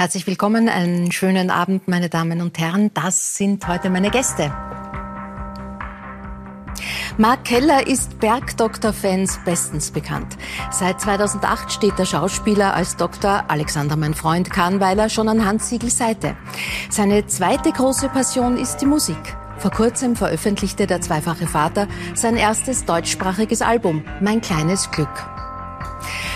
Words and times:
Herzlich 0.00 0.26
willkommen, 0.26 0.70
einen 0.70 1.12
schönen 1.12 1.50
Abend, 1.50 1.86
meine 1.86 2.08
Damen 2.08 2.40
und 2.40 2.58
Herren. 2.58 2.90
Das 2.94 3.36
sind 3.36 3.68
heute 3.68 3.90
meine 3.90 4.10
Gäste. 4.10 4.50
Mark 7.18 7.44
Keller 7.44 7.86
ist 7.86 8.18
Bergdoktor-Fans 8.18 9.40
bestens 9.44 9.90
bekannt. 9.90 10.38
Seit 10.70 11.02
2008 11.02 11.70
steht 11.70 11.98
der 11.98 12.06
Schauspieler 12.06 12.72
als 12.72 12.96
Doktor 12.96 13.44
Alexander, 13.48 13.96
mein 13.96 14.14
Freund 14.14 14.48
Kahnweiler, 14.48 15.10
schon 15.10 15.28
an 15.28 15.44
Hans 15.44 15.68
Siegels 15.68 15.98
Seite. 15.98 16.34
Seine 16.88 17.26
zweite 17.26 17.70
große 17.70 18.08
Passion 18.08 18.56
ist 18.56 18.78
die 18.78 18.86
Musik. 18.86 19.36
Vor 19.58 19.70
kurzem 19.70 20.16
veröffentlichte 20.16 20.86
der 20.86 21.02
zweifache 21.02 21.46
Vater 21.46 21.88
sein 22.14 22.38
erstes 22.38 22.86
deutschsprachiges 22.86 23.60
Album, 23.60 24.02
Mein 24.22 24.40
kleines 24.40 24.90
Glück. 24.90 25.39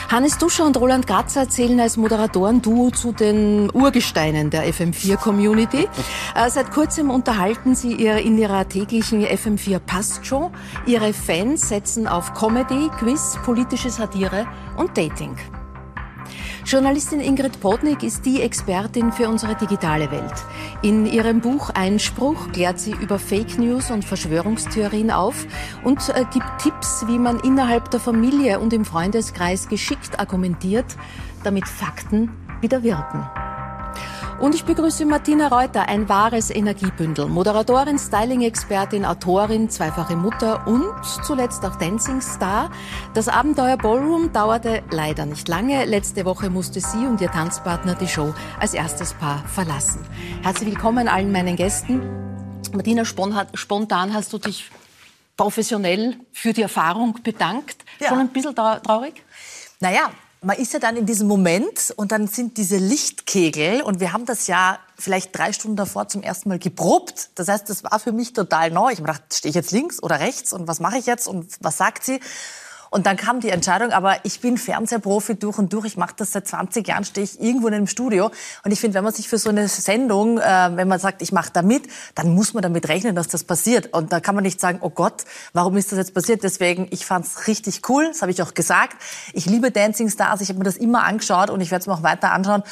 Hannes 0.08 0.38
Duscher 0.38 0.66
und 0.66 0.76
Roland 0.76 1.06
Grazer 1.06 1.48
zählen 1.48 1.80
als 1.80 1.96
Moderatoren-Duo 1.96 2.90
zu 2.90 3.12
den 3.12 3.70
Urgesteinen 3.72 4.50
der 4.50 4.64
FM4-Community. 4.66 5.88
Äh, 6.34 6.50
seit 6.50 6.72
kurzem 6.72 7.10
unterhalten 7.10 7.76
sie 7.76 7.92
ihr 7.92 8.16
in 8.18 8.36
ihrer 8.36 8.68
täglichen 8.68 9.24
FM4 9.24 9.78
Pastshow. 9.78 10.50
Ihre 10.84 11.12
Fans 11.12 11.68
setzen 11.68 12.08
auf 12.08 12.34
Comedy, 12.34 12.90
Quiz, 12.98 13.38
politische 13.44 13.90
Satire 13.90 14.46
und 14.76 14.98
Dating. 14.98 15.36
Journalistin 16.66 17.20
Ingrid 17.20 17.60
Podnik 17.60 18.02
ist 18.02 18.24
die 18.24 18.40
Expertin 18.40 19.12
für 19.12 19.28
unsere 19.28 19.54
digitale 19.54 20.10
Welt. 20.10 20.32
In 20.80 21.04
ihrem 21.04 21.42
Buch 21.42 21.68
Einspruch 21.68 22.52
klärt 22.52 22.80
sie 22.80 22.92
über 22.92 23.18
Fake 23.18 23.58
News 23.58 23.90
und 23.90 24.02
Verschwörungstheorien 24.02 25.10
auf 25.10 25.46
und 25.84 26.08
äh, 26.08 26.24
gibt 26.32 26.46
Tipps, 26.62 27.04
wie 27.06 27.18
man 27.18 27.38
innerhalb 27.40 27.90
der 27.90 28.00
Familie 28.00 28.60
und 28.60 28.72
im 28.72 28.86
Freundeskreis 28.86 29.68
geschickt 29.68 30.18
argumentiert, 30.18 30.86
damit 31.42 31.68
Fakten 31.68 32.30
wieder 32.62 32.82
wirken. 32.82 33.28
Und 34.40 34.54
ich 34.54 34.64
begrüße 34.64 35.06
Martina 35.06 35.48
Reuter, 35.48 35.88
ein 35.88 36.08
wahres 36.08 36.50
Energiebündel. 36.50 37.26
Moderatorin, 37.26 37.98
Styling-Expertin, 37.98 39.04
Autorin, 39.04 39.70
zweifache 39.70 40.16
Mutter 40.16 40.66
und 40.66 40.92
zuletzt 41.24 41.64
auch 41.64 41.76
Dancing-Star. 41.76 42.70
Das 43.14 43.28
Abenteuer 43.28 43.76
Ballroom 43.76 44.32
dauerte 44.32 44.82
leider 44.90 45.24
nicht 45.24 45.46
lange. 45.48 45.84
Letzte 45.84 46.24
Woche 46.24 46.50
musste 46.50 46.80
sie 46.80 47.06
und 47.06 47.20
ihr 47.20 47.30
Tanzpartner 47.30 47.94
die 47.94 48.08
Show 48.08 48.34
als 48.58 48.74
erstes 48.74 49.14
Paar 49.14 49.46
verlassen. 49.46 50.04
Herzlich 50.42 50.70
willkommen 50.70 51.06
allen 51.06 51.30
meinen 51.30 51.54
Gästen. 51.54 52.02
Martina, 52.72 53.04
spontan 53.04 54.12
hast 54.12 54.32
du 54.32 54.38
dich 54.38 54.70
professionell 55.36 56.16
für 56.32 56.52
die 56.52 56.62
Erfahrung 56.62 57.18
bedankt. 57.22 57.84
Ja. 58.00 58.08
Schon 58.08 58.18
ein 58.18 58.28
bisschen 58.28 58.54
traurig? 58.54 59.22
Naja, 59.80 60.10
man 60.44 60.56
ist 60.56 60.72
ja 60.72 60.78
dann 60.78 60.96
in 60.96 61.06
diesem 61.06 61.26
Moment 61.26 61.92
und 61.96 62.12
dann 62.12 62.28
sind 62.28 62.56
diese 62.56 62.76
Lichtkegel 62.76 63.82
und 63.82 64.00
wir 64.00 64.12
haben 64.12 64.26
das 64.26 64.46
ja 64.46 64.78
vielleicht 64.96 65.36
drei 65.36 65.52
Stunden 65.52 65.76
davor 65.76 66.08
zum 66.08 66.22
ersten 66.22 66.48
Mal 66.48 66.58
geprobt. 66.58 67.30
Das 67.34 67.48
heißt, 67.48 67.68
das 67.68 67.82
war 67.82 67.98
für 67.98 68.12
mich 68.12 68.32
total 68.32 68.70
neu. 68.70 68.90
Ich 68.90 68.98
habe 68.98 69.06
gedacht, 69.08 69.34
stehe 69.34 69.50
ich 69.50 69.56
jetzt 69.56 69.72
links 69.72 70.02
oder 70.02 70.20
rechts 70.20 70.52
und 70.52 70.68
was 70.68 70.80
mache 70.80 70.98
ich 70.98 71.06
jetzt 71.06 71.26
und 71.26 71.56
was 71.60 71.78
sagt 71.78 72.04
sie? 72.04 72.20
Und 72.94 73.06
dann 73.06 73.16
kam 73.16 73.40
die 73.40 73.50
Entscheidung, 73.50 73.90
aber 73.90 74.18
ich 74.22 74.38
bin 74.38 74.56
Fernsehprofi 74.56 75.34
durch 75.34 75.58
und 75.58 75.72
durch. 75.72 75.84
Ich 75.84 75.96
mache 75.96 76.14
das 76.16 76.30
seit 76.30 76.46
20 76.46 76.86
Jahren, 76.86 77.04
stehe 77.04 77.24
ich 77.24 77.40
irgendwo 77.40 77.66
in 77.66 77.74
einem 77.74 77.88
Studio. 77.88 78.30
Und 78.62 78.70
ich 78.70 78.78
finde, 78.78 78.94
wenn 78.94 79.02
man 79.02 79.12
sich 79.12 79.28
für 79.28 79.36
so 79.36 79.50
eine 79.50 79.66
Sendung, 79.66 80.38
äh, 80.38 80.70
wenn 80.76 80.86
man 80.86 81.00
sagt, 81.00 81.20
ich 81.20 81.32
mache 81.32 81.50
da 81.52 81.62
mit, 81.62 81.88
dann 82.14 82.32
muss 82.32 82.54
man 82.54 82.62
damit 82.62 82.88
rechnen, 82.88 83.16
dass 83.16 83.26
das 83.26 83.42
passiert. 83.42 83.92
Und 83.92 84.12
da 84.12 84.20
kann 84.20 84.36
man 84.36 84.44
nicht 84.44 84.60
sagen, 84.60 84.78
oh 84.80 84.90
Gott, 84.90 85.24
warum 85.52 85.76
ist 85.76 85.90
das 85.90 85.98
jetzt 85.98 86.14
passiert? 86.14 86.44
Deswegen, 86.44 86.86
ich 86.92 87.04
fand 87.04 87.26
es 87.26 87.48
richtig 87.48 87.80
cool, 87.88 88.06
das 88.06 88.22
habe 88.22 88.30
ich 88.30 88.40
auch 88.40 88.54
gesagt. 88.54 88.96
Ich 89.32 89.46
liebe 89.46 89.72
Dancing 89.72 90.08
Stars, 90.08 90.40
ich 90.40 90.50
habe 90.50 90.60
mir 90.60 90.64
das 90.64 90.76
immer 90.76 91.02
angeschaut 91.02 91.50
und 91.50 91.60
ich 91.60 91.72
werde 91.72 91.80
es 91.80 91.88
mir 91.88 91.94
auch 91.94 92.04
weiter 92.04 92.30
anschauen. 92.30 92.62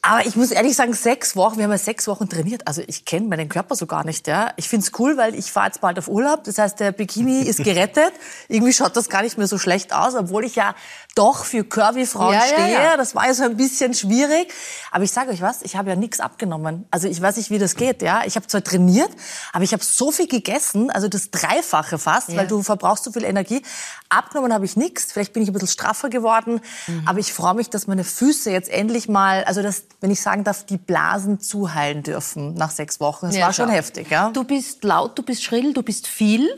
Aber 0.00 0.24
ich 0.24 0.36
muss 0.36 0.52
ehrlich 0.52 0.76
sagen, 0.76 0.94
sechs 0.94 1.34
Wochen, 1.34 1.56
wir 1.56 1.64
haben 1.64 1.72
ja 1.72 1.78
sechs 1.78 2.06
Wochen 2.06 2.28
trainiert. 2.28 2.66
Also 2.66 2.82
ich 2.86 3.04
kenne 3.04 3.26
meinen 3.26 3.48
Körper 3.48 3.74
so 3.74 3.86
gar 3.86 4.04
nicht. 4.04 4.28
Ja. 4.28 4.52
Ich 4.56 4.68
find's 4.68 4.92
cool, 4.98 5.16
weil 5.16 5.34
ich 5.34 5.50
fahre 5.50 5.66
jetzt 5.66 5.80
bald 5.80 5.98
auf 5.98 6.08
Urlaub. 6.08 6.44
Das 6.44 6.58
heißt, 6.58 6.78
der 6.78 6.92
Bikini 6.92 7.42
ist 7.46 7.62
gerettet. 7.64 8.12
Irgendwie 8.48 8.72
schaut 8.72 8.96
das 8.96 9.08
gar 9.08 9.22
nicht 9.22 9.38
mehr 9.38 9.48
so 9.48 9.58
schlecht 9.58 9.92
aus, 9.92 10.14
obwohl 10.14 10.44
ich 10.44 10.54
ja 10.54 10.74
doch 11.16 11.44
für 11.44 11.64
Curvy-Frauen 11.64 12.32
ja, 12.32 12.42
stehe. 12.42 12.72
Ja, 12.72 12.82
ja. 12.82 12.96
Das 12.96 13.14
war 13.16 13.26
ja 13.26 13.34
so 13.34 13.42
ein 13.42 13.56
bisschen 13.56 13.92
schwierig. 13.92 14.52
Aber 14.92 15.02
ich 15.02 15.10
sage 15.10 15.30
euch 15.30 15.42
was, 15.42 15.62
ich 15.62 15.74
habe 15.76 15.90
ja 15.90 15.96
nichts 15.96 16.20
abgenommen. 16.20 16.86
Also 16.90 17.08
ich 17.08 17.20
weiß 17.20 17.36
nicht, 17.36 17.50
wie 17.50 17.58
das 17.58 17.74
geht. 17.74 18.00
Ja, 18.02 18.22
Ich 18.24 18.36
habe 18.36 18.46
zwar 18.46 18.62
trainiert, 18.62 19.10
aber 19.52 19.64
ich 19.64 19.72
habe 19.72 19.82
so 19.82 20.12
viel 20.12 20.28
gegessen, 20.28 20.90
also 20.90 21.08
das 21.08 21.30
Dreifache 21.30 21.98
fast, 21.98 22.36
weil 22.36 22.46
du 22.46 22.62
verbrauchst 22.62 23.04
so 23.04 23.10
viel 23.10 23.24
Energie. 23.24 23.62
Abgenommen 24.10 24.52
habe 24.54 24.64
ich 24.64 24.76
nichts. 24.76 25.12
Vielleicht 25.12 25.32
bin 25.32 25.42
ich 25.42 25.50
ein 25.50 25.52
bisschen 25.52 25.68
straffer 25.68 26.08
geworden. 26.08 26.60
Mhm. 26.86 27.02
Aber 27.06 27.18
ich 27.18 27.32
freue 27.32 27.54
mich, 27.54 27.68
dass 27.68 27.86
meine 27.88 28.04
Füße 28.04 28.50
jetzt 28.50 28.70
endlich 28.70 29.08
mal, 29.08 29.44
also 29.44 29.60
das 29.60 29.82
wenn 30.00 30.10
ich 30.10 30.20
sagen 30.20 30.44
darf, 30.44 30.64
die 30.64 30.76
Blasen 30.76 31.40
zuheilen 31.40 32.02
dürfen 32.02 32.54
nach 32.54 32.70
sechs 32.70 33.00
Wochen. 33.00 33.26
Es 33.26 33.36
ja, 33.36 33.46
war 33.46 33.52
schon 33.52 33.68
heftig. 33.68 34.10
Ja? 34.10 34.30
Du 34.30 34.44
bist 34.44 34.84
laut, 34.84 35.18
du 35.18 35.22
bist 35.22 35.42
schrill, 35.42 35.72
du 35.72 35.82
bist 35.82 36.06
viel. 36.06 36.48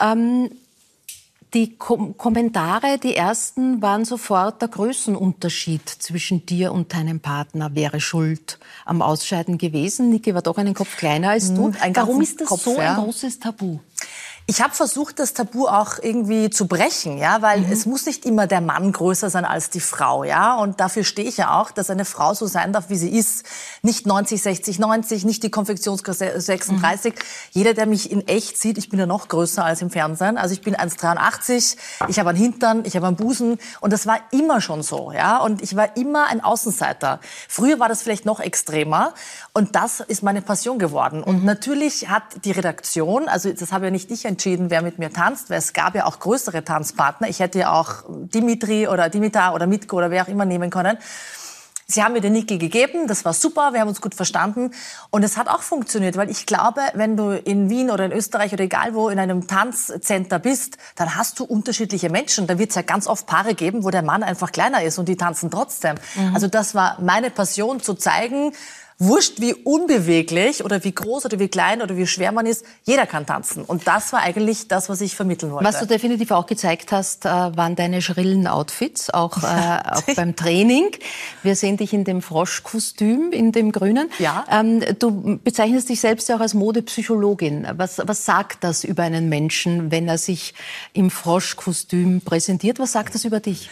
Ähm, 0.00 0.50
die 1.54 1.76
Kom 1.76 2.16
Kommentare, 2.16 2.98
die 2.98 3.14
ersten, 3.14 3.80
waren 3.80 4.04
sofort 4.04 4.60
der 4.60 4.68
Größenunterschied 4.68 5.88
zwischen 5.88 6.44
dir 6.46 6.72
und 6.72 6.92
deinem 6.92 7.20
Partner 7.20 7.74
wäre 7.74 8.00
schuld 8.00 8.58
am 8.84 9.00
Ausscheiden 9.02 9.56
gewesen. 9.56 10.10
Niki 10.10 10.34
war 10.34 10.42
doch 10.42 10.58
einen 10.58 10.74
Kopf 10.74 10.96
kleiner 10.96 11.30
als 11.30 11.54
du. 11.54 11.68
Mhm, 11.68 11.76
Warum 11.94 12.20
ist 12.20 12.40
das 12.40 12.48
Kopf, 12.48 12.62
so 12.62 12.76
ein 12.76 12.96
großes 12.96 13.38
Tabu? 13.38 13.78
Ich 14.46 14.60
habe 14.60 14.74
versucht, 14.74 15.20
das 15.20 15.32
Tabu 15.32 15.68
auch 15.68 15.94
irgendwie 16.02 16.50
zu 16.50 16.66
brechen, 16.66 17.16
ja, 17.16 17.40
weil 17.40 17.60
mhm. 17.60 17.72
es 17.72 17.86
muss 17.86 18.04
nicht 18.04 18.26
immer 18.26 18.46
der 18.46 18.60
Mann 18.60 18.92
größer 18.92 19.30
sein 19.30 19.46
als 19.46 19.70
die 19.70 19.80
Frau, 19.80 20.22
ja, 20.22 20.56
und 20.56 20.80
dafür 20.80 21.02
stehe 21.02 21.26
ich 21.26 21.38
ja 21.38 21.58
auch, 21.58 21.70
dass 21.70 21.88
eine 21.88 22.04
Frau 22.04 22.34
so 22.34 22.46
sein 22.46 22.74
darf, 22.74 22.90
wie 22.90 22.96
sie 22.96 23.08
ist, 23.08 23.46
nicht 23.80 24.06
90, 24.06 24.42
60, 24.42 24.78
90, 24.78 25.24
nicht 25.24 25.42
die 25.44 25.50
Konfektionsgröße 25.50 26.38
36. 26.38 27.14
Mhm. 27.14 27.18
Jeder, 27.52 27.72
der 27.72 27.86
mich 27.86 28.12
in 28.12 28.28
echt 28.28 28.60
sieht, 28.60 28.76
ich 28.76 28.90
bin 28.90 28.98
ja 28.98 29.06
noch 29.06 29.28
größer 29.28 29.64
als 29.64 29.80
im 29.80 29.88
Fernsehen, 29.88 30.36
also 30.36 30.52
ich 30.52 30.60
bin 30.60 30.76
1,83, 30.76 31.78
ich 32.08 32.18
habe 32.18 32.28
einen 32.28 32.38
Hintern, 32.38 32.82
ich 32.84 32.96
habe 32.96 33.06
einen 33.06 33.16
Busen 33.16 33.56
und 33.80 33.94
das 33.94 34.06
war 34.06 34.18
immer 34.30 34.60
schon 34.60 34.82
so, 34.82 35.10
ja, 35.12 35.38
und 35.38 35.62
ich 35.62 35.74
war 35.74 35.96
immer 35.96 36.26
ein 36.26 36.42
Außenseiter. 36.42 37.18
Früher 37.48 37.80
war 37.80 37.88
das 37.88 38.02
vielleicht 38.02 38.26
noch 38.26 38.40
extremer 38.40 39.14
und 39.54 39.74
das 39.74 40.00
ist 40.00 40.22
meine 40.22 40.42
Passion 40.42 40.78
geworden. 40.78 41.22
Und 41.22 41.40
mhm. 41.40 41.46
natürlich 41.46 42.10
hat 42.10 42.24
die 42.44 42.52
Redaktion, 42.52 43.26
also 43.26 43.50
das 43.50 43.72
habe 43.72 43.86
ja 43.86 43.90
nicht 43.90 44.10
ich 44.10 44.26
entschieden, 44.34 44.70
wer 44.70 44.82
mit 44.82 44.98
mir 44.98 45.12
tanzt, 45.12 45.50
weil 45.50 45.58
es 45.58 45.72
gab 45.72 45.94
ja 45.94 46.06
auch 46.06 46.18
größere 46.18 46.64
Tanzpartner. 46.64 47.28
Ich 47.28 47.40
hätte 47.40 47.60
ja 47.60 47.72
auch 47.72 48.04
Dimitri 48.08 48.88
oder 48.88 49.08
Dimitar 49.08 49.54
oder 49.54 49.66
Mitko 49.66 49.96
oder 49.96 50.10
wer 50.10 50.24
auch 50.24 50.28
immer 50.28 50.44
nehmen 50.44 50.70
können. 50.70 50.98
Sie 51.86 52.02
haben 52.02 52.14
mir 52.14 52.22
den 52.22 52.32
Niki 52.32 52.56
gegeben, 52.56 53.06
das 53.08 53.26
war 53.26 53.34
super, 53.34 53.74
wir 53.74 53.80
haben 53.80 53.88
uns 53.88 54.00
gut 54.00 54.14
verstanden 54.14 54.70
und 55.10 55.22
es 55.22 55.36
hat 55.36 55.48
auch 55.48 55.60
funktioniert, 55.60 56.16
weil 56.16 56.30
ich 56.30 56.46
glaube, 56.46 56.80
wenn 56.94 57.14
du 57.14 57.32
in 57.32 57.68
Wien 57.68 57.90
oder 57.90 58.06
in 58.06 58.12
Österreich 58.12 58.54
oder 58.54 58.64
egal 58.64 58.94
wo 58.94 59.10
in 59.10 59.18
einem 59.18 59.46
Tanzcenter 59.46 60.38
bist, 60.38 60.78
dann 60.96 61.14
hast 61.14 61.38
du 61.38 61.44
unterschiedliche 61.44 62.08
Menschen. 62.08 62.46
Da 62.46 62.58
wird 62.58 62.70
es 62.70 62.76
ja 62.76 62.82
ganz 62.82 63.06
oft 63.06 63.26
Paare 63.26 63.54
geben, 63.54 63.84
wo 63.84 63.90
der 63.90 64.02
Mann 64.02 64.22
einfach 64.22 64.50
kleiner 64.50 64.82
ist 64.82 64.98
und 64.98 65.10
die 65.10 65.16
tanzen 65.16 65.50
trotzdem. 65.50 65.96
Mhm. 66.14 66.34
Also 66.34 66.48
das 66.48 66.74
war 66.74 66.98
meine 67.02 67.28
Passion 67.28 67.80
zu 67.80 67.92
zeigen, 67.92 68.54
wurscht 68.98 69.40
wie 69.40 69.54
unbeweglich 69.54 70.64
oder 70.64 70.84
wie 70.84 70.92
groß 70.92 71.24
oder 71.26 71.38
wie 71.38 71.48
klein 71.48 71.82
oder 71.82 71.96
wie 71.96 72.06
schwer 72.06 72.32
man 72.32 72.46
ist, 72.46 72.64
jeder 72.84 73.06
kann 73.06 73.26
tanzen. 73.26 73.64
Und 73.64 73.86
das 73.86 74.12
war 74.12 74.20
eigentlich 74.20 74.68
das, 74.68 74.88
was 74.88 75.00
ich 75.00 75.16
vermitteln 75.16 75.52
wollte. 75.52 75.64
Was 75.64 75.80
du 75.80 75.86
definitiv 75.86 76.30
auch 76.30 76.46
gezeigt 76.46 76.92
hast, 76.92 77.24
äh, 77.24 77.28
waren 77.28 77.74
deine 77.76 78.02
schrillen 78.02 78.46
Outfits, 78.46 79.10
auch, 79.10 79.42
äh, 79.42 79.46
auch 79.90 80.02
beim 80.14 80.36
Training. 80.36 80.90
Wir 81.42 81.56
sehen 81.56 81.76
dich 81.76 81.92
in 81.92 82.04
dem 82.04 82.22
Froschkostüm, 82.22 83.32
in 83.32 83.52
dem 83.52 83.72
grünen. 83.72 84.10
Ja. 84.18 84.44
Ähm, 84.50 84.82
du 84.98 85.38
bezeichnest 85.42 85.88
dich 85.88 86.00
selbst 86.00 86.28
ja 86.28 86.36
auch 86.36 86.40
als 86.40 86.54
Modepsychologin. 86.54 87.66
Was, 87.76 88.00
was 88.04 88.24
sagt 88.24 88.62
das 88.62 88.84
über 88.84 89.02
einen 89.02 89.28
Menschen, 89.28 89.90
wenn 89.90 90.08
er 90.08 90.18
sich 90.18 90.54
im 90.92 91.10
Froschkostüm 91.10 92.20
präsentiert? 92.20 92.78
Was 92.78 92.92
sagt 92.92 93.14
das 93.14 93.24
über 93.24 93.40
dich? 93.40 93.70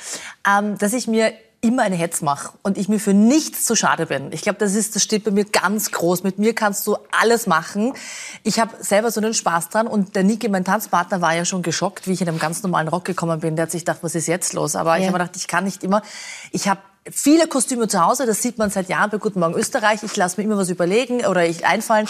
Ähm, 0.49 0.77
dass 0.79 0.93
ich 0.93 1.07
mir 1.07 1.33
immer 1.65 1.85
eine 1.85 1.95
Hetz 1.95 2.23
mache 2.23 2.53
und 2.63 2.77
ich 2.77 2.89
mir 2.89 2.99
für 2.99 3.15
nichts 3.15 3.65
zu 3.65 3.77
schade 3.77 4.07
bin. 4.07 4.33
Ich 4.33 4.43
glaube, 4.43 4.59
das 4.59 4.75
ist, 4.75 4.97
das 4.97 5.03
steht 5.05 5.23
bei 5.23 5.31
mir 5.31 5.45
ganz 5.45 5.93
groß. 5.93 6.25
Mit 6.25 6.37
mir 6.39 6.57
kannst 6.57 6.85
du 6.89 6.97
alles 7.13 7.47
machen. 7.47 7.95
Ich 8.43 8.59
habe 8.59 8.73
selber 8.81 9.13
so 9.13 9.21
einen 9.21 9.33
Spaß 9.33 9.69
dran 9.69 9.87
und 9.87 10.17
der 10.17 10.25
Niki, 10.25 10.49
mein 10.49 10.65
Tanzpartner, 10.65 11.21
war 11.21 11.37
ja 11.37 11.45
schon 11.45 11.63
geschockt, 11.63 12.09
wie 12.09 12.13
ich 12.13 12.21
in 12.21 12.29
einem 12.29 12.41
ganz 12.41 12.65
normalen 12.65 12.89
Rock 12.89 13.05
gekommen 13.05 13.39
bin. 13.39 13.55
Der 13.55 13.65
hat 13.65 13.71
sich 13.71 13.83
gedacht, 13.83 14.01
was 14.03 14.17
ist 14.17 14.27
jetzt 14.27 14.55
los? 14.55 14.75
Aber 14.75 14.97
ja. 14.97 15.03
ich 15.03 15.07
habe 15.07 15.19
gedacht, 15.19 15.37
ich 15.37 15.47
kann 15.47 15.63
nicht 15.63 15.85
immer. 15.85 16.03
Ich 16.51 16.67
habe 16.67 16.81
viele 17.09 17.47
Kostüme 17.47 17.87
zu 17.87 18.05
Hause, 18.05 18.27
das 18.27 18.43
sieht 18.43 18.59
man 18.59 18.71
seit 18.71 18.89
Jahren 18.89 19.11
bei 19.11 19.19
Guten 19.19 19.39
Morgen 19.39 19.55
Österreich. 19.55 20.03
Ich 20.03 20.17
lasse 20.17 20.41
mir 20.41 20.45
immer 20.45 20.57
was 20.57 20.69
überlegen 20.69 21.25
oder 21.27 21.47
ich 21.47 21.65
einfallen. 21.65 22.09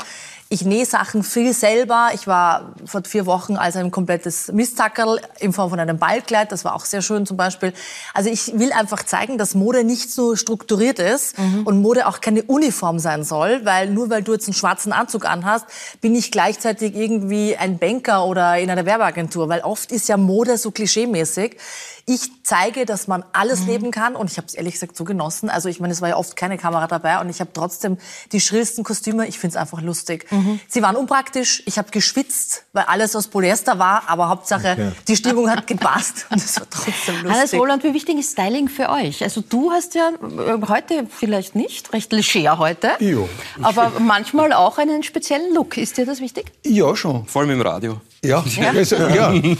Ich 0.53 0.67
nähe 0.67 0.85
Sachen 0.85 1.23
viel 1.23 1.55
selber. 1.55 2.11
Ich 2.13 2.27
war 2.27 2.75
vor 2.85 3.01
vier 3.05 3.25
Wochen 3.25 3.57
als 3.57 3.75
ein 3.75 3.91
komplettes 3.91 4.53
Mistzackerl 4.53 5.19
in 5.41 5.55
Form 5.55 5.71
von 5.71 5.81
einem 5.81 5.97
Ballkleid. 5.97 6.53
Das 6.53 6.63
war 6.67 6.75
auch 6.75 6.85
sehr 6.85 7.01
schön 7.01 7.25
zum 7.25 7.39
Beispiel. 7.39 7.73
Also 8.13 8.29
ich 8.29 8.53
will 8.59 8.71
einfach 8.71 9.03
zeigen, 9.03 9.39
dass 9.39 9.55
Mode 9.55 9.83
nicht 9.83 10.13
so 10.13 10.37
strukturiert 10.37 10.99
ist 10.99 11.39
mhm. 11.39 11.63
und 11.63 11.81
Mode 11.81 12.07
auch 12.07 12.21
keine 12.21 12.43
Uniform 12.43 12.99
sein 12.99 13.25
soll, 13.25 13.65
weil 13.65 13.89
nur 13.89 14.11
weil 14.11 14.23
du 14.23 14.35
jetzt 14.35 14.47
einen 14.47 14.53
schwarzen 14.53 14.93
Anzug 14.93 15.25
anhast, 15.25 15.65
bin 16.03 16.15
ich 16.15 16.31
gleichzeitig 16.31 16.95
irgendwie 16.97 17.57
ein 17.57 17.79
Banker 17.79 18.27
oder 18.27 18.59
in 18.59 18.69
einer 18.69 18.85
Werbeagentur, 18.85 19.49
weil 19.49 19.63
oft 19.63 19.91
ist 19.91 20.07
ja 20.11 20.19
Mode 20.19 20.59
so 20.59 20.71
klischeemäßig. 20.71 21.57
Ich 22.05 22.29
zeige, 22.43 22.85
dass 22.85 23.07
man 23.07 23.25
alles 23.33 23.61
mhm. 23.61 23.67
leben 23.69 23.91
kann 23.91 24.17
und 24.17 24.31
ich 24.31 24.37
habe 24.37 24.49
es 24.49 24.55
ehrlich 24.55 24.75
gesagt 24.75 24.97
so 24.97 25.05
genossen. 25.05 25.49
Also 25.49 25.71
ich 25.71 25.81
meine, 25.81 25.95
es 25.95 26.03
war 26.03 26.11
ja 26.11 26.17
oft 26.17 26.37
keine 26.37 26.59
Kamera 26.59 26.89
dabei 26.89 27.21
und 27.21 27.31
ich 27.31 27.41
habe 27.41 27.53
trotzdem 27.55 27.97
die 28.33 28.41
schrillsten 28.41 28.85
Kostüme. 28.85 29.27
Ich 29.29 29.39
finde 29.39 29.57
es 29.57 29.57
einfach 29.57 29.81
lustig. 29.81 30.31
Mhm. 30.31 30.42
Sie 30.69 30.83
waren 30.83 30.97
unpraktisch. 30.97 31.63
Ich 31.67 31.79
habe 31.79 31.91
geschwitzt, 31.91 32.65
weil 32.73 32.85
alles 32.85 33.17
aus 33.17 33.29
Polyester 33.29 33.79
war. 33.79 34.05
Aber 34.07 34.29
Hauptsache, 34.29 34.73
okay. 34.73 34.93
die 35.09 35.17
Stimmung 35.17 35.51
hat 35.51 35.67
gepasst 35.67 36.27
und 36.31 36.39
es 36.39 36.59
war 36.59 36.67
trotzdem 36.71 37.15
lustig. 37.17 37.31
Hannes 37.31 37.55
Roland, 37.55 37.85
wie 37.85 37.95
wichtig 37.95 38.19
ist 38.19 38.33
Styling 38.33 38.69
für 38.69 38.89
euch? 38.89 39.23
Also 39.23 39.43
du 39.47 39.71
hast 39.71 39.95
ja 39.95 40.11
äh, 40.11 40.67
heute 40.69 41.07
vielleicht 41.09 41.55
nicht, 41.55 41.93
recht 41.93 42.13
leger 42.13 42.59
heute. 42.59 42.93
Ja. 43.01 43.19
Aber 43.63 43.93
manchmal 43.99 44.53
auch 44.53 44.79
einen 44.79 45.03
speziellen 45.03 45.55
Look. 45.55 45.77
Ist 45.77 45.99
dir 45.99 46.07
das 46.07 46.21
wichtig? 46.21 46.53
Ja, 46.65 46.95
schon. 46.97 47.27
Vor 47.27 47.43
allem 47.43 47.51
im 47.53 47.61
Radio. 47.61 48.01
Ja, 48.25 48.45
ja. 48.57 48.71
Also, 48.71 48.97
ja. 48.97 49.33
ähm, 49.33 49.57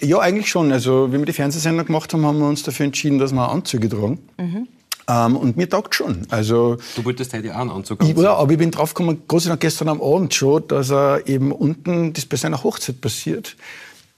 ja, 0.00 0.18
eigentlich 0.18 0.48
schon. 0.48 0.72
Also, 0.72 1.12
wie 1.12 1.18
wir 1.18 1.26
die 1.26 1.32
Fernsehsender 1.32 1.84
gemacht 1.84 2.12
haben, 2.12 2.24
haben 2.24 2.38
wir 2.38 2.46
uns 2.46 2.62
dafür 2.62 2.86
entschieden, 2.86 3.18
dass 3.18 3.32
wir 3.32 3.48
Anzüge 3.48 3.88
tragen. 3.88 4.18
Mhm. 4.38 4.68
Ähm, 5.08 5.36
und 5.36 5.56
mir 5.56 5.68
taugt 5.68 5.94
schon. 5.94 6.26
Also, 6.30 6.78
du 6.96 7.04
wolltest 7.04 7.32
heute 7.32 7.54
auch 7.54 7.60
einen 7.60 7.70
Anzug 7.70 8.00
anziehen. 8.00 8.20
Ja, 8.20 8.34
aber 8.34 8.52
ich 8.52 8.58
bin 8.58 8.70
draufgekommen, 8.70 9.22
Gott 9.28 9.42
sei 9.42 9.50
Dank 9.50 9.60
gestern 9.60 9.88
am 9.88 10.02
Abend 10.02 10.34
schon, 10.34 10.66
dass 10.66 10.90
er 10.90 11.26
eben 11.26 11.52
unten, 11.52 12.12
das 12.12 12.26
bei 12.26 12.36
seiner 12.36 12.62
Hochzeit 12.62 13.00
passiert, 13.00 13.56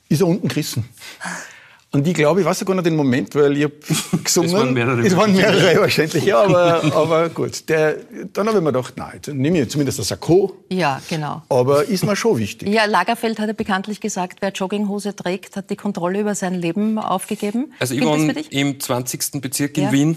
ist 0.08 0.20
er 0.20 0.26
unten 0.26 0.48
gerissen. 0.48 0.84
Und 1.90 2.06
ich 2.06 2.12
glaube, 2.12 2.40
ich 2.40 2.46
weiß 2.46 2.58
sogar 2.58 2.76
noch 2.76 2.82
den 2.82 2.96
Moment, 2.96 3.34
weil 3.34 3.56
ich 3.56 3.64
habe 3.64 3.74
gesungen. 4.22 4.50
Es 4.52 4.52
waren 4.52 4.74
mehrere. 4.74 5.06
Es 5.06 5.16
waren 5.16 5.34
mehrere 5.34 5.80
wahrscheinlich, 5.80 6.22
ja, 6.22 6.42
aber, 6.42 6.84
aber 6.94 7.28
gut. 7.30 7.66
Der, 7.70 7.96
dann 8.34 8.46
habe 8.46 8.58
ich 8.58 8.64
mir 8.64 8.72
gedacht, 8.72 8.94
nein, 8.96 9.12
jetzt 9.14 9.28
nehme 9.28 9.62
ich 9.62 9.70
zumindest 9.70 9.98
das 9.98 10.08
Sakko. 10.08 10.54
Ja, 10.70 11.00
genau. 11.08 11.42
Aber 11.48 11.84
ist 11.84 12.04
mir 12.04 12.14
schon 12.14 12.36
wichtig. 12.36 12.68
Ja, 12.68 12.84
Lagerfeld 12.84 13.38
hat 13.38 13.48
ja 13.48 13.54
bekanntlich 13.54 14.00
gesagt, 14.00 14.38
wer 14.40 14.50
Jogginghose 14.50 15.16
trägt, 15.16 15.56
hat 15.56 15.70
die 15.70 15.76
Kontrolle 15.76 16.20
über 16.20 16.34
sein 16.34 16.54
Leben 16.54 16.98
aufgegeben. 16.98 17.72
Also 17.78 17.94
ich 17.94 18.04
wohne 18.04 18.32
im 18.50 18.78
20. 18.78 19.40
Bezirk 19.40 19.78
in 19.78 19.84
ja. 19.84 19.92
Wien. 19.92 20.16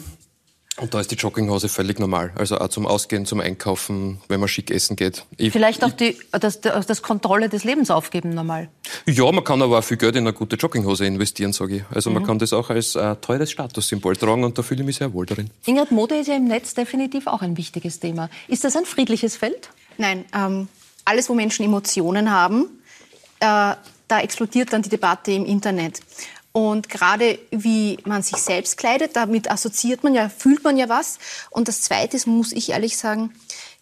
Und 0.82 0.96
da 0.96 1.00
ist 1.00 1.12
die 1.12 1.16
Jogginghose 1.16 1.70
völlig 1.70 2.00
normal. 2.00 2.32
Also 2.36 2.58
auch 2.58 2.68
zum 2.70 2.88
Ausgehen, 2.88 3.28
zum 3.28 3.40
Einkaufen, 3.40 4.20
wenn 4.28 4.40
man 4.40 4.50
schick 4.50 4.72
essen 4.72 4.96
geht. 4.96 5.26
Ich, 5.38 5.54
Vielleicht 5.54 5.84
auch 5.84 5.92
die, 5.92 6.18
das, 6.32 6.60
das 6.60 7.02
Kontrolle 7.04 7.50
des 7.50 7.64
Lebens 7.64 7.92
aufgeben 7.92 8.32
normal. 8.32 8.68
Ja, 9.06 9.32
man 9.32 9.44
kann 9.44 9.62
aber 9.62 9.78
auch 9.78 9.84
viel 9.84 9.98
Geld 9.98 10.16
in 10.16 10.24
eine 10.26 10.34
gute 10.34 10.56
Jogginghose 10.56 11.06
investieren, 11.06 11.54
sage 11.54 11.76
ich. 11.76 11.84
Also 11.92 12.10
mhm. 12.10 12.16
man 12.16 12.24
kann 12.26 12.40
das 12.40 12.52
auch 12.52 12.72
als 12.72 12.96
äh, 12.96 13.16
teures 13.18 13.52
Statussymbol 13.52 14.18
tragen 14.18 14.44
und 14.44 14.58
da 14.58 14.64
fühle 14.64 14.82
ich 14.82 14.88
mich 14.88 14.96
sehr 14.96 15.14
wohl 15.14 15.28
darin. 15.28 15.52
Ingrid, 15.68 15.92
Mode 15.92 16.16
ist 16.16 16.26
ja 16.26 16.36
im 16.36 16.46
Netz 16.46 16.74
definitiv 16.74 17.28
auch 17.28 17.44
ein 17.44 17.58
wichtiges 17.58 18.00
Thema. 18.00 18.32
Ist 18.48 18.64
das 18.64 18.76
ein 18.76 18.86
friedliches 18.86 19.38
Feld? 19.38 19.70
Nein, 20.00 20.26
ähm, 20.36 20.68
alles, 21.06 21.30
wo 21.30 21.36
Menschen 21.36 21.64
Emotionen 21.64 22.32
haben, 22.32 22.66
äh, 23.40 23.76
da 24.08 24.20
explodiert 24.20 24.74
dann 24.74 24.82
die 24.82 24.90
Debatte 24.90 25.32
im 25.32 25.46
Internet. 25.46 26.00
Und 26.54 26.90
gerade 26.90 27.40
wie 27.52 27.98
man 28.04 28.24
sich 28.24 28.38
selbst 28.38 28.78
kleidet, 28.78 29.16
damit 29.16 29.50
assoziiert 29.50 30.04
man 30.04 30.14
ja, 30.14 30.30
fühlt 30.30 30.64
man 30.64 30.78
ja 30.78 30.90
was. 30.90 31.18
Und 31.50 31.68
das 31.68 31.82
Zweite 31.82 32.18
ist, 32.18 32.28
muss 32.28 32.52
ich 32.52 32.72
ehrlich 32.72 32.98
sagen, 32.98 33.34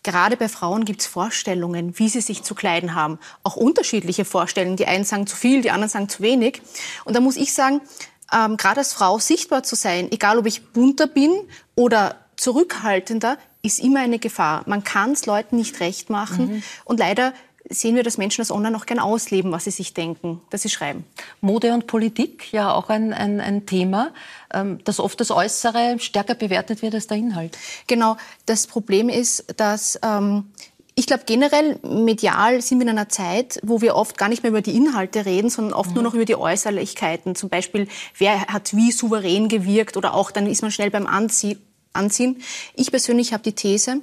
gerade 0.04 0.38
bei 0.38 0.48
Frauen 0.48 0.86
gibt 0.86 1.02
es 1.02 1.08
Vorstellungen, 1.08 1.98
wie 1.98 2.10
sie 2.10 2.22
sich 2.22 2.44
zu 2.44 2.54
kleiden 2.54 2.94
haben. 2.94 3.18
Auch 3.44 3.56
unterschiedliche 3.56 4.24
Vorstellungen. 4.24 4.78
Die 4.78 4.86
einen 4.86 5.04
sagen 5.04 5.26
zu 5.26 5.36
viel, 5.36 5.62
die 5.62 5.72
anderen 5.72 5.90
sagen 5.90 6.10
zu 6.10 6.22
wenig. 6.22 6.62
Und 7.06 7.16
da 7.16 7.22
muss 7.22 7.38
ich 7.38 7.54
sagen, 7.54 7.82
ähm, 8.32 8.58
gerade 8.58 8.80
als 8.80 8.94
Frau 8.94 9.18
sichtbar 9.18 9.64
zu 9.64 9.76
sein, 9.76 10.12
egal 10.12 10.38
ob 10.38 10.46
ich 10.46 10.68
bunter 10.68 11.08
bin 11.08 11.34
oder 11.76 12.18
zurückhaltender, 12.36 13.38
ist 13.62 13.80
immer 13.80 14.00
eine 14.00 14.20
Gefahr. 14.20 14.64
Man 14.68 14.84
kann 14.84 15.12
es 15.12 15.26
Leuten 15.26 15.58
nicht 15.58 15.80
recht 15.80 16.10
machen. 16.10 16.48
Mhm. 16.48 16.64
Und 16.86 17.00
leider 17.00 17.34
sehen 17.70 17.96
wir, 17.96 18.04
dass 18.04 18.18
Menschen 18.18 18.42
das 18.42 18.52
online 18.52 18.76
auch 18.78 18.86
gern 18.86 19.00
ausleben, 19.00 19.52
was 19.52 19.66
sie 19.66 19.72
sich 19.72 19.94
denken, 19.94 20.42
dass 20.50 20.62
sie 20.62 20.70
schreiben. 20.70 21.06
Mode 21.42 21.74
und 21.74 21.88
Politik, 21.88 22.52
ja 22.52 22.74
auch 22.74 22.90
ein, 22.90 23.14
ein, 23.14 23.40
ein 23.40 23.66
Thema, 23.66 24.14
ähm, 24.54 24.80
dass 24.84 25.00
oft 25.00 25.20
das 25.20 25.32
Äußere 25.32 25.98
stärker 26.00 26.36
bewertet 26.36 26.82
wird 26.82 26.96
als 26.96 27.08
der 27.08 27.18
Inhalt. 27.18 27.58
Genau, 27.88 28.18
das 28.46 28.68
Problem 28.68 29.10
ist, 29.10 29.46
dass 29.58 30.00
ähm, 30.04 30.52
ich 30.96 31.08
glaube, 31.08 31.24
generell 31.26 31.80
medial 31.82 32.62
sind 32.62 32.80
wir 32.80 32.84
in 32.84 32.90
einer 32.90 33.08
Zeit, 33.08 33.60
wo 33.64 33.80
wir 33.80 33.96
oft 33.96 34.18
gar 34.18 34.28
nicht 34.28 34.44
mehr 34.44 34.50
über 34.50 34.62
die 34.62 34.76
Inhalte 34.76 35.26
reden, 35.26 35.50
sondern 35.50 35.74
oft 35.74 35.92
mhm. 35.92 35.96
nur 35.96 36.04
noch 36.04 36.14
über 36.14 36.26
die 36.26 36.36
Äußerlichkeiten. 36.36 37.36
Zum 37.36 37.48
Beispiel, 37.48 37.88
wer 38.18 38.48
hat 38.48 38.76
wie 38.76 38.92
souverän 38.92 39.48
gewirkt 39.48 39.96
oder 39.96 40.14
auch 40.14 40.30
dann 40.30 40.46
ist 40.46 40.62
man 40.62 40.72
schnell 40.72 40.92
beim 40.92 41.08
Anzie 41.08 41.58
Anziehen. 41.92 42.42
Ich 42.76 42.92
persönlich 42.92 43.34
habe 43.34 43.44
die 43.44 43.54
These, 43.54 44.02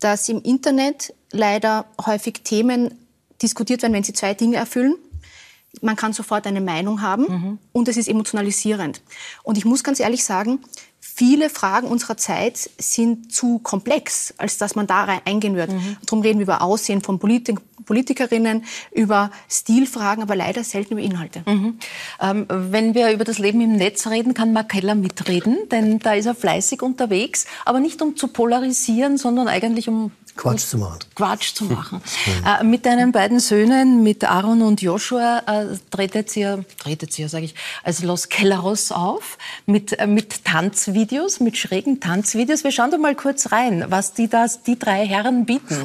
dass 0.00 0.28
im 0.28 0.42
Internet 0.42 1.14
leider 1.32 1.86
häufig 2.04 2.42
Themen 2.44 2.94
diskutiert 3.42 3.82
werden, 3.82 3.92
wenn 3.92 4.04
sie 4.04 4.12
zwei 4.12 4.34
Dinge 4.34 4.56
erfüllen. 4.56 4.96
Man 5.82 5.96
kann 5.96 6.12
sofort 6.12 6.46
eine 6.46 6.60
Meinung 6.60 7.02
haben 7.02 7.24
mhm. 7.28 7.58
und 7.72 7.88
es 7.88 7.96
ist 7.96 8.08
emotionalisierend. 8.08 9.02
Und 9.42 9.58
ich 9.58 9.64
muss 9.64 9.84
ganz 9.84 10.00
ehrlich 10.00 10.24
sagen, 10.24 10.60
viele 11.16 11.48
Fragen 11.48 11.86
unserer 11.86 12.18
Zeit 12.18 12.68
sind 12.76 13.32
zu 13.32 13.58
komplex, 13.60 14.34
als 14.36 14.58
dass 14.58 14.74
man 14.74 14.86
da 14.86 15.06
eingehen 15.24 15.56
wird. 15.56 15.72
Mhm. 15.72 15.96
Darum 16.04 16.20
reden 16.20 16.38
wir 16.38 16.44
über 16.44 16.60
Aussehen 16.60 17.00
von 17.00 17.18
Politik 17.18 17.58
Politikerinnen, 17.86 18.64
über 18.92 19.30
Stilfragen, 19.48 20.20
aber 20.20 20.34
leider 20.34 20.64
selten 20.64 20.94
über 20.94 21.02
Inhalte. 21.02 21.42
Mhm. 21.46 21.78
Ähm, 22.20 22.46
wenn 22.48 22.94
wir 22.94 23.12
über 23.12 23.22
das 23.22 23.38
Leben 23.38 23.60
im 23.60 23.76
Netz 23.76 24.08
reden, 24.08 24.34
kann 24.34 24.52
Mark 24.52 24.70
Keller 24.70 24.96
mitreden, 24.96 25.56
denn 25.70 26.00
da 26.00 26.14
ist 26.14 26.26
er 26.26 26.34
fleißig 26.34 26.82
unterwegs, 26.82 27.46
aber 27.64 27.78
nicht 27.78 28.02
um 28.02 28.16
zu 28.16 28.26
polarisieren, 28.26 29.18
sondern 29.18 29.46
eigentlich 29.46 29.88
um 29.88 30.10
Quatsch 30.36 30.66
zu 30.66 30.78
machen. 30.78 30.98
Quatsch 31.14 31.54
zu 31.54 31.64
machen. 31.64 32.02
äh, 32.46 32.62
mit 32.62 32.86
deinen 32.86 33.12
beiden 33.12 33.40
Söhnen, 33.40 34.02
mit 34.02 34.24
Aaron 34.24 34.62
und 34.62 34.82
Joshua, 34.82 35.42
äh, 35.46 35.76
tretet 35.90 36.36
ihr, 36.36 36.64
tretet 36.78 37.18
ihr, 37.18 37.28
sage 37.28 37.46
ich, 37.46 37.54
als 37.82 38.02
Los 38.02 38.28
Kelleros 38.28 38.92
auf, 38.92 39.38
mit, 39.64 39.98
äh, 39.98 40.06
mit 40.06 40.44
Tanzvideos, 40.44 41.40
mit 41.40 41.56
schrägen 41.56 42.00
Tanzvideos. 42.00 42.64
Wir 42.64 42.72
schauen 42.72 42.90
doch 42.90 42.98
mal 42.98 43.14
kurz 43.14 43.52
rein, 43.52 43.86
was 43.88 44.12
die, 44.12 44.28
das, 44.28 44.62
die 44.62 44.78
drei 44.78 45.06
Herren 45.06 45.46
bieten. 45.46 45.84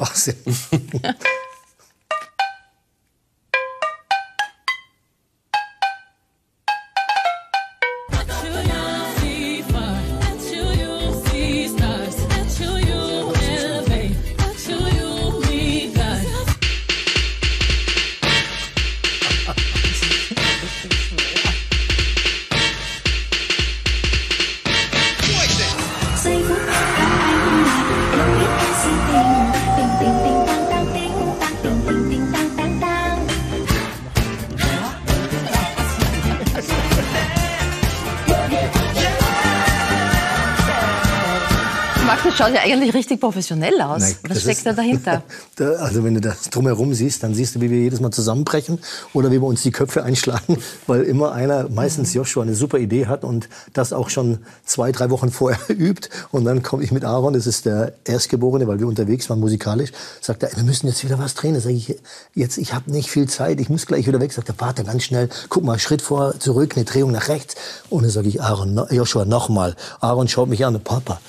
schaut 42.36 42.54
ja 42.54 42.60
eigentlich 42.60 42.94
richtig 42.94 43.20
professionell 43.20 43.80
aus. 43.80 44.02
Nein, 44.02 44.16
Was 44.28 44.40
steckt 44.40 44.58
ist, 44.58 44.66
da 44.66 44.72
dahinter? 44.72 45.22
also 45.78 46.04
wenn 46.04 46.14
du 46.14 46.20
das 46.20 46.50
drumherum 46.50 46.94
siehst, 46.94 47.22
dann 47.22 47.34
siehst 47.34 47.54
du, 47.54 47.60
wie 47.60 47.70
wir 47.70 47.78
jedes 47.78 48.00
Mal 48.00 48.10
zusammenbrechen 48.10 48.78
oder 49.12 49.30
wie 49.30 49.40
wir 49.40 49.46
uns 49.46 49.62
die 49.62 49.70
Köpfe 49.70 50.02
einschlagen, 50.02 50.58
weil 50.86 51.02
immer 51.02 51.32
einer, 51.32 51.68
meistens 51.68 52.14
Joshua, 52.14 52.42
eine 52.42 52.54
super 52.54 52.78
Idee 52.78 53.06
hat 53.06 53.24
und 53.24 53.48
das 53.72 53.92
auch 53.92 54.10
schon 54.10 54.38
zwei, 54.64 54.92
drei 54.92 55.10
Wochen 55.10 55.30
vorher 55.32 55.58
übt. 55.68 56.08
Und 56.30 56.44
dann 56.44 56.62
komme 56.62 56.82
ich 56.84 56.92
mit 56.92 57.04
Aaron, 57.04 57.34
das 57.34 57.46
ist 57.46 57.66
der 57.66 57.92
Erstgeborene, 58.04 58.66
weil 58.66 58.80
wir 58.80 58.86
unterwegs 58.86 59.28
waren 59.30 59.40
musikalisch, 59.40 59.90
sagt 60.20 60.42
er, 60.42 60.56
wir 60.56 60.64
müssen 60.64 60.86
jetzt 60.86 61.04
wieder 61.04 61.18
was 61.18 61.34
drehen. 61.34 61.54
Da 61.54 61.60
sage 61.60 61.74
ich, 61.74 61.96
jetzt, 62.34 62.58
ich 62.58 62.74
habe 62.74 62.90
nicht 62.90 63.10
viel 63.10 63.28
Zeit, 63.28 63.60
ich 63.60 63.68
muss 63.68 63.86
gleich 63.86 64.06
wieder 64.06 64.20
weg. 64.20 64.32
Sagt 64.32 64.48
der 64.48 64.54
Vater 64.54 64.84
ganz 64.84 65.04
schnell, 65.04 65.28
guck 65.48 65.64
mal, 65.64 65.78
Schritt 65.78 66.02
vor, 66.02 66.38
zurück, 66.38 66.72
eine 66.76 66.84
Drehung 66.84 67.12
nach 67.12 67.28
rechts. 67.28 67.54
Und 67.90 68.02
dann 68.02 68.10
sage 68.10 68.28
ich, 68.28 68.42
Aaron, 68.42 68.80
Joshua, 68.90 69.24
nochmal. 69.24 69.76
Aaron 70.00 70.28
schaut 70.28 70.48
mich 70.48 70.64
an, 70.64 70.80
Papa, 70.82 71.20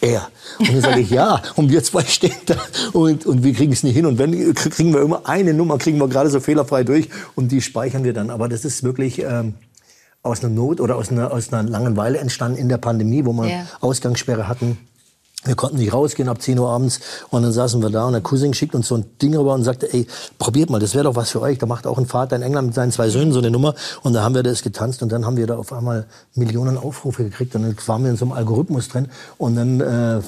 er. 0.00 0.28
Und 0.58 0.68
dann 0.68 0.80
sage 0.80 1.00
ich, 1.00 1.10
ja, 1.10 1.42
und 1.56 1.70
wir 1.70 1.82
zwei 1.82 2.04
stehen 2.04 2.34
da 2.46 2.56
und, 2.92 3.26
und 3.26 3.42
wir 3.42 3.52
kriegen 3.52 3.72
es 3.72 3.82
nicht 3.82 3.94
hin. 3.94 4.06
Und 4.06 4.18
wenn, 4.18 4.54
kriegen 4.54 4.92
wir 4.92 5.02
immer 5.02 5.28
eine 5.28 5.54
Nummer, 5.54 5.78
kriegen 5.78 5.98
wir 5.98 6.08
gerade 6.08 6.30
so 6.30 6.40
fehlerfrei 6.40 6.84
durch 6.84 7.08
und 7.34 7.52
die 7.52 7.60
speichern 7.60 8.04
wir 8.04 8.12
dann. 8.12 8.30
Aber 8.30 8.48
das 8.48 8.64
ist 8.64 8.82
wirklich 8.82 9.20
ähm, 9.20 9.54
aus 10.22 10.42
einer 10.42 10.52
Not 10.52 10.80
oder 10.80 10.96
aus 10.96 11.10
einer, 11.10 11.32
aus 11.32 11.52
einer 11.52 11.68
Langeweile 11.68 12.18
entstanden 12.18 12.58
in 12.58 12.68
der 12.68 12.78
Pandemie, 12.78 13.24
wo 13.24 13.32
wir 13.32 13.46
yeah. 13.46 13.66
Ausgangssperre 13.80 14.48
hatten. 14.48 14.78
Wir 15.44 15.54
konnten 15.54 15.76
nicht 15.76 15.92
rausgehen 15.92 16.28
ab 16.28 16.40
10 16.40 16.58
Uhr 16.58 16.70
abends 16.70 17.00
und 17.30 17.42
dann 17.42 17.52
saßen 17.52 17.82
wir 17.82 17.90
da 17.90 18.06
und 18.06 18.12
der 18.12 18.22
Cousin 18.22 18.54
schickt 18.54 18.74
uns 18.74 18.88
so 18.88 18.96
ein 18.96 19.04
Ding 19.20 19.36
rüber 19.36 19.54
und 19.54 19.62
sagte, 19.62 19.92
ey, 19.92 20.06
probiert 20.38 20.70
mal, 20.70 20.80
das 20.80 20.94
wäre 20.94 21.04
doch 21.04 21.16
was 21.16 21.30
für 21.30 21.40
euch. 21.42 21.58
Da 21.58 21.66
macht 21.66 21.86
auch 21.86 21.98
ein 21.98 22.06
Vater 22.06 22.36
in 22.36 22.42
England 22.42 22.68
mit 22.68 22.74
seinen 22.74 22.92
zwei 22.92 23.10
Söhnen 23.10 23.32
so 23.32 23.40
eine 23.40 23.50
Nummer 23.50 23.74
und 24.02 24.14
da 24.14 24.22
haben 24.22 24.34
wir 24.34 24.42
das 24.42 24.62
getanzt 24.62 25.02
und 25.02 25.12
dann 25.12 25.26
haben 25.26 25.36
wir 25.36 25.46
da 25.46 25.56
auf 25.56 25.72
einmal 25.72 26.06
Millionen 26.34 26.78
Aufrufe 26.78 27.24
gekriegt 27.24 27.54
und 27.54 27.62
dann 27.62 27.76
waren 27.86 28.04
wir 28.04 28.10
in 28.10 28.16
so 28.16 28.24
einem 28.24 28.32
Algorithmus 28.32 28.88
drin 28.88 29.08
und 29.38 29.56
dann, 29.56 29.80
äh, 29.80 30.20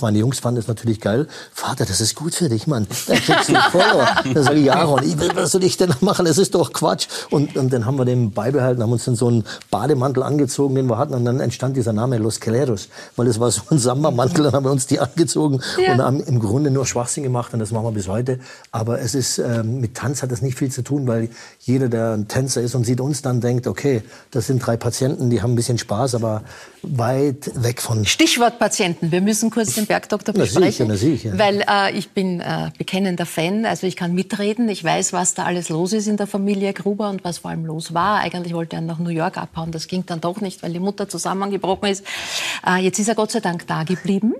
meine 0.00 0.18
Jungs 0.18 0.40
fanden 0.40 0.60
das 0.60 0.68
natürlich 0.68 1.00
geil. 1.00 1.28
Vater, 1.52 1.84
das 1.84 2.00
ist 2.00 2.16
gut 2.16 2.34
für 2.34 2.48
dich, 2.48 2.66
Mann. 2.66 2.86
Da 3.06 3.14
kriegst 3.14 3.48
du 3.48 3.54
Follower. 3.70 4.08
Da 4.34 4.42
sage 4.42 4.58
ich, 4.58 4.72
Aaron, 4.72 5.00
was 5.34 5.52
soll 5.52 5.64
ich 5.64 5.76
denn 5.76 5.94
machen? 6.00 6.24
Das 6.24 6.38
ist 6.38 6.54
doch 6.54 6.72
Quatsch. 6.72 7.06
Und, 7.30 7.56
und 7.56 7.72
dann 7.72 7.86
haben 7.86 7.98
wir 7.98 8.04
den 8.04 8.32
beibehalten, 8.32 8.82
haben 8.82 8.92
uns 8.92 9.04
dann 9.04 9.16
so 9.16 9.28
einen 9.28 9.44
Bademantel 9.70 10.22
angezogen, 10.22 10.74
den 10.74 10.86
wir 10.86 10.98
hatten 10.98 11.14
und 11.14 11.24
dann 11.24 11.40
entstand 11.40 11.76
dieser 11.76 11.92
Name 11.92 12.18
Los 12.18 12.40
Caleros, 12.40 12.88
weil 13.14 13.26
das 13.26 13.38
war 13.38 13.50
so 13.50 13.62
ein 13.70 13.78
Samba-Mantel 13.78 14.46
haben 14.56 14.64
wir 14.64 14.72
uns 14.72 14.86
die 14.86 14.98
angezogen 14.98 15.60
ja. 15.78 15.92
und 15.92 16.02
haben 16.02 16.20
im 16.20 16.40
Grunde 16.40 16.70
nur 16.70 16.86
Schwachsinn 16.86 17.22
gemacht 17.22 17.52
und 17.52 17.60
das 17.60 17.70
machen 17.70 17.84
wir 17.84 17.92
bis 17.92 18.08
heute. 18.08 18.40
Aber 18.72 19.00
es 19.00 19.14
ist, 19.14 19.38
ähm, 19.38 19.80
mit 19.80 19.94
Tanz 19.94 20.22
hat 20.22 20.32
das 20.32 20.42
nicht 20.42 20.58
viel 20.58 20.70
zu 20.70 20.82
tun, 20.82 21.06
weil 21.06 21.28
jeder, 21.60 21.88
der 21.88 22.12
ein 22.12 22.28
Tänzer 22.28 22.60
ist 22.60 22.74
und 22.74 22.84
sieht 22.84 23.00
uns 23.00 23.22
dann, 23.22 23.40
denkt, 23.40 23.66
okay, 23.66 24.02
das 24.30 24.46
sind 24.46 24.58
drei 24.58 24.76
Patienten, 24.76 25.30
die 25.30 25.42
haben 25.42 25.52
ein 25.52 25.56
bisschen 25.56 25.78
Spaß, 25.78 26.14
aber 26.14 26.42
weit 26.82 27.50
weg 27.54 27.82
von... 27.82 28.04
Stichwort 28.04 28.58
Patienten. 28.58 29.10
Wir 29.10 29.20
müssen 29.20 29.50
kurz 29.50 29.74
den 29.74 29.86
Bergdoktor 29.86 30.34
besprechen, 30.34 30.86
na, 30.88 30.94
ich, 30.94 31.24
ja. 31.24 31.38
weil 31.38 31.64
äh, 31.68 31.96
ich 31.96 32.10
bin 32.10 32.40
äh, 32.40 32.70
bekennender 32.78 33.26
Fan, 33.26 33.64
also 33.66 33.86
ich 33.86 33.96
kann 33.96 34.14
mitreden. 34.14 34.68
Ich 34.68 34.82
weiß, 34.82 35.12
was 35.12 35.34
da 35.34 35.44
alles 35.44 35.68
los 35.68 35.92
ist 35.92 36.06
in 36.06 36.16
der 36.16 36.26
Familie 36.26 36.72
Gruber 36.72 37.10
und 37.10 37.24
was 37.24 37.38
vor 37.38 37.50
allem 37.50 37.66
los 37.66 37.94
war. 37.94 38.20
Eigentlich 38.20 38.54
wollte 38.54 38.76
er 38.76 38.82
nach 38.82 38.98
New 38.98 39.10
York 39.10 39.36
abhauen, 39.36 39.72
das 39.72 39.88
ging 39.88 40.04
dann 40.06 40.20
doch 40.20 40.40
nicht, 40.40 40.62
weil 40.62 40.72
die 40.72 40.80
Mutter 40.80 41.08
zusammengebrochen 41.08 41.88
ist. 41.88 42.04
Äh, 42.66 42.82
jetzt 42.82 42.98
ist 42.98 43.08
er 43.08 43.14
Gott 43.14 43.32
sei 43.32 43.40
Dank 43.40 43.66
da 43.66 43.84
geblieben. 43.84 44.34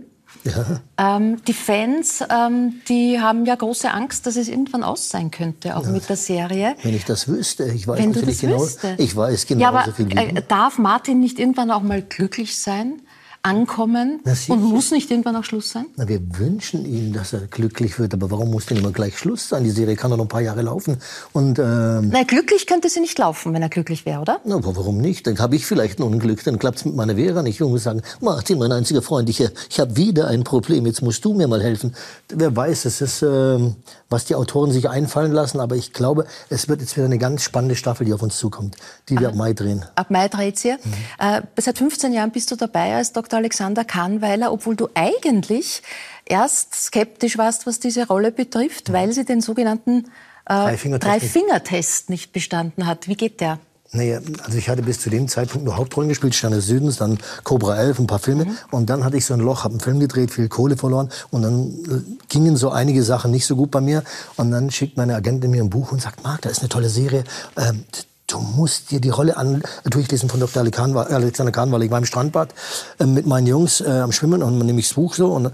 Ja. 0.46 1.16
Ähm, 1.16 1.42
die 1.44 1.52
Fans, 1.52 2.24
ähm, 2.30 2.80
die 2.88 3.20
haben 3.20 3.44
ja 3.44 3.54
große 3.54 3.90
Angst, 3.90 4.26
dass 4.26 4.36
es 4.36 4.48
irgendwann 4.48 4.82
aus 4.82 5.10
sein 5.10 5.30
könnte, 5.30 5.76
auch 5.76 5.84
ja. 5.84 5.90
mit 5.90 6.08
der 6.08 6.16
Serie. 6.16 6.76
Wenn 6.82 6.94
ich 6.94 7.04
das 7.04 7.28
wüsste, 7.28 7.64
ich 7.64 7.86
weiß 7.86 7.98
Wenn 7.98 8.10
natürlich 8.10 8.40
genau, 8.40 8.60
wüsste. 8.60 8.94
ich 8.98 9.14
weiß 9.14 9.46
genau 9.46 9.62
ja, 9.62 9.68
aber, 9.68 9.84
so 9.84 9.92
viel. 9.92 10.16
Äh, 10.16 10.42
darf 10.46 10.78
Martin 10.78 11.20
nicht 11.20 11.38
irgendwann 11.38 11.70
auch 11.70 11.82
mal 11.82 12.02
glücklich 12.02 12.58
sein? 12.58 13.02
Ankommen 13.46 14.20
und 14.48 14.62
muss 14.62 14.90
nicht 14.90 15.10
irgendwann 15.10 15.36
auch 15.36 15.44
Schluss 15.44 15.70
sein? 15.70 15.86
Na, 15.96 16.08
wir 16.08 16.20
wünschen 16.38 16.84
ihm, 16.84 17.12
dass 17.12 17.32
er 17.32 17.40
glücklich 17.46 17.98
wird, 17.98 18.12
aber 18.12 18.30
warum 18.30 18.50
muss 18.50 18.66
denn 18.66 18.78
immer 18.78 18.90
gleich 18.92 19.18
Schluss 19.18 19.48
sein? 19.48 19.64
Die 19.64 19.70
Serie 19.70 19.96
kann 19.96 20.10
doch 20.10 20.16
noch 20.16 20.24
ein 20.24 20.28
paar 20.28 20.40
Jahre 20.40 20.62
laufen. 20.62 20.98
Und, 21.32 21.58
ähm, 21.58 22.10
Na, 22.12 22.24
glücklich 22.24 22.66
könnte 22.66 22.88
sie 22.88 23.00
nicht 23.00 23.18
laufen, 23.18 23.54
wenn 23.54 23.62
er 23.62 23.68
glücklich 23.68 24.04
wäre, 24.04 24.20
oder? 24.20 24.40
Na, 24.44 24.56
aber 24.56 24.76
warum 24.76 24.98
nicht? 24.98 25.26
Dann 25.26 25.38
habe 25.38 25.56
ich 25.56 25.64
vielleicht 25.64 26.00
ein 26.00 26.02
Unglück, 26.02 26.42
dann 26.44 26.58
klappt 26.58 26.78
es 26.78 26.84
mit 26.84 26.96
meiner 26.96 27.14
Vera 27.14 27.42
nicht. 27.42 27.60
Ich 27.60 27.66
muss 27.66 27.84
sagen, 27.84 28.02
Martin, 28.20 28.58
mein 28.58 28.72
einziger 28.72 29.02
Freund, 29.02 29.28
ich, 29.28 29.40
ich 29.40 29.80
habe 29.80 29.96
wieder 29.96 30.26
ein 30.26 30.42
Problem, 30.44 30.84
jetzt 30.86 31.02
musst 31.02 31.24
du 31.24 31.32
mir 31.32 31.46
mal 31.46 31.62
helfen. 31.62 31.94
Wer 32.28 32.54
weiß, 32.54 32.84
es 32.86 33.00
ist, 33.00 33.22
ähm, 33.22 33.76
was 34.08 34.25
die 34.25 34.34
Autoren 34.34 34.70
sich 34.70 34.88
einfallen 34.88 35.32
lassen, 35.32 35.60
aber 35.60 35.76
ich 35.76 35.92
glaube, 35.92 36.26
es 36.48 36.68
wird 36.68 36.80
jetzt 36.80 36.96
wieder 36.96 37.06
eine 37.06 37.18
ganz 37.18 37.42
spannende 37.42 37.75
Staffel, 37.75 38.06
die 38.06 38.12
auf 38.12 38.22
uns 38.22 38.38
zukommt, 38.38 38.76
die 39.08 39.18
wir 39.18 39.28
ab 39.28 39.34
Mai 39.34 39.52
drehen. 39.52 39.84
Ab 39.96 40.10
Mai 40.10 40.28
dreht 40.28 40.64
ihr. 40.64 40.78
Mhm. 40.82 40.92
Äh, 41.18 41.42
seit 41.56 41.78
15 41.78 42.12
Jahren 42.12 42.30
bist 42.30 42.50
du 42.50 42.56
dabei 42.56 42.94
als 42.94 43.12
Dr. 43.12 43.38
Alexander 43.38 43.84
Kahnweiler, 43.84 44.52
obwohl 44.52 44.76
du 44.76 44.88
eigentlich 44.94 45.82
erst 46.25 46.75
skeptisch 46.75 47.38
warst, 47.38 47.66
was 47.66 47.80
diese 47.80 48.06
Rolle 48.06 48.30
betrifft, 48.30 48.92
weil 48.92 49.12
sie 49.12 49.25
den 49.25 49.40
sogenannten 49.40 50.06
äh, 50.48 50.76
Drei-Finger-Test 50.76 52.10
nicht 52.10 52.32
bestanden 52.32 52.86
hat. 52.86 53.08
Wie 53.08 53.16
geht 53.16 53.40
der? 53.40 53.58
Naja, 53.92 54.20
also 54.44 54.58
ich 54.58 54.68
hatte 54.68 54.82
bis 54.82 55.00
zu 55.00 55.10
dem 55.10 55.28
Zeitpunkt 55.28 55.64
nur 55.64 55.76
Hauptrollen 55.76 56.08
gespielt, 56.08 56.34
Sterne 56.34 56.56
des 56.56 56.66
Südens, 56.66 56.96
dann 56.96 57.18
Cobra 57.44 57.76
11, 57.76 58.00
ein 58.00 58.06
paar 58.06 58.18
Filme. 58.18 58.44
Mhm. 58.44 58.58
Und 58.70 58.90
dann 58.90 59.04
hatte 59.04 59.16
ich 59.16 59.24
so 59.24 59.34
ein 59.34 59.40
Loch, 59.40 59.64
habe 59.64 59.72
einen 59.72 59.80
Film 59.80 60.00
gedreht, 60.00 60.30
viel 60.30 60.48
Kohle 60.48 60.76
verloren. 60.76 61.10
Und 61.30 61.42
dann 61.42 61.68
äh, 61.68 62.02
gingen 62.28 62.56
so 62.56 62.70
einige 62.70 63.02
Sachen 63.02 63.30
nicht 63.30 63.46
so 63.46 63.56
gut 63.56 63.70
bei 63.70 63.80
mir. 63.80 64.02
Und 64.36 64.50
dann 64.50 64.70
schickt 64.70 64.96
meine 64.96 65.14
Agentin 65.14 65.50
mir 65.50 65.62
ein 65.62 65.70
Buch 65.70 65.92
und 65.92 66.02
sagt, 66.02 66.22
Marc, 66.24 66.42
da 66.42 66.50
ist 66.50 66.60
eine 66.60 66.68
tolle 66.68 66.88
Serie. 66.88 67.24
Ähm, 67.56 67.84
du 68.26 68.38
musst 68.40 68.90
dir 68.90 69.00
die 69.00 69.10
Rolle 69.10 69.36
an 69.36 69.62
durchlesen 69.84 70.28
von 70.28 70.40
Dr. 70.40 70.62
Alexander 70.62 71.52
Kahn, 71.52 71.72
weil 71.72 71.82
ich 71.82 71.90
war 71.90 71.98
im 71.98 72.04
Strandbad 72.04 72.54
äh, 72.98 73.06
mit 73.06 73.26
meinen 73.26 73.46
Jungs 73.46 73.80
äh, 73.80 73.88
am 73.88 74.12
Schwimmen 74.12 74.42
und 74.42 74.58
dann 74.58 74.66
nehme 74.66 74.80
ich 74.80 74.88
das 74.88 74.94
Buch 74.94 75.14
so 75.14 75.32
und 75.32 75.52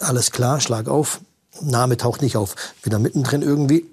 alles 0.00 0.30
klar, 0.30 0.60
schlag 0.60 0.88
auf. 0.88 1.20
Name 1.60 1.96
taucht 1.96 2.22
nicht 2.22 2.36
auf. 2.36 2.54
Wieder 2.82 2.98
mittendrin 2.98 3.42
irgendwie. 3.42 3.86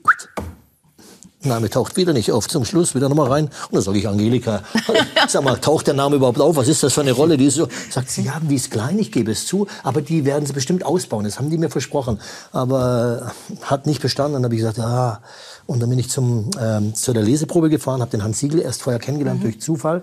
Name 1.45 1.69
taucht 1.69 1.97
wieder 1.97 2.13
nicht 2.13 2.31
auf. 2.31 2.47
Zum 2.47 2.65
Schluss 2.65 2.95
wieder 2.95 3.09
nochmal 3.09 3.29
rein. 3.29 3.45
Und 3.45 3.73
dann 3.73 3.81
sage 3.81 3.99
ich, 3.99 4.07
Angelika, 4.07 4.63
sag 5.27 5.43
mal, 5.43 5.57
taucht 5.57 5.87
der 5.87 5.93
Name 5.93 6.17
überhaupt 6.17 6.39
auf? 6.39 6.55
Was 6.55 6.67
ist 6.67 6.83
das 6.83 6.93
für 6.93 7.01
eine 7.01 7.11
Rolle? 7.11 7.37
Die 7.37 7.45
ist 7.45 7.55
so, 7.55 7.67
sagt 7.89 8.09
sie, 8.09 8.23
ja, 8.23 8.39
die 8.41 8.55
ist 8.55 8.71
klein, 8.71 8.99
ich 8.99 9.11
gebe 9.11 9.31
es 9.31 9.45
zu, 9.45 9.67
aber 9.83 10.01
die 10.01 10.25
werden 10.25 10.45
sie 10.45 10.53
bestimmt 10.53 10.85
ausbauen. 10.85 11.25
Das 11.25 11.39
haben 11.39 11.49
die 11.49 11.57
mir 11.57 11.69
versprochen. 11.69 12.19
Aber 12.51 13.31
hat 13.61 13.85
nicht 13.85 14.01
bestanden. 14.01 14.33
Dann 14.33 14.43
habe 14.45 14.55
ich 14.55 14.61
gesagt, 14.61 14.79
ah. 14.79 15.21
Und 15.65 15.81
dann 15.81 15.89
bin 15.89 15.99
ich 15.99 16.09
zum, 16.09 16.51
ähm, 16.59 16.93
zu 16.93 17.13
der 17.13 17.23
Leseprobe 17.23 17.69
gefahren, 17.69 18.01
habe 18.01 18.11
den 18.11 18.23
Hans 18.23 18.39
Siegel 18.39 18.59
erst 18.59 18.81
vorher 18.81 18.99
kennengelernt 18.99 19.39
mhm. 19.39 19.43
durch 19.43 19.61
Zufall. 19.61 20.01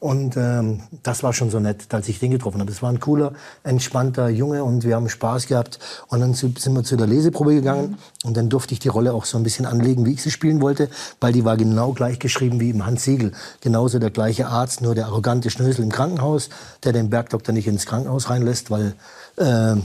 Und 0.00 0.38
ähm, 0.38 0.80
das 1.02 1.22
war 1.22 1.34
schon 1.34 1.50
so 1.50 1.60
nett, 1.60 1.92
als 1.92 2.08
ich 2.08 2.18
den 2.18 2.30
getroffen 2.30 2.58
habe. 2.58 2.70
Das 2.70 2.82
war 2.82 2.90
ein 2.90 3.00
cooler, 3.00 3.34
entspannter 3.64 4.30
Junge 4.30 4.64
und 4.64 4.82
wir 4.82 4.96
haben 4.96 5.10
Spaß 5.10 5.46
gehabt. 5.46 5.78
Und 6.08 6.20
dann 6.20 6.32
sind 6.32 6.72
wir 6.72 6.82
zu 6.82 6.96
der 6.96 7.06
Leseprobe 7.06 7.54
gegangen 7.54 7.98
und 8.24 8.34
dann 8.34 8.48
durfte 8.48 8.72
ich 8.72 8.80
die 8.80 8.88
Rolle 8.88 9.12
auch 9.12 9.26
so 9.26 9.36
ein 9.36 9.42
bisschen 9.42 9.66
anlegen, 9.66 10.06
wie 10.06 10.14
ich 10.14 10.22
sie 10.22 10.30
spielen 10.30 10.62
wollte, 10.62 10.88
weil 11.20 11.34
die 11.34 11.44
war 11.44 11.58
genau 11.58 11.92
gleich 11.92 12.18
geschrieben 12.18 12.60
wie 12.60 12.70
im 12.70 12.86
Hans 12.86 13.04
Siegel. 13.04 13.32
Genauso 13.60 13.98
der 13.98 14.10
gleiche 14.10 14.46
Arzt, 14.46 14.80
nur 14.80 14.94
der 14.94 15.04
arrogante 15.04 15.50
Schnösel 15.50 15.84
im 15.84 15.92
Krankenhaus, 15.92 16.48
der 16.82 16.94
den 16.94 17.10
Bergdoktor 17.10 17.54
nicht 17.54 17.66
ins 17.66 17.84
Krankenhaus 17.84 18.30
reinlässt, 18.30 18.70
weil 18.70 18.94
äh, 19.36 19.76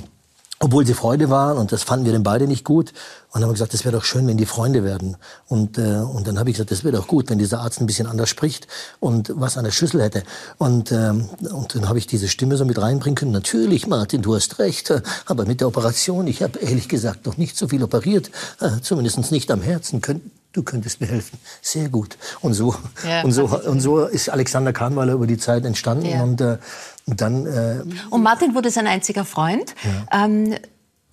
obwohl 0.59 0.85
sie 0.85 0.93
Freude 0.93 1.29
waren 1.29 1.57
und 1.57 1.71
das 1.71 1.83
fanden 1.83 2.05
wir 2.05 2.13
dann 2.13 2.23
beide 2.23 2.47
nicht 2.47 2.63
gut. 2.63 2.93
Und 3.31 3.41
dann 3.41 3.43
haben 3.43 3.49
wir 3.49 3.53
gesagt, 3.55 3.73
das 3.73 3.83
wäre 3.83 3.95
doch 3.95 4.05
schön, 4.05 4.25
wenn 4.27 4.37
die 4.37 4.45
Freunde 4.45 4.83
werden. 4.85 5.17
Und, 5.47 5.77
äh, 5.77 5.97
und 5.97 6.25
dann 6.27 6.39
habe 6.39 6.49
ich 6.49 6.55
gesagt, 6.55 6.71
das 6.71 6.85
wäre 6.85 6.95
doch 6.95 7.07
gut, 7.07 7.29
wenn 7.29 7.37
dieser 7.37 7.59
Arzt 7.59 7.81
ein 7.81 7.85
bisschen 7.85 8.07
anders 8.07 8.29
spricht 8.29 8.67
und 9.01 9.33
was 9.35 9.57
an 9.57 9.65
der 9.65 9.71
Schüssel 9.71 10.01
hätte. 10.01 10.23
Und, 10.57 10.93
ähm, 10.93 11.27
und 11.51 11.75
dann 11.75 11.89
habe 11.89 11.99
ich 11.99 12.07
diese 12.07 12.29
Stimme 12.29 12.55
so 12.55 12.63
mit 12.63 12.81
reinbringen 12.81 13.15
können. 13.15 13.31
Natürlich, 13.31 13.87
Martin, 13.87 14.21
du 14.21 14.35
hast 14.35 14.59
recht, 14.59 14.93
aber 15.25 15.45
mit 15.45 15.59
der 15.59 15.67
Operation, 15.67 16.27
ich 16.27 16.41
habe 16.41 16.59
ehrlich 16.59 16.87
gesagt 16.87 17.25
noch 17.25 17.35
nicht 17.35 17.57
so 17.57 17.67
viel 17.67 17.83
operiert, 17.83 18.31
äh, 18.61 18.79
zumindest 18.81 19.31
nicht 19.31 19.51
am 19.51 19.61
Herzen. 19.61 19.99
Könnt, 19.99 20.23
du 20.55 20.63
könntest 20.63 21.01
mir 21.01 21.07
helfen. 21.07 21.37
Sehr 21.61 21.89
gut. 21.89 22.17
Und 22.41 22.53
so, 22.53 22.75
ja, 23.07 23.23
und 23.23 23.31
so, 23.31 23.45
und 23.45 23.79
so 23.81 24.05
ist 24.05 24.29
Alexander 24.29 24.73
Kahnweiler 24.73 25.13
über 25.13 25.27
die 25.27 25.37
Zeit 25.37 25.65
entstanden. 25.65 26.05
Ja. 26.05 26.23
Und, 26.23 26.41
äh, 26.41 26.57
und 27.05 27.21
dann. 27.21 27.45
Äh, 27.45 27.83
und 28.09 28.23
Martin 28.23 28.55
wurde 28.55 28.71
sein 28.71 28.87
einziger 28.87 29.25
Freund. 29.25 29.75
Ja. 29.83 30.25
Ähm, 30.25 30.55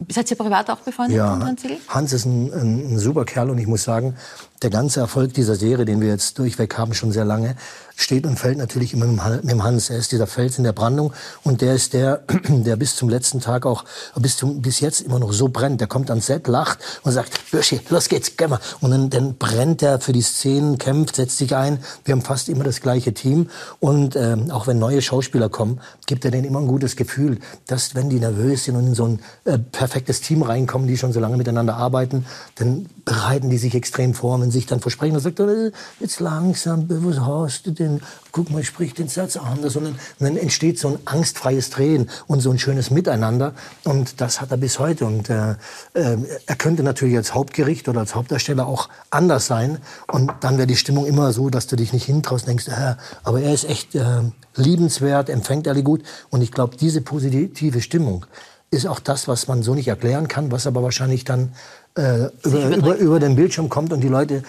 Seid 0.09 0.31
ihr 0.33 0.37
privat 0.37 0.69
auch 0.69 0.79
befreundet 0.79 1.17
ja, 1.17 1.39
Hans 1.39 1.63
Hans 1.89 2.13
ist 2.13 2.25
ein, 2.25 2.53
ein, 2.53 2.95
ein, 2.95 2.99
super 2.99 3.25
Kerl 3.25 3.51
und 3.51 3.59
ich 3.59 3.69
muss 3.69 3.85
sagen, 3.85 4.17
der 4.63 4.71
ganze 4.71 4.99
Erfolg 4.99 5.33
dieser 5.35 5.55
Serie, 5.55 5.85
den 5.85 6.01
wir 6.01 6.09
jetzt 6.09 6.39
durchweg 6.41 6.77
haben, 6.77 6.95
schon 6.95 7.13
sehr 7.13 7.25
lange, 7.25 7.55
steht 8.03 8.27
und 8.27 8.39
fällt 8.39 8.59
natürlich 8.59 8.93
immer 8.93 9.07
mit 9.07 9.51
dem 9.51 9.63
Hans. 9.63 9.91
Er 9.91 9.99
ist 9.99 10.13
dieser 10.13 10.27
Fels 10.27 10.59
in 10.59 10.65
der 10.65 10.73
Brandung 10.73 11.13
und 11.43 11.61
der 11.61 11.75
ist 11.75 11.93
der, 11.93 12.23
der 12.49 12.77
bis 12.77 12.97
zum 12.97 13.09
letzten 13.09 13.41
Tag 13.41 13.67
auch, 13.67 13.85
bis, 14.17 14.37
zum, 14.37 14.61
bis 14.61 14.81
jetzt 14.81 15.01
immer 15.01 15.19
noch 15.19 15.33
so 15.33 15.49
brennt. 15.49 15.81
Der 15.81 15.89
kommt 15.89 16.11
ans 16.11 16.27
Set, 16.27 16.49
lacht 16.49 16.79
und 17.03 17.13
sagt, 17.13 17.51
Bürschi, 17.51 17.81
los 17.91 18.09
geht's, 18.09 18.37
geh 18.37 18.47
mal. 18.47 18.61
Und 18.81 18.91
dann, 18.91 19.11
dann 19.11 19.37
brennt 19.37 19.83
er 19.83 20.01
für 20.01 20.13
die 20.13 20.23
Szenen, 20.23 20.79
kämpft, 20.79 21.17
setzt 21.17 21.39
sich 21.39 21.55
ein. 21.55 21.79
Wir 22.05 22.13
haben 22.13 22.23
fast 22.23 22.49
immer 22.49 22.65
das 22.65 22.81
gleiche 22.81 23.15
Team 23.15 23.49
und 23.81 24.17
ähm, 24.17 24.51
auch 24.51 24.67
wenn 24.67 24.79
neue 24.79 25.03
Schauspieler 25.03 25.49
kommen, 25.49 25.81
gibt 26.07 26.25
er 26.25 26.31
denen 26.31 26.45
immer 26.45 26.61
ein 26.61 26.67
gutes 26.67 26.97
Gefühl, 26.97 27.39
dass 27.67 27.95
wenn 27.95 28.11
die 28.11 28.19
nervös 28.19 28.65
sind 28.65 28.77
und 28.77 28.87
in 28.87 28.95
so 28.95 29.07
ein 29.07 29.21
äh, 29.45 29.59
perfektes 29.59 30.21
Team 30.21 30.43
reinkommen, 30.43 30.89
die 30.89 30.97
schon 30.97 31.13
so 31.13 31.21
lange 31.21 31.37
miteinander 31.37 31.77
arbeiten, 31.77 32.27
dann 32.57 32.87
bereiten 33.05 33.51
die 33.51 33.59
sich 33.59 33.75
extrem 33.75 34.15
vor, 34.15 34.41
wenn 34.41 34.51
sie 34.51 34.59
sich 34.59 34.67
dann 34.67 34.81
versprechen, 34.81 35.15
dann 35.15 35.23
sagt 35.23 35.41
jetzt 36.01 36.21
langsam, 36.21 36.87
was 36.89 37.21
hast 37.21 37.67
du 37.67 37.71
denn? 37.71 37.92
Guck 38.31 38.51
mal, 38.51 38.65
sprich 38.65 38.95
den 38.95 39.09
Satz 39.09 39.37
anders. 39.37 39.77
Und 39.77 39.85
dann, 39.85 39.93
und 39.93 40.21
dann 40.21 40.37
entsteht 40.37 40.79
so 40.79 40.89
ein 40.89 40.99
angstfreies 41.05 41.71
Drehen 41.71 42.09
und 42.27 42.41
so 42.41 42.51
ein 42.51 42.59
schönes 42.59 42.91
Miteinander. 42.91 43.53
Und 43.85 44.21
das 44.21 44.41
hat 44.41 44.51
er 44.51 44.57
bis 44.57 44.79
heute. 44.79 45.05
Und 45.05 45.29
äh, 45.29 45.53
äh, 45.95 46.17
er 46.47 46.57
könnte 46.57 46.83
natürlich 46.83 47.17
als 47.17 47.35
Hauptgericht 47.35 47.89
oder 47.89 48.01
als 48.01 48.15
Hauptdarsteller 48.15 48.67
auch 48.67 48.89
anders 49.11 49.47
sein. 49.47 49.79
Und 50.11 50.33
dann 50.41 50.57
wäre 50.57 50.67
die 50.67 50.77
Stimmung 50.77 51.07
immer 51.07 51.33
so, 51.33 51.51
dass 51.51 51.67
du 51.67 51.77
dich 51.77 51.93
nicht 51.93 52.05
hintraust 52.05 52.45
und 52.45 52.49
denkst, 52.49 52.69
äh, 52.69 52.95
aber 53.23 53.41
er 53.41 53.53
ist 53.53 53.65
echt 53.65 53.95
äh, 53.95 54.23
liebenswert, 54.57 55.29
empfängt 55.29 55.69
alle 55.69 55.83
gut. 55.83 56.03
Und 56.31 56.43
ich 56.43 56.53
glaube, 56.53 56.77
diese 56.77 57.03
positive 57.03 57.81
Stimmung 57.81 58.27
ist 58.73 58.87
auch 58.87 59.01
das, 59.01 59.29
was 59.29 59.49
man 59.49 59.63
so 59.63 59.75
nicht 59.75 59.89
erklären 59.89 60.29
kann, 60.29 60.51
was 60.51 60.67
aber 60.67 60.83
wahrscheinlich 60.83 61.25
dann 61.25 61.53
äh, 61.95 62.29
über, 62.43 62.77
über, 62.77 62.97
über 62.97 63.21
den 63.21 63.37
Bildschirm 63.37 63.69
kommt 63.69 63.93
und 63.93 64.01
die 64.01 64.09
Leute 64.09 64.43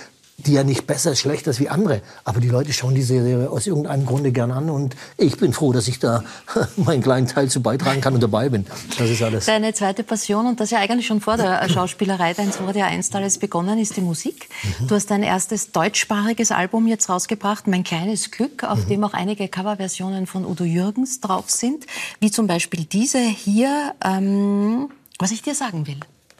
die 0.46 0.54
ja 0.54 0.64
nicht 0.64 0.88
besser, 0.88 1.16
schlechter 1.16 1.52
ist 1.52 1.60
wie 1.60 1.70
andere. 1.70 2.02
Aber 2.24 2.40
die 2.40 2.50
Leute 2.50 2.74
schauen 2.74 2.96
die 2.96 3.02
Serie 3.02 3.50
aus 3.50 3.68
irgendeinem 3.68 4.06
Grunde 4.06 4.32
gern 4.32 4.52
an 4.52 4.70
und 4.70 4.96
ich 5.18 5.38
bin 5.38 5.54
froh, 5.54 5.74
dass 5.74 5.88
ich 5.88 6.00
da 6.00 6.24
meinen 6.78 7.02
kleinen 7.02 7.28
Teil 7.28 7.50
zu 7.50 7.62
beitragen 7.62 8.02
kann 8.02 8.14
und 8.14 8.22
dabei 8.22 8.50
bin. 8.50 8.66
Das 8.98 9.10
ist 9.10 9.22
alles. 9.22 9.46
Deine 9.46 9.74
zweite 9.74 10.04
Passion 10.04 10.46
und 10.48 10.60
das 10.60 10.72
ja 10.72 10.80
eigentlich 10.80 11.08
schon 11.08 11.22
vor 11.22 11.38
der 11.38 11.68
Schauspielerei, 11.74 12.34
dein 12.34 12.54
wurde 12.60 12.80
ja 12.80 12.86
einst 12.86 13.16
alles 13.16 13.38
begonnen, 13.38 13.80
ist 13.80 13.98
die 13.98 14.02
Musik. 14.02 14.50
Mhm. 14.80 14.88
Du 14.88 14.96
hast 14.96 15.10
dein 15.10 15.24
erstes 15.24 15.72
deutschsprachiges 15.72 16.52
Album 16.52 16.88
jetzt 16.88 17.10
rausgebracht, 17.10 17.68
Mein 17.68 17.84
kleines 17.84 18.32
Glück, 18.32 18.64
auf 18.64 18.86
mhm. 18.86 18.90
dem 18.90 19.04
auch 19.04 19.14
einige 19.14 19.48
Coverversionen 19.48 20.28
von 20.28 20.46
Udo 20.46 20.64
Jürgens 20.64 21.20
drauf 21.22 21.50
sind, 21.50 21.86
wie 22.20 22.32
zum 22.32 22.48
Beispiel 22.48 22.86
diese 22.86 23.20
hier, 23.20 23.94
ähm, 24.04 24.90
was 25.20 25.32
ich 25.32 25.42
dir 25.42 25.56
sagen 25.56 25.88
will. 25.88 26.00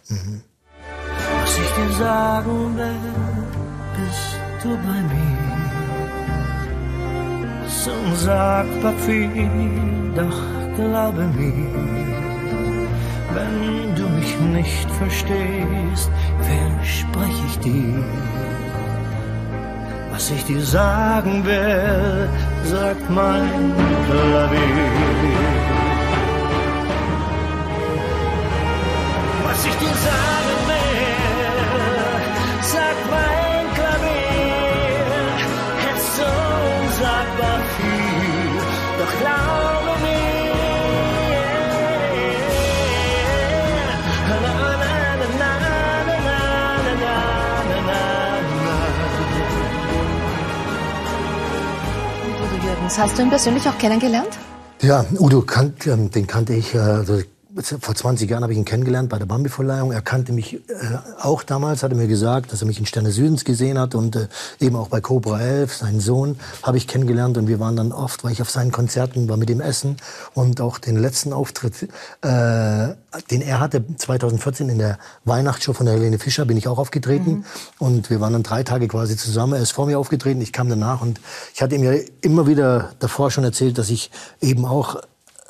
Mhm. 0.10 0.42
Was 1.42 1.58
ich 1.58 1.72
dir 1.72 1.98
sagen 1.98 2.78
will 2.78 3.33
du 4.64 4.70
bei 4.78 5.02
mir. 5.12 5.38
So 7.68 7.92
unsagbar 7.92 8.94
viel, 9.06 9.50
doch 10.16 10.42
glaube 10.76 11.24
mir, 11.38 11.70
wenn 13.36 13.96
du 13.96 14.06
mich 14.18 14.34
nicht 14.58 14.90
verstehst, 14.92 16.10
verspreche 16.50 17.44
ich 17.48 17.60
dir. 17.60 18.04
Was 20.12 20.32
ich 20.32 20.44
dir 20.46 20.62
sagen 20.62 21.44
will, 21.46 22.30
sagt 22.64 23.10
mein 23.10 23.74
Klavier. 24.08 25.53
Hast 52.96 53.18
du 53.18 53.24
ihn 53.24 53.30
persönlich 53.30 53.68
auch 53.68 53.78
kennengelernt? 53.80 54.38
Ja, 54.82 55.04
Udo, 55.18 55.42
kan 55.42 55.74
ähm, 55.86 56.12
den 56.12 56.28
kannte 56.28 56.54
ich, 56.54 56.76
also 56.76 57.22
vor 57.62 57.94
20 57.94 58.30
Jahren 58.30 58.42
habe 58.42 58.54
ich 58.54 58.58
ihn 58.58 58.66
kennengelernt 58.66 59.10
bei 59.10 59.20
der 59.20 59.28
Bambi-Verleihung. 59.28 59.92
Er 59.92 60.02
kannte 60.02 60.34
mich 60.34 60.56
äh, 60.56 60.60
auch 61.22 61.44
damals, 61.44 61.84
hat 61.84 61.92
er 61.92 61.98
mir 61.98 62.08
gesagt, 62.08 62.52
dass 62.52 62.62
er 62.62 62.68
mich 62.68 62.80
in 62.80 62.86
Sterne 62.86 63.12
Südens 63.12 63.46
gesehen 63.46 63.78
hat 63.78 63.94
und 63.94 64.16
äh, 64.16 64.28
eben 64.60 64.76
auch 64.76 64.88
bei 64.88 65.02
Cobra 65.02 65.40
11, 65.40 65.76
seinen 65.76 66.00
Sohn, 66.00 66.40
habe 66.64 66.78
ich 66.78 66.88
kennengelernt 66.88 67.38
und 67.38 67.48
wir 67.48 67.60
waren 67.60 67.76
dann 67.76 67.92
oft, 67.92 68.24
weil 68.24 68.32
ich 68.32 68.42
auf 68.42 68.50
seinen 68.50 68.72
Konzerten 68.72 69.30
war 69.30 69.38
mit 69.38 69.50
ihm 69.52 69.62
essen 69.62 69.98
und 70.34 70.62
auch 70.62 70.80
den 70.80 70.98
letzten 70.98 71.32
Auftritt, 71.32 71.84
äh, 71.84 71.88
den 73.30 73.42
er 73.42 73.60
hatte 73.60 73.84
2014 73.98 74.70
in 74.70 74.80
der 74.80 74.98
Weihnachtsshow 75.26 75.74
von 75.74 75.86
der 75.86 75.96
Helene 75.96 76.18
Fischer, 76.18 76.46
bin 76.46 76.58
ich 76.58 76.68
auch 76.68 76.80
aufgetreten 76.80 77.32
mhm. 77.32 77.46
und 77.78 78.10
wir 78.10 78.20
waren 78.20 78.34
dann 78.34 78.44
drei 78.44 78.64
Tage 78.64 78.88
quasi 78.88 79.16
zusammen. 79.16 79.54
Er 79.54 79.62
ist 79.62 79.72
vor 79.72 79.86
mir 79.86 80.00
aufgetreten, 80.00 80.42
ich 80.42 80.54
kam 80.54 80.70
danach 80.70 81.02
und 81.02 81.20
ich 81.54 81.62
hatte 81.62 81.76
ihm 81.76 81.84
ja 81.84 81.94
immer 82.22 82.48
wieder 82.48 82.94
davor 83.00 83.30
schon 83.30 83.44
erzählt, 83.44 83.78
dass 83.78 83.92
ich 83.92 84.10
eben 84.42 84.66
auch 84.66 84.98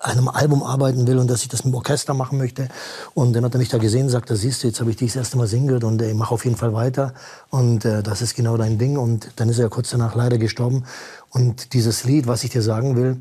einem 0.04 0.28
Album 0.28 0.64
arbeiten 0.64 1.08
will 1.08 1.18
und 1.18 1.30
dass 1.30 1.42
ich 1.42 1.48
das 1.48 1.64
mit 1.64 1.74
dem 1.74 1.78
Orchester 1.78 2.14
machen 2.14 2.38
möchte. 2.38 2.68
Und 3.14 3.34
dann 3.34 3.46
hat 3.46 3.56
er 3.56 3.60
mich 3.60 3.70
da 3.70 3.78
gesehen 3.78 4.04
und 4.04 4.10
sagt, 4.10 4.30
da 4.30 4.36
siehst 4.36 4.64
du, 4.64 4.68
jetzt 4.68 4.80
habe 4.80 4.90
ich 4.92 4.98
dich 4.98 5.14
das 5.14 5.18
erste 5.18 5.38
Mal 5.38 5.48
singen 5.48 5.68
gehört 5.68 5.84
und 5.84 6.02
äh, 6.02 6.10
ich 6.10 6.16
mache 6.16 6.34
auf 6.34 6.46
jeden 6.46 6.58
Fall 6.58 6.74
weiter. 6.74 7.14
Und 7.50 7.86
äh, 7.86 8.04
das 8.04 8.22
ist 8.22 8.36
genau 8.36 8.58
dein 8.58 8.78
Ding. 8.78 8.98
Und 8.98 9.32
dann 9.38 9.50
ist 9.50 9.58
er 9.58 9.66
ja 9.66 9.70
kurz 9.70 9.90
danach 9.90 10.16
leider 10.16 10.38
gestorben. 10.38 10.84
Und 11.30 11.74
dieses 11.74 12.04
Lied, 12.04 12.28
was 12.28 12.44
ich 12.44 12.50
dir 12.52 12.62
sagen 12.62 12.96
will, 12.96 13.18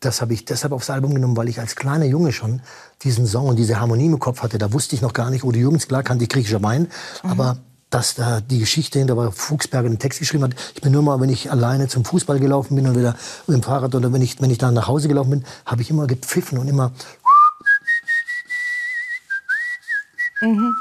das 0.00 0.20
habe 0.20 0.34
ich 0.34 0.44
deshalb 0.44 0.72
aufs 0.72 0.90
Album 0.90 1.14
genommen, 1.14 1.36
weil 1.36 1.48
ich 1.48 1.60
als 1.60 1.76
kleiner 1.76 2.04
Junge 2.04 2.32
schon 2.32 2.60
diesen 3.02 3.26
Song 3.26 3.46
und 3.46 3.56
diese 3.56 3.80
Harmonie 3.80 4.06
im 4.06 4.18
Kopf 4.18 4.42
hatte. 4.42 4.58
Da 4.58 4.72
wusste 4.72 4.94
ich 4.94 5.02
noch 5.02 5.12
gar 5.12 5.30
nicht, 5.30 5.44
Udo 5.44 5.58
Jürgens, 5.58 5.88
klar 5.88 6.02
kannte 6.02 6.24
ich 6.24 6.30
griechischer 6.30 6.62
Wein, 6.62 6.88
mhm. 7.22 7.30
aber 7.30 7.58
dass 7.94 8.16
da 8.16 8.40
die 8.40 8.58
Geschichte 8.58 8.98
hinter 8.98 9.16
war, 9.16 9.30
Fuchsberger 9.30 9.88
den 9.88 10.00
Text 10.00 10.18
geschrieben 10.18 10.42
hat. 10.42 10.56
Ich 10.74 10.82
bin 10.82 10.90
nur 10.90 11.02
mal, 11.02 11.20
wenn 11.20 11.28
ich 11.28 11.52
alleine 11.52 11.86
zum 11.86 12.04
Fußball 12.04 12.40
gelaufen 12.40 12.74
bin 12.74 12.88
oder 12.88 12.98
wieder 12.98 13.16
mit 13.46 13.54
dem 13.54 13.62
Fahrrad 13.62 13.94
oder 13.94 14.12
wenn 14.12 14.20
ich, 14.20 14.42
wenn 14.42 14.50
ich 14.50 14.58
dann 14.58 14.74
nach 14.74 14.88
Hause 14.88 15.06
gelaufen 15.06 15.30
bin, 15.30 15.44
habe 15.64 15.80
ich 15.80 15.90
immer 15.90 16.08
gepfiffen 16.08 16.58
und 16.58 16.66
immer. 16.66 16.90
Mhm. 20.42 20.74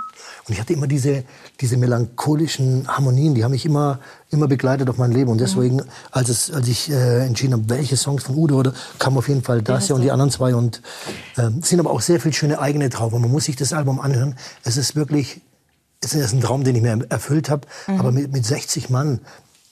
Und 0.46 0.53
ich 0.53 0.60
hatte 0.60 0.74
immer 0.74 0.88
diese, 0.88 1.24
diese 1.62 1.77
melancholischen 1.77 2.88
Harmonien, 2.88 3.36
die 3.36 3.43
haben 3.43 3.51
mich 3.51 3.67
immer, 3.67 4.00
immer 4.32 4.48
begleitet 4.48 4.89
auf 4.89 4.98
mein 4.98 5.12
Leben. 5.12 5.29
Und 5.29 5.39
deswegen, 5.39 5.75
mhm. 5.75 5.84
als, 6.10 6.29
es, 6.29 6.50
als 6.51 6.67
ich 6.67 6.89
äh, 6.89 7.27
entschieden 7.27 7.53
habe, 7.53 7.70
welche 7.70 7.96
Songs 7.96 8.24
von 8.24 8.36
Udo 8.36 8.58
oder 8.58 8.74
kam 8.98 9.20
auf 9.20 9.27
jeden 9.27 9.43
Fall 9.43 9.62
das 9.62 9.88
ja, 9.88 9.96
und 9.96 10.01
die 10.01 10.10
anderen 10.10 10.32
zwei. 10.32 10.55
Und 10.55 10.82
äh, 11.38 11.51
sind 11.62 11.79
aber 11.79 11.91
auch 11.91 12.01
sehr 12.01 12.20
viele 12.20 12.34
schöne 12.34 12.58
eigene 12.58 12.89
drauf. 12.89 13.13
Und 13.13 13.22
man 13.22 13.32
muss 13.32 13.46
sich 13.46 13.55
das 13.55 13.72
Album 13.72 14.01
anhören. 14.01 14.36
Es 14.63 14.77
ist 14.77 14.96
wirklich 14.96 15.41
ist 16.05 16.15
das 16.15 16.33
ein 16.33 16.41
Traum, 16.41 16.63
den 16.63 16.75
ich 16.75 16.81
mir 16.81 17.05
erfüllt 17.10 17.50
habe. 17.50 17.67
Mhm. 17.88 18.00
Aber 18.00 18.12
mit, 18.12 18.31
mit 18.31 18.45
60 18.45 18.89
Mann 18.89 19.20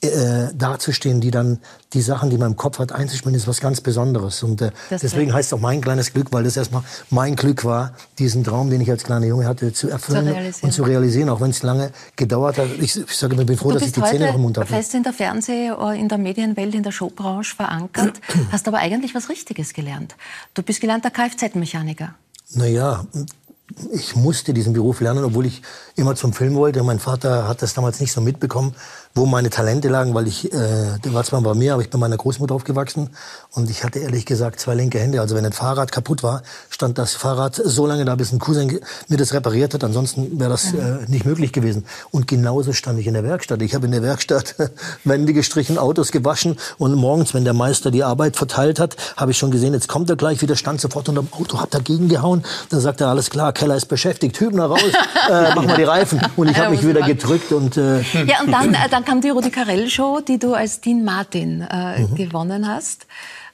äh, 0.02 0.52
dazustehen, 0.54 1.20
die 1.20 1.30
dann 1.30 1.60
die 1.92 2.00
Sachen, 2.00 2.28
die 2.28 2.36
man 2.36 2.52
im 2.52 2.56
Kopf 2.56 2.80
hat, 2.80 2.90
einzuspielen, 2.90 3.36
ist 3.36 3.46
was 3.46 3.60
ganz 3.60 3.80
Besonderes. 3.80 4.42
Und 4.42 4.60
äh, 4.60 4.72
deswegen 4.90 5.32
heißt 5.32 5.50
es 5.50 5.52
auch 5.52 5.60
mein 5.60 5.80
kleines 5.80 6.12
Glück, 6.12 6.32
weil 6.32 6.42
das 6.42 6.56
erstmal 6.56 6.82
mein 7.10 7.36
Glück 7.36 7.64
war, 7.64 7.94
diesen 8.18 8.42
Traum, 8.42 8.68
den 8.68 8.80
ich 8.80 8.90
als 8.90 9.04
kleiner 9.04 9.26
Junge 9.26 9.46
hatte, 9.46 9.72
zu 9.72 9.88
erfüllen 9.88 10.52
zu 10.52 10.64
und 10.64 10.72
zu 10.72 10.82
realisieren, 10.82 11.28
auch 11.28 11.40
wenn 11.40 11.50
es 11.50 11.62
lange 11.62 11.92
gedauert 12.16 12.58
hat. 12.58 12.66
Ich, 12.80 12.96
ich 12.96 13.16
sage 13.16 13.34
immer, 13.34 13.42
ich 13.42 13.46
bin 13.46 13.56
froh, 13.56 13.70
dass 13.70 13.82
ich 13.82 13.92
die 13.92 14.02
Zähne 14.02 14.26
noch 14.26 14.34
im 14.34 14.42
Mund 14.42 14.58
habe. 14.58 14.66
Du 14.66 14.74
bist 14.74 14.90
fest 14.90 14.94
in 14.96 15.04
der 15.04 15.12
Fernseh-, 15.12 15.70
äh, 15.70 16.00
in 16.00 16.08
der 16.08 16.18
Medienwelt, 16.18 16.74
in 16.74 16.82
der 16.82 16.92
Showbranche 16.92 17.54
verankert, 17.54 18.20
hast 18.50 18.66
aber 18.66 18.78
eigentlich 18.78 19.14
was 19.14 19.28
Richtiges 19.28 19.72
gelernt. 19.72 20.16
Du 20.54 20.64
bist 20.64 20.80
gelernter 20.80 21.10
Kfz-Mechaniker. 21.10 22.14
Naja, 22.54 23.06
ich 23.92 24.16
musste 24.16 24.54
diesen 24.54 24.72
Beruf 24.72 25.00
lernen, 25.00 25.24
obwohl 25.24 25.46
ich 25.46 25.62
immer 25.96 26.14
zum 26.14 26.32
Film 26.32 26.54
wollte. 26.54 26.82
Mein 26.82 26.98
Vater 26.98 27.48
hat 27.48 27.62
das 27.62 27.74
damals 27.74 28.00
nicht 28.00 28.12
so 28.12 28.20
mitbekommen 28.20 28.74
wo 29.14 29.26
meine 29.26 29.50
Talente 29.50 29.88
lagen, 29.88 30.14
weil 30.14 30.26
ich, 30.26 30.52
äh, 30.52 30.98
der 31.04 31.12
war 31.12 31.22
zwar 31.24 31.42
bei 31.42 31.54
mir, 31.54 31.74
aber 31.74 31.82
ich 31.82 31.90
bin 31.90 32.00
meiner 32.00 32.16
Großmutter 32.16 32.54
aufgewachsen 32.54 33.10
und 33.50 33.70
ich 33.70 33.84
hatte 33.84 33.98
ehrlich 33.98 34.24
gesagt 34.24 34.58
zwei 34.58 34.74
linke 34.74 34.98
Hände. 34.98 35.20
Also 35.20 35.34
wenn 35.36 35.44
ein 35.44 35.52
Fahrrad 35.52 35.92
kaputt 35.92 36.22
war, 36.22 36.42
stand 36.70 36.96
das 36.98 37.14
Fahrrad 37.14 37.60
so 37.62 37.86
lange 37.86 38.04
da, 38.04 38.14
bis 38.14 38.32
ein 38.32 38.38
Cousin 38.38 38.80
mir 39.08 39.16
das 39.18 39.34
repariert 39.34 39.74
hat. 39.74 39.84
Ansonsten 39.84 40.40
wäre 40.40 40.50
das 40.50 40.72
äh, 40.72 40.98
nicht 41.08 41.26
möglich 41.26 41.52
gewesen. 41.52 41.84
Und 42.10 42.26
genauso 42.26 42.72
stand 42.72 42.98
ich 42.98 43.06
in 43.06 43.14
der 43.14 43.24
Werkstatt. 43.24 43.60
Ich 43.60 43.74
habe 43.74 43.86
in 43.86 43.92
der 43.92 44.02
Werkstatt 44.02 44.54
Wände 45.04 45.34
gestrichen, 45.34 45.76
Autos 45.76 46.10
gewaschen 46.10 46.56
und 46.78 46.94
morgens, 46.94 47.34
wenn 47.34 47.44
der 47.44 47.54
Meister 47.54 47.90
die 47.90 48.04
Arbeit 48.04 48.36
verteilt 48.36 48.80
hat, 48.80 48.96
habe 49.16 49.32
ich 49.32 49.38
schon 49.38 49.50
gesehen, 49.50 49.74
jetzt 49.74 49.88
kommt 49.88 50.08
er 50.08 50.16
gleich 50.16 50.40
wieder, 50.40 50.56
stand 50.56 50.80
sofort 50.80 51.08
unter 51.10 51.22
dem 51.22 51.32
Auto, 51.32 51.60
hab 51.60 51.70
dagegen 51.70 52.08
gehauen. 52.08 52.44
Dann 52.70 52.80
sagt 52.80 53.00
er, 53.02 53.08
alles 53.08 53.28
klar, 53.28 53.52
Keller 53.52 53.76
ist 53.76 53.86
beschäftigt, 53.86 54.40
Hübner 54.40 54.66
raus, 54.66 54.80
äh, 55.30 55.54
mach 55.54 55.64
mal 55.64 55.76
die 55.76 55.82
Reifen. 55.82 56.20
Und 56.36 56.48
ich 56.48 56.56
habe 56.56 56.70
mich 56.70 56.86
wieder 56.86 57.02
gedrückt 57.02 57.52
und 57.52 57.76
äh, 57.76 58.00
ja 58.00 58.40
und 58.42 58.52
dann, 58.52 58.74
äh, 58.74 58.88
dann 58.90 59.01
dann 59.02 59.04
kam 59.08 59.20
die 59.20 59.30
Rudi 59.30 59.50
Carell 59.50 59.90
Show, 59.90 60.20
die 60.20 60.38
du 60.38 60.54
als 60.54 60.80
Dean 60.80 61.02
Martin 61.02 61.62
äh, 61.62 62.02
mhm. 62.02 62.14
gewonnen 62.14 62.68
hast. 62.68 63.06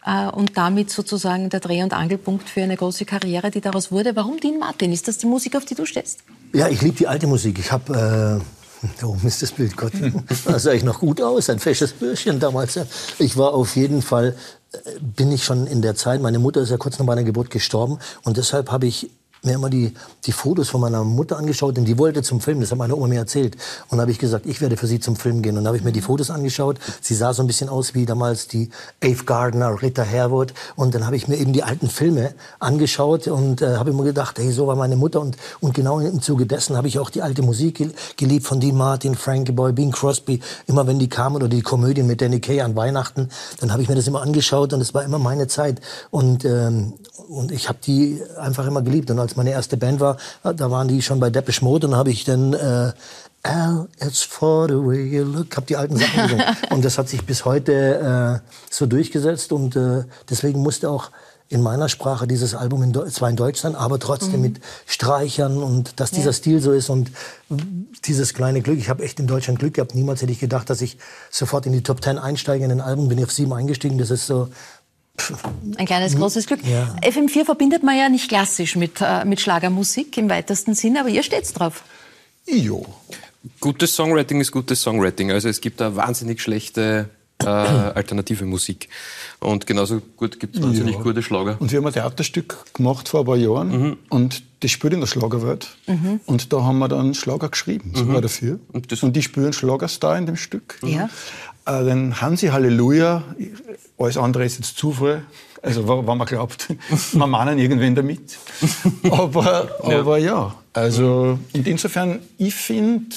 Äh, 0.05 0.27
und 0.29 0.59
damit 0.59 0.91
sozusagen 0.91 1.49
der 1.49 1.61
Dreh- 1.61 1.83
und 1.83 1.95
Angelpunkt 1.95 2.51
für 2.51 2.63
eine 2.63 2.77
große 2.77 3.07
Karriere, 3.07 3.51
die 3.51 3.63
daraus 3.63 3.91
wurde. 3.91 4.15
Warum 4.15 4.39
Dean 4.39 4.59
Martin? 4.59 4.93
Ist 4.93 5.09
das 5.09 5.17
die 5.17 5.27
Musik, 5.27 5.57
auf 5.57 5.65
die 5.65 5.75
du 5.75 5.87
stehst? 5.87 6.21
Ja, 6.53 6.69
ich 6.69 6.83
liebe 6.83 6.97
die 6.97 7.07
alte 7.07 7.27
Musik. 7.27 7.59
Ich 7.59 7.73
habe... 7.73 8.43
Äh 8.45 8.59
da 9.01 9.07
oben 9.09 9.27
ist 9.27 9.43
das 9.43 9.51
Bild, 9.51 9.77
Gott. 9.77 9.93
Da 10.45 10.59
sah 10.59 10.73
ich 10.73 10.85
noch 10.85 11.01
gut 11.01 11.21
aus, 11.21 11.51
ein 11.51 11.59
fesches 11.59 11.93
Bürschchen 11.93 12.39
damals. 12.39 12.79
Ich 13.19 13.37
war 13.37 13.53
auf 13.53 13.75
jeden 13.75 14.03
Fall, 14.03 14.37
äh, 14.73 14.79
bin 15.01 15.33
ich 15.33 15.45
schon 15.45 15.67
in 15.67 15.83
der 15.83 15.97
Zeit, 15.97 16.21
meine 16.21 16.39
Mutter 16.39 16.61
ist 16.61 16.71
ja 16.71 16.77
kurz 16.77 16.97
nach 16.99 17.07
meiner 17.07 17.25
Geburt 17.25 17.51
gestorben 17.51 17.99
und 18.23 18.37
deshalb 18.37 18.71
habe 18.71 18.87
ich 18.87 19.11
mir 19.49 19.55
immer 19.55 19.71
die, 19.71 19.93
die 20.25 20.33
Fotos 20.33 20.69
von 20.69 20.81
meiner 20.81 21.03
Mutter 21.05 21.37
angeschaut, 21.37 21.77
denn 21.77 21.85
die 21.85 21.99
wollte 21.99 22.23
zum 22.23 22.41
Film, 22.41 22.61
das 22.61 22.71
hat 22.71 22.79
meine 22.79 22.95
Oma 22.95 23.09
mir 23.09 23.19
erzählt. 23.19 23.57
Und 23.89 23.99
da 23.99 24.03
habe 24.03 24.11
ich 24.11 24.19
gesagt, 24.19 24.47
ich 24.47 24.61
werde 24.61 24.77
für 24.77 24.87
sie 24.87 25.01
zum 25.01 25.17
Film 25.17 25.43
gehen. 25.43 25.57
Und 25.57 25.65
dann 25.65 25.69
habe 25.69 25.77
ich 25.77 25.85
mir 25.85 25.93
die 25.93 26.01
Fotos 26.01 26.31
angeschaut. 26.31 26.79
Sie 27.01 27.15
sah 27.15 27.33
so 27.33 27.43
ein 27.43 27.47
bisschen 27.47 27.69
aus 27.69 27.95
wie 27.95 28.07
damals 28.07 28.49
die 28.49 28.71
Ave 29.03 29.25
Gardner, 29.25 29.83
Rita 29.83 30.05
Harewood. 30.05 30.55
Und 30.77 30.95
dann 30.95 31.07
habe 31.07 31.17
ich 31.17 31.29
mir 31.29 31.37
eben 31.37 31.53
die 31.53 31.63
alten 31.63 31.89
Filme 31.89 32.35
angeschaut 32.59 33.27
und 33.27 33.63
äh, 33.63 33.77
habe 33.77 33.91
immer 33.91 34.05
gedacht, 34.05 34.39
hey, 34.39 34.53
so 34.53 34.67
war 34.67 34.77
meine 34.77 34.97
Mutter. 34.97 35.21
Und, 35.21 35.37
und 35.61 35.75
genau 35.75 35.99
im 36.01 36.23
Zuge 36.23 36.47
dessen 36.47 36.77
habe 36.77 36.89
ich 36.89 36.99
auch 36.99 37.11
die 37.11 37.23
alte 37.23 37.43
Musik 37.43 37.79
geliebt 38.17 38.47
von 38.47 38.61
Dean 38.61 38.77
Martin, 38.77 39.15
Frankie 39.15 39.53
Boy, 39.53 39.73
Bing 39.73 39.91
Crosby. 39.91 40.41
Immer 40.67 40.87
wenn 40.87 40.99
die 40.99 41.09
kamen 41.09 41.37
oder 41.37 41.49
die 41.49 41.63
Komödien 41.63 42.07
mit 42.07 42.21
Danny 42.21 42.41
Kaye 42.41 42.63
an 42.63 42.77
Weihnachten, 42.77 43.29
dann 43.61 43.73
habe 43.73 43.83
ich 43.83 43.89
mir 43.89 43.95
das 43.95 44.07
immer 44.07 44.23
angeschaut 44.23 44.73
und 44.73 44.81
es 44.81 44.95
war 44.95 45.03
immer 45.05 45.19
meine 45.19 45.47
Zeit. 45.47 45.81
Und, 46.11 46.45
ähm, 46.45 46.95
und 47.29 47.53
ich 47.53 47.69
habe 47.69 47.79
die 47.85 48.21
einfach 48.39 48.67
immer 48.67 48.83
geliebt. 48.83 49.11
Und 49.11 49.19
als 49.19 49.37
meine 49.39 49.51
erste 49.51 49.79
Band 49.79 50.01
war, 50.01 50.19
da 50.43 50.71
waren 50.71 50.89
die 50.89 51.01
schon 51.01 51.19
bei 51.19 51.31
Depeche 51.31 51.65
Mode 51.65 51.87
und 51.87 51.97
habe 51.97 52.11
ich 52.11 52.25
dann 52.25 52.53
äh, 52.53 52.93
Al, 53.45 53.89
it's 54.05 54.23
for 54.23 54.69
the 54.69 54.75
way 54.75 55.05
you 55.05 55.25
look, 55.25 55.57
hab 55.57 55.67
die 55.67 55.77
alten 55.77 55.97
Sachen 55.97 56.23
gesungen. 56.23 56.45
und 56.71 56.85
das 56.85 56.99
hat 56.99 57.09
sich 57.09 57.25
bis 57.25 57.45
heute 57.45 58.43
äh, 58.45 58.51
so 58.71 58.87
durchgesetzt 58.87 59.53
und 59.53 59.77
äh, 59.77 60.05
deswegen 60.29 60.61
musste 60.61 60.91
auch 60.91 61.11
in 61.51 61.63
meiner 61.63 61.89
Sprache 61.89 62.27
dieses 62.27 62.55
Album 62.55 62.83
in, 62.83 62.93
zwar 63.11 63.31
in 63.31 63.37
Deutsch 63.37 63.61
sein, 63.61 63.75
aber 63.75 63.99
trotzdem 63.99 64.37
mhm. 64.37 64.43
mit 64.43 64.61
Streichern 64.87 65.63
und 65.63 65.99
dass 65.99 66.11
dieser 66.11 66.27
ja. 66.27 66.33
Stil 66.35 66.61
so 66.61 66.73
ist 66.73 66.91
und 66.91 67.11
dieses 68.05 68.35
kleine 68.35 68.61
Glück. 68.61 68.79
Ich 68.79 68.91
habe 68.91 69.03
echt 69.03 69.19
in 69.19 69.27
Deutschland 69.27 69.59
Glück 69.59 69.75
gehabt. 69.75 69.95
Niemals 69.95 70.21
hätte 70.21 70.33
ich 70.33 70.41
gedacht, 70.41 70.69
dass 70.69 70.83
ich 70.83 70.99
sofort 71.31 71.65
in 71.65 71.73
die 71.73 71.83
Top 71.83 72.03
Ten 72.03 72.19
einsteige 72.19 72.65
in 72.65 72.71
ein 72.71 72.81
Album. 72.83 73.09
Bin 73.09 73.17
ich 73.17 73.25
auf 73.25 73.33
sieben 73.33 73.55
eingestiegen. 73.55 73.97
Das 73.97 74.11
ist 74.11 74.27
so 74.27 74.49
ein 75.77 75.87
kleines, 75.87 76.17
großes 76.17 76.47
Glück. 76.47 76.61
Ja. 76.65 76.97
FM4 77.03 77.45
verbindet 77.45 77.83
man 77.83 77.97
ja 77.97 78.09
nicht 78.09 78.29
klassisch 78.29 78.77
mit, 78.77 79.01
äh, 79.01 79.25
mit 79.25 79.41
Schlagermusik 79.41 80.17
im 80.19 80.29
weitesten 80.29 80.75
Sinne, 80.75 81.01
aber 81.01 81.09
ihr 81.09 81.23
steht's 81.23 81.53
drauf. 81.53 81.83
Jo. 82.47 82.87
Gutes 83.61 83.95
Songwriting 83.95 84.41
ist 84.41 84.53
gutes 84.53 84.83
Songwriting. 84.83 85.31
Also 85.33 85.49
es 85.49 85.61
gibt 85.61 85.81
da 85.81 85.97
wahnsinnig 85.97 86.41
schlechte 86.41 87.11
äh, 87.43 87.47
alternative 87.47 88.45
Musik. 88.45 88.89
Und 89.41 89.67
genauso 89.67 90.01
gut 90.17 90.41
gibt 90.41 90.57
es 90.57 90.63
wahnsinnig 90.63 90.97
ja. 90.97 91.03
gute 91.03 91.23
Schlager. 91.23 91.57
Und 91.61 91.71
wir 91.71 91.79
haben 91.79 91.87
ein 91.87 91.93
Theaterstück 91.93 92.75
gemacht 92.75 93.09
vor 93.09 93.21
ein 93.21 93.27
paar 93.27 93.37
Jahren 93.37 93.69
mhm. 93.71 93.97
und 94.09 94.43
das 94.61 94.73
spielt 94.73 94.93
in 94.93 95.01
der 95.01 95.07
Schlagerwelt. 95.07 95.69
Mhm. 95.87 96.21
Und 96.27 96.53
da 96.53 96.63
haben 96.63 96.79
wir 96.79 96.89
dann 96.89 97.15
Schlager 97.15 97.49
geschrieben, 97.49 97.93
sogar 97.95 98.19
mhm. 98.19 98.23
dafür. 98.23 98.59
Und, 98.73 99.03
und, 99.03 99.15
die 99.15 99.23
spielen 99.23 99.53
Schlagerstar 99.53 100.19
in 100.19 100.27
dem 100.27 100.37
Stück. 100.37 100.79
Ja. 100.83 101.09
Äh, 101.65 101.85
den 101.85 102.21
Hansi 102.21 102.49
Halleluja, 102.49 103.23
alles 103.99 104.17
andere 104.17 104.45
ist 104.45 104.59
jetzt 104.59 104.77
Zufall. 104.77 105.23
Also, 105.63 105.89
wenn 105.89 106.05
man 106.05 106.27
glaubt, 106.27 106.69
man 107.13 107.31
meinen 107.31 107.59
irgendwen 107.59 107.95
damit. 107.95 108.39
Aber 109.11 109.69
ja. 109.89 109.99
aber 110.01 110.19
ja, 110.19 110.55
also 110.73 111.39
insofern, 111.53 112.21
ich 112.37 112.55
finde, 112.55 113.17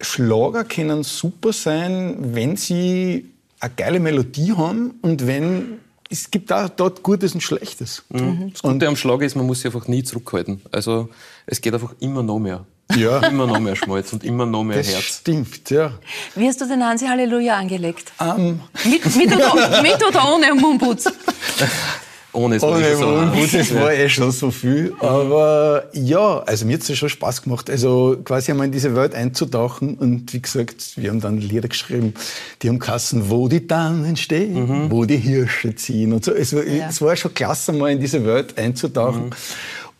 Schlager 0.00 0.64
können 0.64 1.02
super 1.02 1.52
sein, 1.52 2.34
wenn 2.34 2.56
sie 2.56 3.30
eine 3.60 3.72
geile 3.74 4.00
Melodie 4.00 4.52
haben 4.52 4.98
und 5.02 5.26
wenn 5.26 5.78
es 6.10 6.30
gibt 6.30 6.52
auch 6.52 6.68
dort 6.70 7.02
Gutes 7.02 7.34
und 7.34 7.42
Schlechtes. 7.42 8.04
Mhm. 8.08 8.50
Das 8.52 8.62
Gute 8.62 8.74
und 8.74 8.84
am 8.84 8.96
Schlager 8.96 9.26
ist, 9.26 9.36
man 9.36 9.46
muss 9.46 9.60
sich 9.60 9.66
einfach 9.66 9.88
nie 9.88 10.02
zurückhalten. 10.02 10.62
Also 10.72 11.08
es 11.46 11.60
geht 11.60 11.74
einfach 11.74 11.94
immer 12.00 12.22
noch 12.22 12.38
mehr. 12.38 12.64
Ja. 12.96 13.18
Immer 13.28 13.46
noch 13.46 13.60
mehr 13.60 13.76
Schmalz 13.76 14.14
und 14.14 14.24
immer 14.24 14.46
noch 14.46 14.64
mehr 14.64 14.78
das 14.78 14.88
Herz. 14.88 15.18
Stimmt, 15.20 15.68
ja. 15.68 15.92
Wie 16.34 16.48
hast 16.48 16.58
du 16.62 16.66
den 16.66 16.82
Hansi 16.82 17.06
Halleluja 17.06 17.56
angelegt? 17.56 18.12
Um. 18.18 18.62
Mit, 18.84 19.14
mit, 19.14 19.36
oder, 19.36 19.82
mit 19.82 20.02
oder 20.02 20.34
ohne 20.34 20.54
Mundputz? 20.54 21.04
Ohne 22.38 22.60
so 22.60 22.68
Ohne 22.68 22.96
Mundputz, 23.26 23.52
das 23.52 23.74
war 23.74 23.92
eh 23.92 24.08
schon 24.08 24.30
so 24.30 24.50
viel. 24.50 24.94
Aber 25.00 25.84
ja, 25.92 26.38
also 26.40 26.66
mir 26.66 26.74
hat 26.74 26.88
es 26.88 26.96
schon 26.96 27.08
Spaß 27.08 27.42
gemacht. 27.42 27.68
Also 27.68 28.16
quasi 28.24 28.52
einmal 28.52 28.66
in 28.66 28.72
diese 28.72 28.94
Welt 28.94 29.14
einzutauchen. 29.14 29.94
Und 29.94 30.32
wie 30.32 30.40
gesagt, 30.40 30.96
wir 30.96 31.10
haben 31.10 31.20
dann 31.20 31.38
Lieder 31.38 31.68
geschrieben, 31.68 32.14
die 32.62 32.68
haben 32.68 32.78
Kassen, 32.78 33.28
wo 33.30 33.48
die 33.48 33.66
Tannen 33.66 34.16
stehen, 34.16 34.84
mhm. 34.84 34.90
wo 34.90 35.04
die 35.04 35.16
Hirsche 35.16 35.74
ziehen 35.74 36.12
und 36.12 36.24
so. 36.24 36.32
Es 36.32 36.54
war, 36.54 36.64
ja. 36.64 36.88
es 36.88 37.02
war 37.02 37.16
schon 37.16 37.34
klasse, 37.34 37.72
mal 37.72 37.90
in 37.90 38.00
diese 38.00 38.24
Welt 38.24 38.56
einzutauchen. 38.56 39.26
Mhm. 39.26 39.30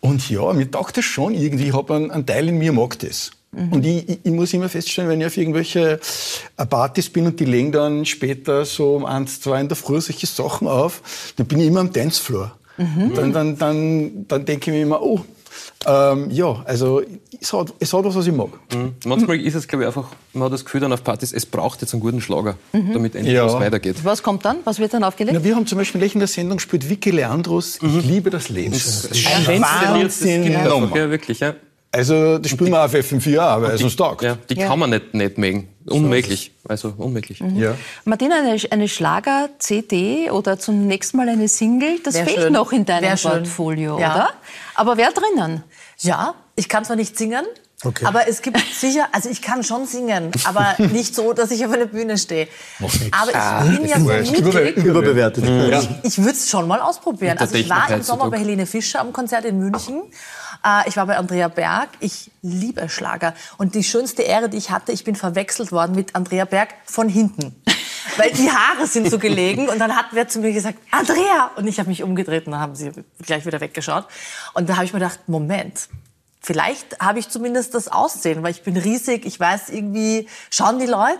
Und 0.01 0.29
ja, 0.29 0.53
mir 0.53 0.69
taugt 0.71 0.97
das 0.97 1.05
schon 1.05 1.33
irgendwie. 1.33 1.67
Ich 1.67 1.73
habe 1.73 1.93
einen, 1.95 2.11
einen 2.11 2.25
Teil 2.25 2.47
in 2.47 2.57
mir, 2.57 2.71
mag 2.71 2.97
das. 2.99 3.31
Mhm. 3.51 3.73
Und 3.73 3.85
ich, 3.85 4.07
ich, 4.07 4.19
ich, 4.23 4.31
muss 4.31 4.53
immer 4.53 4.69
feststellen, 4.69 5.09
wenn 5.09 5.21
ich 5.21 5.27
auf 5.27 5.37
irgendwelche 5.37 5.99
äh, 6.57 6.65
Partys 6.65 7.09
bin 7.09 7.25
und 7.25 7.39
die 7.39 7.45
legen 7.45 7.71
dann 7.71 8.05
später 8.05 8.63
so 8.65 8.95
um 8.95 9.05
eins, 9.05 9.41
zwei 9.41 9.59
in 9.59 9.67
der 9.67 9.77
Früh 9.77 9.99
solche 10.01 10.27
Sachen 10.27 10.67
auf, 10.67 11.33
dann 11.35 11.47
bin 11.47 11.59
ich 11.59 11.67
immer 11.67 11.79
am 11.79 11.91
Dancefloor. 11.91 12.51
Mhm. 12.77 13.13
Dann, 13.15 13.33
dann, 13.33 13.57
dann, 13.57 14.27
dann 14.27 14.45
denke 14.45 14.69
ich 14.69 14.77
mir 14.77 14.83
immer, 14.83 15.01
oh, 15.01 15.21
ähm, 15.85 16.29
ja, 16.29 16.61
also 16.65 17.01
es 17.39 17.53
hat, 17.53 17.73
es 17.79 17.93
hat 17.93 18.03
was, 18.03 18.15
was 18.15 18.27
ich 18.27 18.33
mag. 18.33 18.49
Mhm. 18.73 18.95
Manchmal 19.05 19.39
ist 19.39 19.55
es, 19.55 19.67
glaube 19.67 19.83
ich, 19.83 19.87
einfach, 19.87 20.09
man 20.33 20.43
hat 20.43 20.53
das 20.53 20.63
Gefühl 20.63 20.81
dann 20.81 20.93
auf 20.93 21.03
Partys, 21.03 21.33
es 21.33 21.45
braucht 21.45 21.81
jetzt 21.81 21.93
einen 21.93 22.01
guten 22.01 22.21
Schlager, 22.21 22.55
mhm. 22.73 22.93
damit 22.93 23.15
endlich 23.15 23.35
ja. 23.35 23.45
was 23.45 23.53
weitergeht. 23.55 23.97
Was 24.03 24.21
kommt 24.21 24.45
dann? 24.45 24.57
Was 24.65 24.79
wird 24.79 24.93
dann 24.93 25.03
aufgelegt? 25.03 25.37
Na, 25.37 25.43
wir 25.43 25.55
haben 25.55 25.65
zum 25.65 25.77
Beispiel 25.77 26.01
in 26.03 26.19
der 26.19 26.27
Sendung 26.27 26.59
spielt 26.59 26.89
Vicky 26.89 27.11
Leandros, 27.11 27.81
mhm. 27.81 27.99
Ich 27.99 28.05
liebe 28.05 28.29
das 28.29 28.49
Leben. 28.49 28.73
Das 28.73 29.05
ist 29.05 29.27
ein 29.27 29.61
Wahnsinn. 29.61 30.51
Ja, 30.51 31.09
wirklich, 31.09 31.39
ja. 31.39 31.55
Also 31.91 32.37
das 32.37 32.51
spielen 32.51 32.71
wir 32.71 32.83
auf 32.83 32.93
FM4 32.93 33.39
auch, 33.39 33.61
weil 33.63 33.71
es 33.71 33.81
uns 33.81 33.95
taugt. 33.95 34.21
Ja, 34.21 34.37
die 34.49 34.55
ja. 34.55 34.67
kann 34.67 34.77
man 34.77 34.91
nicht, 34.91 35.13
nicht 35.13 35.37
mögen. 35.39 35.69
Unmöglich. 35.85 36.51
Also 36.67 36.93
unmöglich. 36.97 37.41
Mhm. 37.41 37.57
Ja. 37.57 37.75
Martina, 38.05 38.35
eine, 38.35 38.57
eine 38.69 38.87
Schlager-CD 38.87 40.29
oder 40.29 40.59
zum 40.59 40.85
nächsten 40.85 41.17
Mal 41.17 41.29
eine 41.29 41.47
Single, 41.47 41.99
das 42.03 42.13
Wär 42.13 42.25
fehlt 42.25 42.41
schön. 42.41 42.53
noch 42.53 42.71
in 42.71 42.85
deinem 42.85 43.17
Portfolio, 43.17 43.99
ja. 43.99 44.13
oder? 44.13 44.29
Aber 44.75 44.97
wer 44.97 45.11
drinnen? 45.11 45.63
Ja, 45.99 46.35
ich 46.55 46.69
kann 46.69 46.85
zwar 46.85 46.95
nicht 46.95 47.17
singen, 47.17 47.45
Okay. 47.81 48.05
Aber 48.05 48.27
es 48.27 48.41
gibt 48.41 48.59
sicher, 48.73 49.07
also 49.13 49.29
ich 49.29 49.41
kann 49.41 49.63
schon 49.63 49.85
singen, 49.85 50.31
aber 50.43 50.75
nicht 50.91 51.15
so, 51.15 51.31
dass 51.31 51.49
ich 51.51 51.65
auf 51.65 51.71
einer 51.71 51.85
Bühne 51.85 52.17
stehe. 52.17 52.49
Aber 53.11 53.29
ich 53.29 53.35
ah, 53.35 53.63
bin 53.63 53.87
ja 53.87 53.99
so. 53.99 54.81
Überbewertet. 54.81 55.45
Ja. 55.45 55.79
Ich, 55.79 55.89
ich 56.03 56.17
würde 56.17 56.31
es 56.31 56.49
schon 56.49 56.67
mal 56.67 56.81
ausprobieren. 56.81 57.37
Also 57.37 57.55
ich 57.55 57.69
war 57.69 57.89
im 57.89 58.01
Sommer 58.01 58.29
bei 58.29 58.39
Helene 58.39 58.65
Fischer 58.65 58.99
am 58.99 59.13
Konzert 59.13 59.45
in 59.45 59.59
München. 59.59 60.01
Äh, 60.01 60.48
ich 60.87 60.97
war 60.97 61.05
bei 61.05 61.17
Andrea 61.17 61.47
Berg. 61.47 61.89
Ich 61.99 62.31
liebe 62.41 62.89
Schlager. 62.89 63.33
Und 63.57 63.75
die 63.75 63.83
schönste 63.83 64.23
Ehre, 64.23 64.49
die 64.49 64.57
ich 64.57 64.71
hatte, 64.71 64.91
ich 64.91 65.03
bin 65.03 65.15
verwechselt 65.15 65.71
worden 65.71 65.95
mit 65.95 66.15
Andrea 66.15 66.45
Berg 66.45 66.69
von 66.85 67.09
hinten. 67.09 67.55
Weil 68.17 68.31
die 68.31 68.49
Haare 68.49 68.87
sind 68.87 69.09
so 69.09 69.19
gelegen 69.19 69.69
und 69.69 69.79
dann 69.79 69.95
hat 69.95 70.07
wer 70.11 70.27
zu 70.27 70.39
mir 70.39 70.51
gesagt, 70.51 70.79
Andrea! 70.91 71.51
Und 71.55 71.67
ich 71.67 71.79
habe 71.79 71.89
mich 71.89 72.03
umgedreht 72.03 72.45
und 72.45 72.53
dann 72.53 72.61
haben 72.61 72.75
sie 72.75 72.91
gleich 73.25 73.45
wieder 73.45 73.61
weggeschaut. 73.61 74.05
Und 74.53 74.69
da 74.69 74.75
habe 74.75 74.85
ich 74.85 74.93
mir 74.93 74.99
gedacht, 74.99 75.27
Moment, 75.27 75.89
Vielleicht 76.41 76.99
habe 77.01 77.19
ich 77.19 77.29
zumindest 77.29 77.75
das 77.75 77.89
Aussehen, 77.89 78.43
weil 78.43 78.51
ich 78.51 78.63
bin 78.63 78.77
riesig, 78.77 79.25
ich 79.25 79.39
weiß 79.39 79.69
irgendwie, 79.69 80.27
schauen 80.49 80.79
die 80.79 80.85
Leute. 80.85 81.19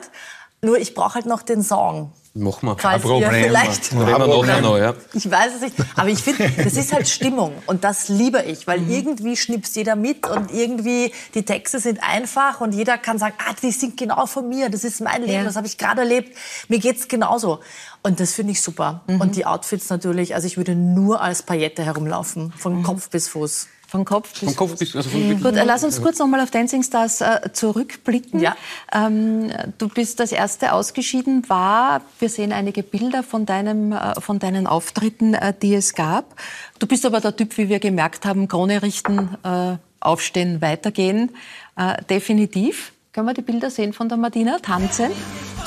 Nur 0.62 0.78
ich 0.78 0.94
brauche 0.94 1.16
halt 1.16 1.26
noch 1.26 1.42
den 1.42 1.62
Song. 1.62 2.14
Mach 2.34 2.62
mal. 2.62 2.76
Kein 2.76 3.02
Problem. 3.02 3.30
Vielleicht, 3.30 3.92
Reden 3.92 4.06
wir 4.06 4.18
nachher 4.18 4.62
noch, 4.62 4.78
ja. 4.78 4.94
Ich 5.14 5.30
weiß 5.30 5.56
es 5.56 5.62
nicht. 5.62 5.76
Aber 5.96 6.10
ich 6.10 6.20
finde, 6.20 6.50
das 6.64 6.74
ist 6.74 6.94
halt 6.94 7.08
Stimmung. 7.08 7.54
Und 7.66 7.84
das 7.84 8.08
liebe 8.08 8.44
ich. 8.44 8.68
Weil 8.68 8.82
mhm. 8.82 8.92
irgendwie 8.92 9.36
schnipst 9.36 9.76
jeder 9.76 9.96
mit 9.96 10.28
und 10.28 10.54
irgendwie 10.54 11.12
die 11.34 11.44
Texte 11.44 11.80
sind 11.80 12.02
einfach 12.04 12.62
und 12.62 12.74
jeder 12.74 12.98
kann 12.98 13.18
sagen, 13.18 13.36
ah, 13.40 13.54
die 13.62 13.72
sind 13.72 13.98
genau 13.98 14.26
von 14.28 14.48
mir. 14.48 14.70
Das 14.70 14.84
ist 14.84 15.02
mein 15.02 15.22
Leben. 15.22 15.34
Ja. 15.34 15.44
Das 15.44 15.56
habe 15.56 15.68
ich 15.68 15.78
gerade 15.78 16.02
erlebt. 16.02 16.38
Mir 16.68 16.80
geht's 16.80 17.08
genauso. 17.08 17.60
Und 18.04 18.20
das 18.20 18.34
finde 18.34 18.52
ich 18.52 18.62
super. 18.62 19.02
Mhm. 19.08 19.22
Und 19.22 19.36
die 19.36 19.46
Outfits 19.46 19.90
natürlich. 19.90 20.36
Also 20.36 20.46
ich 20.46 20.58
würde 20.58 20.76
nur 20.76 21.22
als 21.22 21.44
Paillette 21.44 21.84
herumlaufen. 21.84 22.54
Von 22.56 22.80
mhm. 22.80 22.84
Kopf 22.84 23.10
bis 23.10 23.28
Fuß. 23.28 23.68
Von 23.90 24.06
Kopf 24.06 24.40
bis 24.40 24.54
von 24.54 24.56
Kopf 24.56 24.78
bis, 24.78 24.96
also 24.96 25.10
von 25.10 25.42
Gut, 25.42 25.56
lass 25.56 25.84
uns 25.84 26.00
kurz 26.00 26.20
noch 26.20 26.28
mal 26.28 26.40
auf 26.42 26.52
Dancing 26.52 26.84
Stars 26.84 27.22
äh, 27.22 27.52
zurückblicken. 27.52 28.40
Ja. 28.40 28.56
Ähm, 28.94 29.52
du 29.80 29.90
bist 29.90 30.20
das 30.20 30.32
erste 30.32 30.74
ausgeschieden, 30.74 31.50
war, 31.50 32.02
wir 32.20 32.30
sehen 32.30 32.54
einige 32.54 32.84
Bilder 32.84 33.24
von, 33.24 33.48
deinem, 33.48 33.92
äh, 33.92 34.22
von 34.22 34.38
deinen 34.38 34.68
Auftritten, 34.68 35.34
äh, 35.34 35.56
die 35.60 35.74
es 35.74 35.96
gab. 35.96 36.36
Du 36.78 36.86
bist 36.86 37.04
aber 37.04 37.20
der 37.20 37.36
Typ, 37.36 37.58
wie 37.58 37.68
wir 37.68 37.80
gemerkt 37.80 38.26
haben, 38.26 38.48
Krone 38.48 38.84
richten, 38.84 39.36
äh, 39.44 39.78
aufstehen, 40.00 40.62
weitergehen. 40.62 41.32
Äh, 41.76 42.04
definitiv. 42.04 42.92
Können 43.12 43.26
wir 43.26 43.34
die 43.34 43.42
Bilder 43.42 43.72
sehen 43.72 43.94
von 43.94 44.08
der 44.08 44.20
Martina 44.20 44.60
tanzen? 44.60 45.10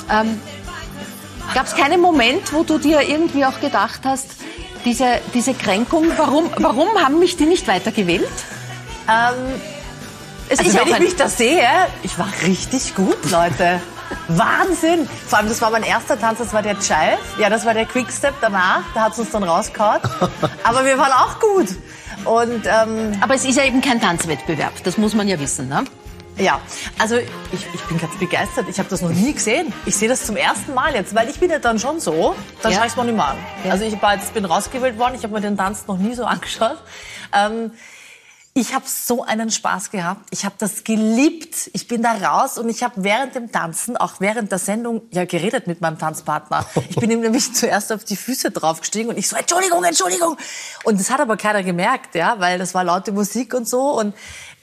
Ähm, 0.08 0.38
Gab 1.54 1.66
es 1.66 1.74
keinen 1.74 2.00
Moment, 2.00 2.52
wo 2.52 2.62
du 2.62 2.78
dir 2.78 3.02
irgendwie 3.02 3.44
auch 3.44 3.60
gedacht 3.60 4.02
hast, 4.04 4.36
diese, 4.84 5.20
diese 5.34 5.54
Kränkung, 5.54 6.06
warum, 6.16 6.50
warum 6.58 6.88
haben 6.98 7.18
mich 7.18 7.36
die 7.36 7.46
nicht 7.46 7.66
weitergewählt? 7.68 8.28
Ähm, 9.08 9.60
also 10.50 10.78
wenn 10.78 10.88
ich 10.88 10.98
mich 10.98 11.16
da 11.16 11.28
sehe, 11.28 11.68
ich 12.02 12.18
war 12.18 12.28
richtig 12.44 12.94
gut, 12.94 13.30
Leute. 13.30 13.80
Wahnsinn! 14.28 15.08
Vor 15.26 15.38
allem, 15.38 15.48
das 15.48 15.62
war 15.62 15.70
mein 15.70 15.82
erster 15.82 16.18
Tanz, 16.18 16.38
das 16.38 16.52
war 16.52 16.62
der 16.62 16.78
Child. 16.78 17.18
Ja, 17.38 17.48
das 17.48 17.64
war 17.64 17.74
der 17.74 17.86
Quickstep 17.86 18.34
danach, 18.40 18.82
da 18.94 19.02
hat 19.02 19.12
es 19.12 19.18
uns 19.18 19.30
dann 19.30 19.42
rausgehauen. 19.42 20.00
Aber 20.64 20.84
wir 20.84 20.98
waren 20.98 21.12
auch 21.12 21.40
gut. 21.40 21.68
Und, 22.24 22.66
ähm, 22.66 23.12
Aber 23.20 23.34
es 23.34 23.44
ist 23.44 23.56
ja 23.56 23.64
eben 23.64 23.80
kein 23.80 24.00
Tanzwettbewerb, 24.00 24.72
das 24.84 24.98
muss 24.98 25.14
man 25.14 25.28
ja 25.28 25.40
wissen, 25.40 25.68
ne? 25.68 25.84
Ja, 26.38 26.60
also 26.98 27.16
ich, 27.16 27.66
ich 27.74 27.80
bin 27.82 27.98
ganz 27.98 28.16
begeistert. 28.18 28.66
Ich 28.68 28.78
habe 28.78 28.88
das 28.88 29.02
noch 29.02 29.10
nie 29.10 29.32
gesehen. 29.32 29.72
Ich 29.84 29.96
sehe 29.96 30.08
das 30.08 30.24
zum 30.24 30.36
ersten 30.36 30.74
Mal 30.74 30.94
jetzt, 30.94 31.14
weil 31.14 31.28
ich 31.28 31.38
bin 31.38 31.50
ja 31.50 31.58
dann 31.58 31.78
schon 31.78 32.00
so, 32.00 32.34
dann 32.62 32.72
ja. 32.72 32.78
schaue 32.78 32.86
ich 32.86 32.92
es 32.92 32.96
mir 32.96 33.04
nicht 33.04 33.16
mehr 33.16 33.28
an. 33.28 33.36
Ja. 33.64 33.72
Also 33.72 33.84
ich 33.84 33.92
jetzt, 33.92 34.34
bin 34.34 34.44
rausgewählt 34.44 34.98
worden, 34.98 35.14
ich 35.14 35.22
habe 35.24 35.34
mir 35.34 35.40
den 35.40 35.56
Tanz 35.56 35.86
noch 35.86 35.98
nie 35.98 36.14
so 36.14 36.24
angeschaut. 36.26 36.78
Ähm, 37.32 37.72
ich 38.54 38.74
habe 38.74 38.84
so 38.86 39.24
einen 39.24 39.50
Spaß 39.50 39.90
gehabt. 39.90 40.26
Ich 40.30 40.44
habe 40.44 40.54
das 40.58 40.84
geliebt. 40.84 41.70
Ich 41.72 41.88
bin 41.88 42.02
da 42.02 42.12
raus 42.12 42.58
und 42.58 42.68
ich 42.68 42.82
habe 42.82 43.02
während 43.02 43.34
dem 43.34 43.50
Tanzen, 43.50 43.96
auch 43.96 44.14
während 44.18 44.52
der 44.52 44.58
Sendung, 44.58 45.00
ja 45.10 45.24
geredet 45.24 45.66
mit 45.66 45.80
meinem 45.80 45.98
Tanzpartner. 45.98 46.66
Ich 46.90 46.96
bin 46.96 47.10
ihm 47.10 47.20
nämlich 47.22 47.54
zuerst 47.54 47.90
auf 47.92 48.04
die 48.04 48.16
Füße 48.16 48.50
draufgestiegen 48.50 49.08
und 49.08 49.16
ich 49.16 49.26
so 49.28 49.36
Entschuldigung, 49.36 49.82
Entschuldigung. 49.84 50.36
Und 50.84 51.00
das 51.00 51.10
hat 51.10 51.20
aber 51.20 51.38
keiner 51.38 51.62
gemerkt, 51.62 52.14
ja, 52.14 52.40
weil 52.40 52.58
das 52.58 52.74
war 52.74 52.84
laute 52.84 53.12
Musik 53.12 53.54
und 53.54 53.66
so 53.66 53.98
und 53.98 54.14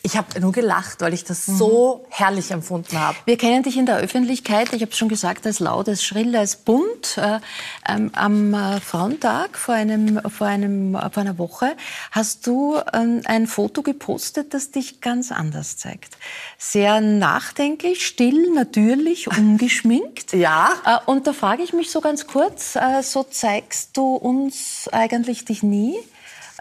Ich 0.01 0.15
habe 0.15 0.39
nur 0.39 0.53
gelacht, 0.53 1.01
weil 1.01 1.13
ich 1.13 1.25
das 1.25 1.45
so 1.45 2.05
herrlich 2.09 2.51
empfunden 2.51 2.97
habe. 2.97 3.17
Wir 3.25 3.38
kennen 3.38 3.63
dich 3.63 3.75
in 3.75 3.85
der 3.85 3.97
Öffentlichkeit, 3.97 4.71
ich 4.71 4.81
habe 4.81 4.91
es 4.91 4.97
schon 4.97 5.09
gesagt, 5.09 5.45
als 5.45 5.59
laut, 5.59 5.89
als 5.89 6.05
schrill, 6.05 6.35
als 6.38 6.55
bunt. 6.55 7.17
Äh, 7.17 7.39
ähm, 7.88 8.09
am 8.13 8.53
äh, 8.53 8.79
Frauentag 8.79 9.57
vor, 9.57 9.75
einem, 9.75 10.21
vor, 10.29 10.47
einem, 10.47 10.93
vor 10.93 11.21
einer 11.21 11.38
Woche 11.38 11.75
hast 12.12 12.47
du 12.47 12.77
ähm, 12.93 13.21
ein 13.25 13.45
Foto 13.45 13.81
gepostet, 13.81 14.53
das 14.53 14.71
dich 14.71 15.01
ganz 15.01 15.33
anders 15.33 15.75
zeigt. 15.75 16.17
Sehr 16.57 17.01
nachdenklich, 17.01 18.05
still, 18.05 18.53
natürlich, 18.53 19.27
ungeschminkt. 19.38 20.31
Ja. 20.31 20.69
Äh, 20.85 21.09
und 21.09 21.27
da 21.27 21.33
frage 21.33 21.62
ich 21.63 21.73
mich 21.73 21.91
so 21.91 21.99
ganz 21.99 22.25
kurz, 22.25 22.77
äh, 22.77 23.03
so 23.03 23.23
zeigst 23.23 23.97
du 23.97 24.15
uns 24.15 24.88
eigentlich 24.93 25.43
dich 25.43 25.62
nie? 25.62 25.97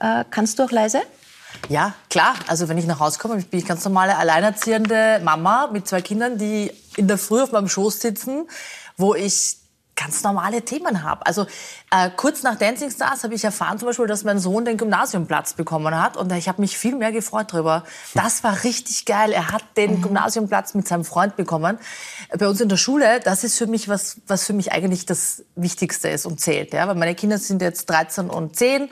Äh, 0.00 0.24
kannst 0.28 0.58
du 0.58 0.64
auch 0.64 0.72
leise? 0.72 1.02
Ja, 1.68 1.94
klar. 2.10 2.34
Also 2.46 2.68
wenn 2.68 2.78
ich 2.78 2.86
nach 2.86 3.00
Hause 3.00 3.18
komme, 3.18 3.36
bin 3.36 3.60
ich 3.60 3.66
ganz 3.66 3.84
normale 3.84 4.16
alleinerziehende 4.16 5.20
Mama 5.22 5.68
mit 5.72 5.86
zwei 5.86 6.00
Kindern, 6.00 6.38
die 6.38 6.72
in 6.96 7.08
der 7.08 7.18
Früh 7.18 7.42
auf 7.42 7.52
meinem 7.52 7.68
Schoß 7.68 8.00
sitzen, 8.00 8.48
wo 8.96 9.14
ich 9.14 9.58
ganz 9.98 10.22
normale 10.22 10.62
Themen 10.62 11.02
habe. 11.02 11.26
Also 11.26 11.46
äh, 11.90 12.10
kurz 12.16 12.42
nach 12.42 12.56
Dancing 12.56 12.90
Stars 12.90 13.24
habe 13.24 13.34
ich 13.34 13.44
erfahren 13.44 13.78
zum 13.78 13.86
Beispiel, 13.86 14.06
dass 14.06 14.22
mein 14.22 14.38
Sohn 14.38 14.64
den 14.64 14.76
Gymnasiumplatz 14.76 15.54
bekommen 15.54 16.00
hat 16.00 16.16
und 16.16 16.32
ich 16.32 16.48
habe 16.48 16.60
mich 16.60 16.78
viel 16.78 16.94
mehr 16.94 17.10
gefreut 17.10 17.52
darüber. 17.52 17.84
Das 18.14 18.44
war 18.44 18.62
richtig 18.62 19.06
geil. 19.06 19.32
Er 19.32 19.50
hat 19.50 19.64
den 19.76 20.00
Gymnasiumplatz 20.00 20.74
mit 20.74 20.86
seinem 20.86 21.04
Freund 21.04 21.36
bekommen. 21.36 21.78
Bei 22.38 22.48
uns 22.48 22.60
in 22.60 22.68
der 22.68 22.76
Schule, 22.76 23.20
das 23.20 23.42
ist 23.42 23.58
für 23.58 23.66
mich 23.66 23.88
was, 23.88 24.20
was 24.28 24.46
für 24.46 24.52
mich 24.52 24.70
eigentlich 24.70 25.04
das 25.04 25.42
Wichtigste 25.56 26.08
ist 26.08 26.26
und 26.26 26.40
zählt. 26.40 26.72
Ja? 26.72 26.86
Weil 26.86 26.94
meine 26.94 27.16
Kinder 27.16 27.38
sind 27.38 27.60
jetzt 27.60 27.90
13 27.90 28.30
und 28.30 28.54
10. 28.54 28.88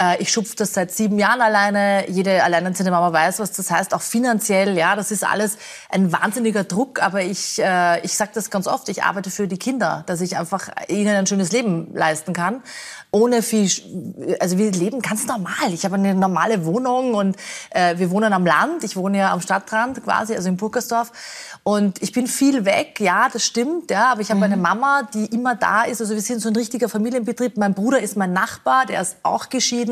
Äh, 0.00 0.22
Ich 0.22 0.30
schupfe 0.30 0.54
das 0.56 0.74
seit 0.74 0.92
sieben 0.92 1.18
Jahren 1.18 1.40
alleine. 1.40 2.08
Jede 2.10 2.42
alleinerziehende 2.42 2.90
Mama 2.90 3.12
weiß, 3.12 3.38
was 3.38 3.52
das 3.52 3.70
heißt, 3.70 3.94
auch 3.94 4.02
finanziell. 4.02 4.76
Ja, 4.76 4.96
das 4.96 5.10
ist 5.10 5.24
alles 5.24 5.56
ein 5.90 6.12
wahnsinniger 6.12 6.64
Druck. 6.64 7.02
Aber 7.02 7.22
ich, 7.22 7.58
äh, 7.62 8.04
ich 8.04 8.14
sage 8.14 8.32
das 8.34 8.50
ganz 8.50 8.66
oft. 8.66 8.88
Ich 8.88 9.02
arbeite 9.02 9.30
für 9.30 9.48
die 9.48 9.58
Kinder, 9.58 10.04
dass 10.06 10.20
ich 10.20 10.36
einfach 10.36 10.68
ihnen 10.88 11.16
ein 11.16 11.26
schönes 11.26 11.52
Leben 11.52 11.94
leisten 11.94 12.32
kann. 12.32 12.62
Ohne 13.12 13.40
viel, 13.40 13.70
also 14.40 14.58
wir 14.58 14.70
leben 14.72 15.00
ganz 15.00 15.26
normal. 15.26 15.72
Ich 15.72 15.84
habe 15.84 15.94
eine 15.94 16.14
normale 16.14 16.66
Wohnung 16.66 17.14
und 17.14 17.36
äh, 17.70 17.96
wir 17.96 18.10
wohnen 18.10 18.32
am 18.34 18.44
Land. 18.44 18.84
Ich 18.84 18.96
wohne 18.96 19.18
ja 19.18 19.32
am 19.32 19.40
Stadtrand 19.40 20.02
quasi, 20.04 20.34
also 20.34 20.48
in 20.48 20.56
Burgersdorf. 20.58 21.12
Und 21.62 22.02
ich 22.02 22.12
bin 22.12 22.26
viel 22.26 22.64
weg, 22.64 23.00
ja, 23.00 23.28
das 23.32 23.44
stimmt, 23.44 23.90
ja, 23.90 24.12
aber 24.12 24.20
ich 24.20 24.30
habe 24.30 24.44
eine 24.44 24.56
Mama, 24.56 25.08
die 25.14 25.26
immer 25.26 25.54
da 25.54 25.82
ist. 25.84 26.00
Also 26.00 26.14
wir 26.14 26.20
sind 26.20 26.40
so 26.40 26.48
ein 26.48 26.56
richtiger 26.56 26.88
Familienbetrieb. 26.88 27.56
Mein 27.56 27.74
Bruder 27.74 28.00
ist 28.00 28.16
mein 28.16 28.32
Nachbar, 28.32 28.86
der 28.86 29.00
ist 29.00 29.16
auch 29.22 29.48
geschieden. 29.48 29.85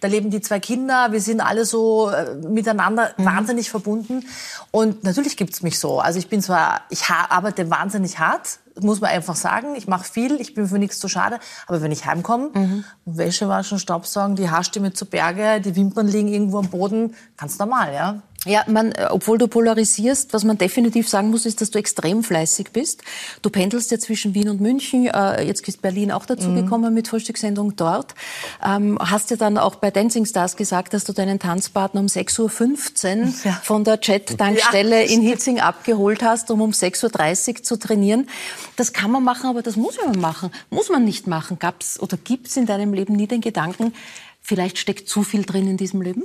Da 0.00 0.08
leben 0.08 0.30
die 0.30 0.40
zwei 0.40 0.60
Kinder. 0.60 1.12
Wir 1.12 1.20
sind 1.20 1.40
alle 1.40 1.64
so 1.64 2.10
äh, 2.10 2.34
miteinander 2.34 3.12
wahnsinnig 3.16 3.70
verbunden. 3.70 4.24
Und 4.70 5.04
natürlich 5.04 5.36
gibt's 5.36 5.62
mich 5.62 5.78
so. 5.78 6.00
Also 6.00 6.18
ich 6.18 6.28
bin 6.28 6.42
zwar, 6.42 6.82
ich 6.90 7.04
arbeite 7.08 7.70
wahnsinnig 7.70 8.18
hart, 8.18 8.58
muss 8.80 9.00
man 9.00 9.10
einfach 9.10 9.36
sagen. 9.36 9.74
Ich 9.76 9.86
mache 9.86 10.04
viel, 10.04 10.40
ich 10.40 10.54
bin 10.54 10.66
für 10.68 10.78
nichts 10.78 10.98
zu 10.98 11.08
schade. 11.08 11.38
Aber 11.66 11.82
wenn 11.82 11.92
ich 11.92 12.06
heimkomme, 12.06 12.84
Wäsche 13.04 13.48
waschen, 13.48 13.78
Staubsaugen, 13.78 14.36
die 14.36 14.50
Haarstimme 14.50 14.92
zu 14.92 15.06
Berge, 15.06 15.60
die 15.60 15.76
Wimpern 15.76 16.08
liegen 16.08 16.28
irgendwo 16.28 16.58
am 16.58 16.68
Boden, 16.68 17.14
ganz 17.36 17.58
normal, 17.58 17.94
ja. 17.94 18.22
Ja, 18.44 18.62
man, 18.66 18.92
äh, 18.92 19.06
obwohl 19.10 19.38
du 19.38 19.48
polarisierst, 19.48 20.32
was 20.32 20.44
man 20.44 20.58
definitiv 20.58 21.08
sagen 21.08 21.30
muss, 21.30 21.46
ist, 21.46 21.60
dass 21.60 21.70
du 21.70 21.78
extrem 21.78 22.22
fleißig 22.22 22.70
bist. 22.72 23.02
Du 23.42 23.50
pendelst 23.50 23.90
ja 23.90 23.98
zwischen 23.98 24.34
Wien 24.34 24.48
und 24.48 24.60
München. 24.60 25.06
Äh, 25.06 25.44
jetzt 25.46 25.66
ist 25.66 25.80
Berlin 25.82 26.12
auch 26.12 26.26
dazu 26.26 26.52
gekommen 26.54 26.92
mit 26.94 27.08
Frühstückssendung 27.08 27.76
dort. 27.76 28.14
Ähm, 28.64 28.98
hast 29.00 29.30
ja 29.30 29.36
dann 29.36 29.56
auch 29.58 29.76
bei 29.76 29.90
Dancing 29.90 30.26
Stars 30.26 30.56
gesagt, 30.56 30.92
dass 30.94 31.04
du 31.04 31.12
deinen 31.12 31.38
Tanzpartner 31.38 32.00
um 32.00 32.06
6.15 32.06 33.22
Uhr 33.22 33.32
Ja. 33.44 33.60
von 33.62 33.84
der 33.84 33.98
Jet-Tankstelle 34.02 35.04
Ja, 35.04 35.10
in 35.10 35.22
Hitzing 35.22 35.60
abgeholt 35.60 36.22
hast, 36.22 36.50
um 36.50 36.60
um 36.60 36.70
6.30 36.72 37.48
Uhr 37.58 37.62
zu 37.62 37.78
trainieren. 37.78 38.28
Das 38.76 38.92
kann 38.92 39.10
man 39.10 39.22
machen, 39.24 39.48
aber 39.48 39.62
das 39.62 39.76
muss 39.76 39.96
man 40.04 40.20
machen. 40.20 40.50
Muss 40.70 40.88
man 40.90 41.04
nicht 41.04 41.26
machen. 41.26 41.58
Gab's 41.58 41.98
oder 42.00 42.16
gibt's 42.16 42.56
in 42.56 42.66
deinem 42.66 42.92
Leben 42.92 43.14
nie 43.16 43.26
den 43.26 43.40
Gedanken, 43.40 43.94
vielleicht 44.42 44.78
steckt 44.78 45.08
zu 45.08 45.22
viel 45.22 45.44
drin 45.44 45.66
in 45.68 45.76
diesem 45.76 46.02
Leben? 46.02 46.22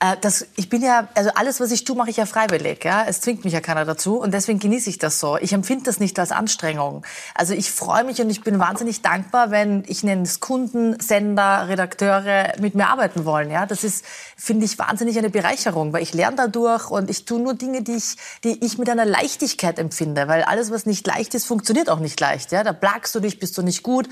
Äh, 0.00 0.16
das, 0.20 0.46
ich 0.54 0.68
bin 0.68 0.82
ja, 0.82 1.08
also 1.14 1.30
alles, 1.34 1.60
was 1.60 1.72
ich 1.72 1.84
tue, 1.84 1.96
mache 1.96 2.10
ich 2.10 2.16
ja 2.16 2.26
freiwillig. 2.26 2.84
Ja? 2.84 3.04
Es 3.06 3.20
zwingt 3.20 3.44
mich 3.44 3.52
ja 3.52 3.60
keiner 3.60 3.84
dazu 3.84 4.20
und 4.20 4.32
deswegen 4.32 4.58
genieße 4.58 4.88
ich 4.90 4.98
das 4.98 5.18
so. 5.18 5.36
Ich 5.38 5.52
empfinde 5.52 5.84
das 5.84 5.98
nicht 5.98 6.18
als 6.18 6.30
Anstrengung. 6.30 7.04
Also 7.34 7.54
ich 7.54 7.70
freue 7.70 8.04
mich 8.04 8.20
und 8.20 8.30
ich 8.30 8.42
bin 8.42 8.58
wahnsinnig 8.58 9.02
dankbar, 9.02 9.50
wenn 9.50 9.82
ich 9.88 10.04
nenne 10.04 10.22
es 10.22 10.40
Kunden, 10.40 11.00
Sender, 11.00 11.68
Redakteure 11.68 12.54
mit 12.60 12.74
mir 12.74 12.88
arbeiten 12.88 13.24
wollen. 13.24 13.50
Ja? 13.50 13.66
Das 13.66 13.82
ist, 13.82 14.04
finde 14.36 14.66
ich, 14.66 14.78
wahnsinnig 14.78 15.18
eine 15.18 15.30
Bereicherung, 15.30 15.92
weil 15.92 16.02
ich 16.02 16.14
lerne 16.14 16.36
dadurch 16.36 16.90
und 16.90 17.10
ich 17.10 17.24
tue 17.24 17.40
nur 17.40 17.54
Dinge, 17.54 17.82
die 17.82 17.96
ich, 17.96 18.16
die 18.44 18.64
ich 18.64 18.78
mit 18.78 18.88
einer 18.88 19.04
Leichtigkeit 19.04 19.78
empfinde, 19.80 20.28
weil 20.28 20.42
alles, 20.42 20.70
was 20.70 20.86
nicht 20.86 21.06
leicht 21.06 21.34
ist, 21.34 21.44
funktioniert 21.46 21.90
auch 21.90 21.98
nicht 21.98 22.20
leicht. 22.20 22.52
Ja? 22.52 22.62
Da 22.62 22.72
plagst 22.72 23.14
du 23.16 23.20
dich, 23.20 23.40
bist 23.40 23.58
du 23.58 23.62
nicht 23.62 23.82
gut 23.82 24.08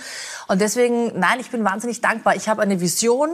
und 0.49 0.61
deswegen, 0.61 1.19
nein, 1.19 1.39
ich 1.39 1.51
bin 1.51 1.65
wahnsinnig 1.65 2.01
dankbar. 2.01 2.35
Ich 2.35 2.49
habe 2.49 2.63
eine 2.63 2.81
Vision. 2.81 3.31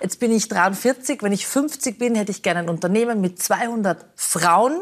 Jetzt 0.00 0.20
bin 0.20 0.32
ich 0.32 0.48
43. 0.48 1.22
Wenn 1.22 1.32
ich 1.32 1.46
50 1.46 1.93
bin, 1.98 2.14
hätte 2.14 2.30
ich 2.30 2.42
gerne 2.42 2.60
ein 2.60 2.68
Unternehmen 2.68 3.20
mit 3.20 3.42
200 3.42 4.04
Frauen, 4.16 4.76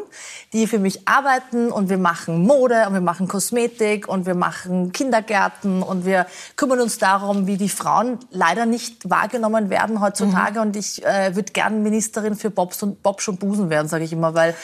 die 0.52 0.66
für 0.66 0.78
mich 0.78 1.08
arbeiten 1.08 1.70
und 1.70 1.88
wir 1.88 1.98
machen 1.98 2.42
Mode 2.42 2.86
und 2.86 2.94
wir 2.94 3.00
machen 3.00 3.28
Kosmetik 3.28 4.08
und 4.08 4.26
wir 4.26 4.34
machen 4.34 4.92
Kindergärten 4.92 5.82
und 5.82 6.04
wir 6.04 6.26
kümmern 6.56 6.80
uns 6.80 6.98
darum, 6.98 7.46
wie 7.46 7.56
die 7.56 7.68
Frauen 7.68 8.18
leider 8.30 8.66
nicht 8.66 9.08
wahrgenommen 9.08 9.70
werden 9.70 10.00
heutzutage. 10.00 10.60
Und 10.60 10.76
ich 10.76 11.04
äh, 11.04 11.34
würde 11.34 11.52
gern 11.52 11.82
Ministerin 11.82 12.36
für 12.36 12.50
Bobs 12.50 12.82
und 12.82 13.02
Bobsch 13.02 13.28
und 13.28 13.40
Busen 13.40 13.70
werden, 13.70 13.88
sage 13.88 14.04
ich 14.04 14.12
immer, 14.12 14.34
weil 14.34 14.54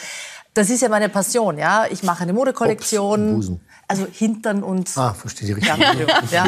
das 0.53 0.69
ist 0.69 0.81
ja 0.81 0.89
meine 0.89 1.09
Passion. 1.09 1.57
Ja, 1.57 1.85
ich 1.89 2.03
mache 2.03 2.23
eine 2.23 2.33
Modekollektion. 2.33 3.59
Also 3.91 4.05
Hintern 4.05 4.61
und 4.61 4.95
Ah, 4.97 5.15
verstehe 5.15 5.55
die 5.55 5.65
ja, 5.65 5.73
richtig. 5.73 6.31
ja. 6.31 6.45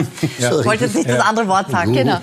Ich 0.60 0.64
wollte 0.64 0.86
jetzt 0.86 0.94
nicht 0.94 1.10
das 1.10 1.22
andere 1.22 1.48
Wort 1.48 1.72
sagen. 1.72 1.92
Genau. 1.92 2.20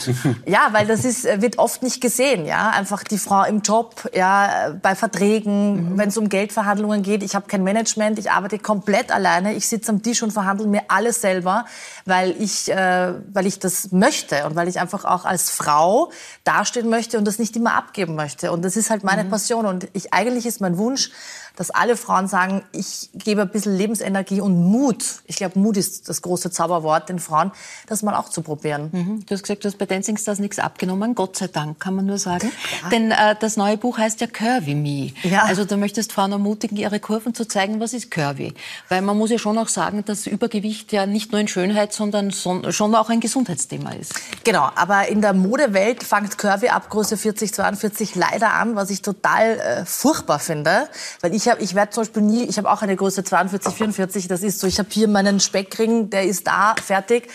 Ja, 0.47 0.69
weil 0.71 0.87
das 0.87 1.05
ist, 1.05 1.27
äh, 1.27 1.43
wird 1.43 1.59
oft 1.59 1.83
nicht 1.83 2.01
gesehen. 2.01 2.47
Ja, 2.47 2.71
einfach 2.71 3.03
die 3.03 3.19
Frau 3.19 3.43
im 3.43 3.63
Job, 3.63 4.09
ja, 4.15 4.77
bei 4.81 4.95
Verträgen, 4.95 5.99
wenn 5.99 6.11
es 6.11 6.17
um 6.17 6.29
Geldverhandlungen 6.29 7.03
geht. 7.03 7.25
Ich 7.25 7.35
habe 7.35 7.49
kein 7.49 7.65
Management, 7.65 8.21
ich 8.21 8.31
arbeite 8.31 8.61
komplett 8.61 9.11
alleine. 9.11 9.55
Ich 9.55 9.67
sitze 9.69 9.91
am 9.91 10.05
Tisch 10.05 10.23
und 10.23 10.31
verhandle 10.33 10.69
mir 10.69 10.83
alles 10.87 11.21
selber, 11.21 11.65
weil 12.05 12.37
ich, 12.41 12.71
äh, 12.71 13.15
weil 13.33 13.47
ich 13.49 13.59
das 13.59 13.91
möchte 13.91 14.47
und 14.47 14.55
weil 14.55 14.69
ich 14.69 14.79
einfach 14.79 15.05
auch 15.05 15.25
als 15.25 15.51
Frau 15.51 16.13
dastehen 16.45 16.89
möchte 16.91 17.19
und 17.19 17.25
das 17.25 17.41
nicht 17.41 17.57
immer 17.57 17.75
abgeben 17.75 18.15
möchte. 18.15 18.53
Und 18.53 18.65
das 18.65 18.77
ist 18.77 18.89
halt 18.89 19.03
meine 19.03 19.25
Passion. 19.25 19.67
Und 19.67 19.89
ich 19.95 20.15
eigentlich 20.15 20.47
ist 20.47 20.61
mein 20.61 20.79
Wunsch, 20.79 21.11
dass 21.57 21.71
alle 21.71 21.97
Frauen 21.97 22.29
sagen, 22.29 22.63
ich 22.73 23.11
gebe 23.15 23.43
ein 23.43 23.49
bisschen 23.51 23.77
Lebensenergie 23.77 24.41
und 24.41 24.57
Mut. 24.57 25.05
Ich 25.27 25.37
glaube, 25.37 25.59
Mut 25.59 25.77
ist 25.77 26.09
das 26.09 26.23
große 26.23 26.51
Zauberwort 26.51 27.09
den 27.09 27.19
Frauen, 27.19 27.53
das 27.87 28.03
mal 28.03 28.15
auch 28.15 28.29
zu 28.29 28.43
probieren. 28.43 28.91
Mhm. 28.93 29.27
Du 29.27 29.35
hast 29.35 29.43
gesagt, 29.43 29.65
du 29.65 29.69
hast 29.69 29.79
bei 29.79 29.87
Dancing 29.87 30.17
Stars 30.17 30.39
nichts 30.39 30.59
abgenommen. 30.59 31.15
Gott 31.15 31.37
sei 31.37 31.49
Dank, 31.49 31.81
kann 31.81 31.95
man 31.95 32.07
nur 32.07 32.19
sagen. 32.19 32.51
Denn 32.93 33.11
äh, 33.11 33.35
das 33.39 33.57
neue 33.57 33.77
Buch 33.77 33.99
heißt 33.99 34.21
ja 34.21 34.27
Curvy 34.27 34.75
Me. 34.75 35.13
Ja. 35.29 35.45
Also 35.45 35.65
du 35.65 35.77
möchtest 35.77 36.13
Frauen 36.13 36.33
ermutigen, 36.33 36.77
ihre 36.77 37.01
Kurven 37.01 37.35
zu 37.35 37.47
zeigen, 37.47 37.81
was 37.81 37.93
ist 37.93 38.11
Curvy. 38.11 38.55
Weil 38.89 39.03
man 39.03 39.17
muss 39.19 39.31
ja 39.31 39.39
schon 39.39 39.59
auch 39.59 39.69
sagen, 39.69 40.05
dass 40.05 40.27
Übergewicht 40.27 40.93
ja 40.93 41.07
nicht 41.07 41.33
nur 41.33 41.41
in 41.41 41.49
Schönheit, 41.49 41.93
sondern 41.93 42.31
son- 42.31 42.73
schon 42.73 42.95
auch 42.95 43.11
ein 43.11 43.21
Gesundheitsthema 43.21 43.93
ist. 43.93 44.15
Genau, 44.45 44.71
aber 44.75 45.09
in 45.09 45.21
der 45.23 45.33
Modewelt 45.33 46.03
fängt 46.05 46.39
Curvy 46.39 46.69
ab 46.69 46.89
Größe 46.91 47.17
40, 47.17 47.53
42 47.55 48.15
leider 48.15 48.53
an, 48.55 48.77
was 48.77 48.91
ich 48.91 49.03
total 49.03 49.59
äh, 49.59 49.85
furchtbar 49.85 50.39
finde. 50.39 50.89
Weil 51.21 51.35
ich 51.35 51.48
habe, 51.51 51.63
ich 51.63 51.75
werde 51.75 51.91
zum 51.91 52.03
Beispiel 52.03 52.23
nie, 52.23 52.45
ich 52.45 52.59
habe 52.59 52.71
auch 52.71 52.83
eine 52.83 52.97
Größe 52.97 53.25
42, 53.25 53.75
44, 53.75 54.29
das 54.29 54.43
ist 54.43 54.61
so, 54.61 54.67
ich 54.67 54.79
habe 54.79 54.89
hier 54.91 55.09
meinen 55.09 55.41
Speckring, 55.41 56.11
der 56.11 56.25
ist 56.25 56.47
da, 56.47 56.75
fertig. 56.83 57.29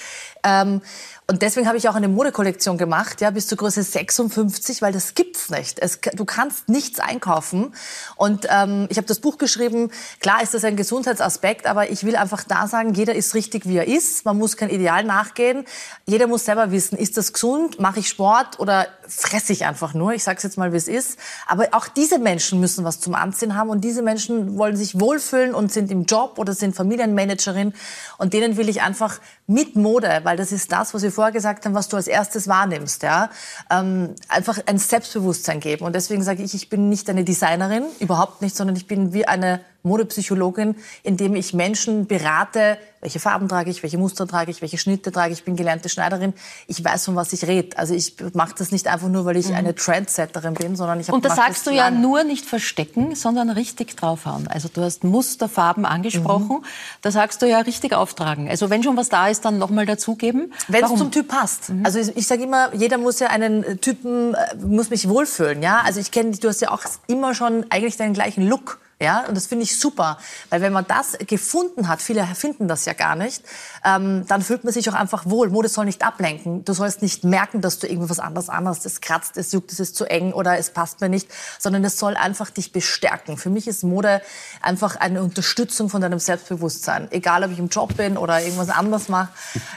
Ähm, 0.43 0.82
und 1.26 1.42
deswegen 1.42 1.68
habe 1.68 1.78
ich 1.78 1.88
auch 1.88 1.96
eine 1.96 2.10
Modekollektion 2.10 2.78
gemacht, 2.78 3.22
ja, 3.22 3.30
bis 3.32 3.48
zur 3.48 3.58
Größe 3.58 3.82
56, 3.82 4.82
weil 4.82 4.92
das 4.92 5.14
gibt's 5.14 5.50
nicht. 5.50 5.80
Es, 5.80 6.00
du 6.02 6.26
kannst 6.26 6.68
nichts 6.68 7.00
einkaufen. 7.00 7.74
Und 8.18 8.46
ähm, 8.50 8.88
ich 8.90 8.98
habe 8.98 9.08
das 9.08 9.20
Buch 9.20 9.38
geschrieben. 9.38 9.90
Klar 10.20 10.44
ist 10.44 10.54
das 10.54 10.66
ein 10.66 10.76
Gesundheitsaspekt, 10.76 11.66
aber 11.66 11.90
ich 11.90 12.04
will 12.04 12.18
einfach 12.18 12.44
da 12.44 12.68
sagen, 12.68 12.94
jeder 12.94 13.16
ist 13.16 13.36
richtig, 13.36 13.66
wie 13.66 13.78
er 13.78 13.88
ist. 13.88 14.26
Man 14.26 14.38
muss 14.38 14.58
kein 14.58 14.70
Ideal 14.70 15.06
nachgehen. 15.06 15.64
Jeder 16.06 16.28
muss 16.28 16.44
selber 16.44 16.72
wissen, 16.72 16.98
ist 16.98 17.16
das 17.16 17.32
gesund? 17.32 17.80
Mache 17.80 18.00
ich 18.00 18.10
Sport 18.10 18.60
oder 18.60 18.88
fresse 19.08 19.54
ich 19.54 19.66
einfach 19.66 19.94
nur? 19.94 20.12
Ich 20.12 20.26
sage 20.26 20.42
jetzt 20.44 20.58
mal, 20.58 20.74
wie 20.74 20.78
es 20.78 20.90
ist. 20.90 21.18
Aber 21.48 21.70
auch 21.72 21.88
diese 21.88 22.20
Menschen 22.20 22.60
müssen 22.60 22.84
was 22.84 23.00
zum 23.00 23.16
Anziehen 23.16 23.56
haben 23.56 23.70
und 23.70 23.82
diese 23.86 24.02
Menschen 24.02 24.58
wollen 24.58 24.76
sich 24.76 25.00
wohlfühlen 25.00 25.56
und 25.56 25.72
sind 25.72 25.90
im 25.90 26.04
Job 26.04 26.38
oder 26.38 26.54
sind 26.54 26.76
Familienmanagerin. 26.76 27.74
Und 28.18 28.34
denen 28.34 28.58
will 28.58 28.68
ich 28.68 28.82
einfach 28.82 29.22
mit 29.48 29.78
Mode, 29.78 30.20
weil 30.24 30.36
das 30.36 30.52
ist 30.52 30.72
das, 30.74 30.94
was 30.94 31.02
wir 31.02 31.12
vorher 31.13 31.32
gesagt 31.32 31.65
haben, 31.65 31.73
was 31.73 31.88
du 31.88 31.95
als 31.95 32.08
erstes 32.08 32.47
wahrnimmst, 32.47 33.04
ja, 33.04 33.30
ähm, 33.69 34.15
einfach 34.28 34.60
ein 34.65 34.78
Selbstbewusstsein 34.78 35.60
geben. 35.60 35.86
Und 35.86 35.93
deswegen 35.93 36.23
sage 36.23 36.43
ich, 36.43 36.54
ich 36.54 36.69
bin 36.69 36.89
nicht 36.89 37.10
eine 37.10 37.23
Designerin, 37.23 37.86
überhaupt 37.99 38.41
nicht, 38.41 38.56
sondern 38.56 38.76
ich 38.76 38.88
bin 38.88 39.13
wie 39.13 39.26
eine 39.26 39.62
Modepsychologin, 39.84 40.76
indem 41.04 41.36
ich 41.36 41.54
Menschen 41.54 42.08
berate, 42.08 42.78
welche 43.04 43.19
Farben 43.19 43.50
trage 43.50 43.69
ich, 43.69 43.84
welche 43.84 43.98
Muster 43.98 44.26
trage 44.26 44.50
ich, 44.50 44.62
welche 44.62 44.78
Schnitte 44.78 45.12
trage 45.12 45.34
ich. 45.34 45.39
Ich 45.39 45.46
bin 45.46 45.58
gelernte 45.58 45.89
Schneiderin. 45.89 46.34
Ich 46.67 46.84
weiß, 46.84 47.06
von 47.06 47.17
was 47.17 47.34
ich 47.34 47.46
rede. 47.46 47.78
Also 47.78 47.93
ich 47.93 48.15
mache 48.34 48.56
das 48.58 48.72
nicht 48.72 48.88
einfach 48.88 49.10
nur, 49.10 49.26
weil 49.26 49.36
ich 49.36 49.54
eine 49.54 49.76
Trendsetterin 49.76 50.54
bin, 50.54 50.78
sondern 50.78 51.02
ich 51.02 51.08
habe 51.08 51.17
Und 51.17 51.26
da 51.26 51.36
sagst 51.36 51.67
du 51.67 51.72
ja 51.72 51.91
nur 51.91 52.24
nicht 52.24 52.46
verstecken, 52.46 53.13
sondern 53.15 53.50
richtig 53.50 53.98
draufhauen. 53.98 54.48
Also 54.48 54.69
du 54.74 54.82
hast 54.82 55.04
Musterfarben 55.04 55.86
angesprochen. 55.86 56.60
Mhm. 56.60 56.65
Da 57.02 57.12
sagst 57.12 57.41
du 57.41 57.46
ja 57.46 57.60
richtig 57.60 57.93
auftragen. 57.93 58.48
Also 58.48 58.69
wenn 58.69 58.84
schon 58.84 58.96
was 58.96 59.10
da 59.10 59.28
ist, 59.28 59.43
dann 59.43 59.58
nochmal 59.58 59.86
dazugeben. 59.86 60.54
Wenn 60.69 60.86
es 60.86 60.96
zum 60.96 61.12
Typ 61.12 61.28
passt. 61.28 61.72
Also 61.84 62.00
ich, 62.00 62.15
ich 62.15 62.26
sage 62.26 62.43
immer, 62.43 62.74
jeder 62.74 62.98
muss 62.98 63.19
ja 63.19 63.28
einen 63.28 63.63
äh, 63.63 63.76
Typen, 63.76 64.34
äh, 64.34 64.56
muss 64.56 64.89
mich 64.89 65.10
wohlfühlen. 65.10 65.62
Ja? 65.62 65.82
Also 65.84 66.00
ich 66.00 66.12
kenne, 66.12 66.32
du 66.32 66.48
hast 66.48 66.62
ja 66.62 66.72
auch 66.72 66.84
immer 67.08 67.36
schon 67.36 67.65
eigentlich 67.69 67.98
deinen 67.98 68.13
gleichen 68.13 68.48
Look. 68.48 68.80
Ja, 69.04 69.26
und 69.28 69.36
das 69.36 69.48
finde 69.48 69.63
ich 69.66 69.78
super, 69.78 70.18
weil 70.50 70.62
wenn 70.62 70.72
man 70.72 70.86
das 70.88 71.18
gefunden 71.28 71.89
hat, 71.89 72.02
viele 72.02 72.26
finden 72.36 72.68
das 72.70 72.86
ja 72.86 72.94
gar 72.94 73.16
nicht, 73.16 73.44
ähm, 73.84 74.26
dann 74.28 74.42
fühlt 74.42 74.63
man 74.63 74.72
sich 74.74 74.89
auch 74.89 74.94
einfach 74.94 75.26
wohl. 75.26 75.50
Mode 75.50 75.68
soll 75.68 75.84
nicht 75.86 76.04
ablenken. 76.06 76.63
Du 76.63 76.72
sollst 76.74 77.02
nicht 77.02 77.24
merken, 77.26 77.60
dass 77.62 77.80
du 77.80 77.88
irgendwie 77.88 78.10
was 78.10 78.20
anderes 78.20 78.48
anhast. 78.50 78.86
Es 78.86 79.02
kratzt, 79.02 79.36
es 79.36 79.52
juckt, 79.52 79.72
es 79.74 79.80
ist 79.82 79.96
zu 79.98 80.06
eng 80.06 80.32
oder 80.32 80.58
es 80.58 80.70
passt 80.70 81.02
mir 81.02 81.10
nicht, 81.10 81.28
sondern 81.60 81.84
es 81.84 82.00
soll 82.00 82.16
einfach 82.16 82.50
dich 82.50 82.72
bestärken. 82.72 83.38
Für 83.38 83.50
mich 83.50 83.68
ist 83.68 83.84
Mode 83.84 84.22
einfach 84.62 84.96
eine 84.96 85.22
Unterstützung 85.22 85.89
von 85.89 86.00
deinem 86.02 86.20
Selbstbewusstsein. 86.20 87.10
Egal, 87.12 87.44
ob 87.44 87.52
ich 87.52 87.60
im 87.60 87.68
Job 87.68 87.98
bin 87.98 88.18
oder 88.18 88.42
irgendwas 88.42 88.70
anderes 88.70 89.10
mache, 89.10 89.28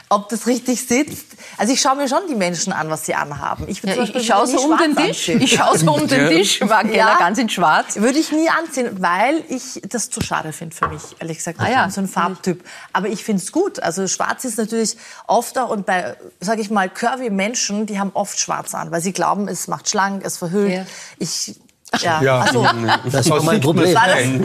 ob 0.09 0.29
das 0.29 0.47
richtig 0.47 0.87
sitzt. 0.87 1.25
Also 1.57 1.73
ich 1.73 1.81
schaue 1.81 1.97
mir 1.97 2.07
schon 2.07 2.21
die 2.29 2.35
Menschen 2.35 2.71
an, 2.71 2.89
was 2.89 3.05
sie 3.05 3.13
anhaben. 3.15 3.65
Ich, 3.67 3.83
Ja, 3.83 4.01
ich, 4.01 4.15
ich 4.15 4.27
schaue 4.27 4.47
so 4.47 4.61
um 4.61 4.77
den 4.77 4.95
Tisch. 4.95 5.29
anziehen. 5.29 5.41
Ich 5.41 5.53
schaue 5.55 5.77
so 5.77 5.93
um 5.93 6.07
den 6.07 6.29
Tisch. 6.29 6.61
Markella 6.61 6.95
Ja. 7.13 7.17
ganz 7.17 7.37
in 7.39 7.49
schwarz. 7.49 7.97
Würde 7.97 8.17
ich 8.19 8.31
nie 8.31 8.47
anziehen, 8.49 8.89
weil 9.01 9.16
ich 9.49 9.81
das 9.87 10.09
zu 10.09 10.21
schade 10.21 10.53
finde 10.53 10.75
für 10.75 10.87
mich, 10.87 11.01
ehrlich 11.19 11.37
gesagt. 11.37 11.59
Ah 11.59 11.67
Ich 11.67 11.71
ja, 11.71 11.89
so 11.89 12.01
ein 12.01 12.07
Farbtyp. 12.07 12.63
Aber 12.93 13.07
ich 13.07 13.23
finde 13.23 13.41
es 13.41 13.51
gut. 13.51 13.79
Also 13.79 14.07
schwarz 14.07 14.45
ist 14.45 14.57
natürlich 14.57 14.97
oft 15.27 15.57
auch, 15.57 15.69
und 15.69 15.85
bei, 15.85 16.15
sage 16.39 16.61
ich 16.61 16.69
mal, 16.69 16.89
curvy 16.89 17.29
Menschen, 17.29 17.85
die 17.85 17.99
haben 17.99 18.11
oft 18.13 18.39
schwarz 18.39 18.73
an, 18.75 18.91
weil 18.91 19.01
sie 19.01 19.13
glauben, 19.13 19.47
es 19.47 19.67
macht 19.67 19.89
schlank, 19.89 20.23
es 20.25 20.37
verhüllt. 20.37 20.73
Ja. 20.73 20.85
Ich, 21.19 21.55
ja, 22.01 22.21
Ja. 22.21 22.39
also, 22.41 22.65
Das 23.11 23.29
war 23.29 23.41
mein 23.43 23.61
Problem. 23.61 23.95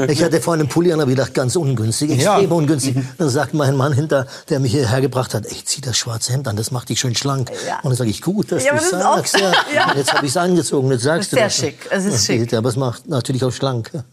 Ich 0.09 0.23
hatte 0.23 0.41
vorhin 0.41 0.61
einen 0.63 0.69
Pulli 0.69 0.93
an, 0.93 1.01
habe 1.01 1.11
gedacht, 1.11 1.35
ganz 1.35 1.57
ungünstig, 1.57 2.11
Ja. 2.21 2.35
extrem 2.39 2.53
ungünstig. 2.53 2.97
Dann 3.19 3.29
sagt 3.29 3.53
mein 3.55 3.77
Mann 3.77 3.93
hinter, 3.93 4.27
der 4.49 4.61
mich 4.61 4.73
hierher 4.73 5.01
gebracht 5.01 5.35
hat, 5.35 5.47
ich 5.47 5.67
zieh 5.67 5.81
das 5.81 5.97
schwarze 5.97 6.33
Hemd 6.33 6.47
an, 6.49 6.57
das 6.57 6.71
macht 6.71 6.89
dich 6.89 7.01
schön 7.01 7.15
schlank. 7.15 7.51
Ja. 7.67 7.77
Und 7.79 7.85
dann 7.91 7.95
sage 7.97 8.11
ich, 8.11 8.23
gut, 8.23 8.53
dass 8.53 8.65
Ja, 8.65 8.71
du 8.73 8.77
das 8.77 8.87
ist 8.87 8.95
auch- 8.95 9.17
sagst. 9.17 9.41
Ja. 9.41 9.53
Ja. 9.75 9.93
Jetzt 9.97 10.13
habe 10.13 10.25
ich 10.27 10.33
es 10.33 10.37
angezogen, 10.37 10.91
jetzt 10.93 11.03
sagst 11.03 11.33
du 11.33 11.37
Sehr 11.37 11.45
das. 11.47 11.57
schick, 11.57 11.87
es 11.91 12.05
ist 12.05 12.29
Ja, 12.29 12.35
schick. 12.37 12.53
Aber 12.55 12.69
es 12.69 12.77
macht 12.77 13.09
natürlich 13.09 13.43
auch 13.45 13.51
schlank. 13.53 13.91
Ja. 13.93 14.05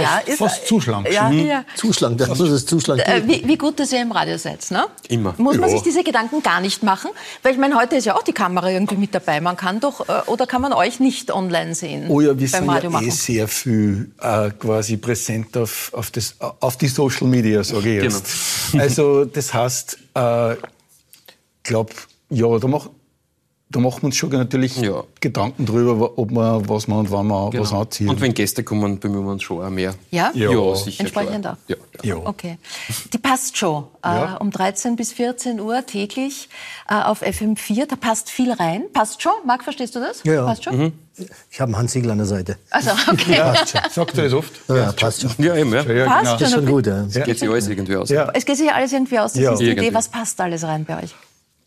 ja, 0.00 0.18
ist, 0.26 0.38
fast 0.38 0.66
zu 0.66 0.80
schlank. 0.80 1.08
Ja, 1.10 1.30
Ja. 1.30 1.64
Zu 1.76 1.92
schlank, 1.92 2.18
das 2.18 2.28
muss 2.28 2.40
es 2.40 2.66
zu 2.66 2.78
schlank. 2.80 3.00
Äh, 3.06 3.22
wie, 3.26 3.42
wie 3.46 3.56
gut, 3.58 3.78
dass 3.80 3.92
ihr 3.92 4.02
im 4.02 4.12
Radio 4.12 4.36
seid, 4.38 4.70
ne? 4.70 4.84
Immer. 5.08 5.34
Muss 5.38 5.56
man 5.56 5.68
Ja. 5.70 5.74
sich 5.76 5.82
diese 5.82 6.02
Gedanken 6.04 6.42
gar 6.42 6.60
nicht 6.60 6.82
machen? 6.82 7.10
Weil 7.42 7.52
ich 7.52 7.58
meine, 7.58 7.76
heute 7.76 7.96
ist 7.96 8.04
ja 8.04 8.14
auch 8.16 8.22
die 8.22 8.32
Kamera 8.32 8.70
irgendwie 8.70 8.96
mit 8.96 9.14
dabei. 9.14 9.40
Man 9.40 9.56
kann 9.56 9.80
doch, 9.80 10.08
äh, 10.08 10.12
oder 10.26 10.46
kann 10.46 10.60
man 10.62 10.72
euch 10.72 11.00
nicht 11.00 11.30
online 11.32 11.74
sehen? 11.74 12.06
Oh 12.08 12.20
ja, 12.20 12.38
wir 12.38 12.48
sind 12.48 12.66
ja 12.82 12.88
Radio 12.88 12.90
eh 12.90 12.92
machen? 13.06 13.10
sehr 13.10 13.48
viel 13.48 14.10
äh, 14.20 14.50
quasi 14.50 14.96
präsent 14.96 15.56
auf, 15.56 15.90
auf, 15.94 16.10
das, 16.10 16.36
auf 16.40 16.76
die 16.76 16.88
Social 16.88 17.26
Media, 17.26 17.62
sage 17.64 17.96
ich 17.96 18.02
Genau. 18.02 18.16
jetzt. 18.16 18.26
Also 18.78 19.24
das 19.24 19.52
heißt, 19.54 19.98
äh, 20.14 20.56
glaube, 21.62 21.92
ja, 22.30 22.58
da, 22.58 22.66
mach, 22.68 22.88
da 23.68 23.80
machen 23.80 24.02
wir 24.02 24.06
uns 24.06 24.16
schon 24.16 24.30
natürlich 24.30 24.76
Ja. 24.76 25.02
Gedanken 25.20 25.66
drüber, 25.66 26.16
ob 26.18 26.30
man, 26.30 26.68
was 26.68 26.86
man 26.86 26.98
und 27.00 27.10
wann 27.10 27.26
man 27.26 27.46
was 27.52 27.70
Genau. 27.70 27.80
anziehen. 27.82 28.08
Und 28.08 28.20
wenn 28.20 28.32
Gäste 28.32 28.62
kommen, 28.62 29.00
bemühen 29.00 29.24
wir 29.24 29.32
uns 29.32 29.42
schon 29.42 29.64
auch 29.64 29.70
mehr. 29.70 29.92
Ja? 30.12 30.30
Ja. 30.34 30.74
sicher. 30.76 31.00
Entsprechend 31.00 31.42
klar. 31.42 31.58
auch. 31.64 31.68
Ja. 31.68 31.76
ja. 32.04 32.16
Okay. 32.16 32.58
Die 33.12 33.18
passt 33.18 33.56
schon. 33.56 33.84
Äh, 34.04 34.08
Ja. 34.08 34.36
um 34.36 34.52
13 34.52 34.94
bis 34.94 35.12
14 35.12 35.58
Uhr 35.60 35.84
täglich 35.84 36.48
äh, 36.88 36.94
auf 36.94 37.22
FM4. 37.22 37.86
Da 37.86 37.96
passt 37.96 38.30
viel 38.30 38.52
rein. 38.52 38.84
Passt 38.92 39.20
schon? 39.20 39.32
Marc, 39.44 39.64
verstehst 39.64 39.96
du 39.96 40.00
das? 40.00 40.22
Ja, 40.22 40.34
ja. 40.34 40.46
Passt 40.46 40.62
schon? 40.64 40.78
Mhm. 40.78 40.92
Ich 41.50 41.60
habe 41.60 41.70
einen 41.70 41.78
Handsiegel 41.78 42.10
an 42.10 42.18
der 42.18 42.26
Seite. 42.26 42.58
Also, 42.70 42.90
okay. 43.10 43.34
Schon. 43.66 43.80
Sagt 43.90 44.16
er 44.18 44.24
das 44.24 44.32
oft? 44.32 44.52
Ja, 44.68 44.76
ja, 44.76 44.92
passt 44.92 45.22
schon. 45.22 45.30
Ja, 45.38 45.56
eben, 45.56 45.72
ja. 45.72 45.82
Ja, 45.82 46.04
Passt 46.06 46.20
genau. 46.22 46.32
Das 46.38 46.42
ist 46.42 46.50
schon. 46.54 46.62
schon 46.66 46.72
gut, 46.72 46.86
ja. 46.86 47.02
Geht 47.24 47.38
sich 47.40 47.48
alles 47.48 47.66
irgendwie 47.68 47.96
aus. 47.96 48.10
Ja. 48.10 48.30
Es 48.32 48.44
geht 48.46 48.56
sich 48.58 48.66
ja 48.66 48.74
alles 48.74 48.92
irgendwie 48.92 49.18
aus. 49.18 49.32
Das. 49.32 49.42
Ja. 49.42 49.52
ist 49.54 49.58
die 49.60 49.70
Idee. 49.70 49.92
Was 49.92 50.08
passt 50.08 50.40
alles 50.40 50.62
rein 50.62 50.84
bei 50.84 51.02
euch? 51.02 51.14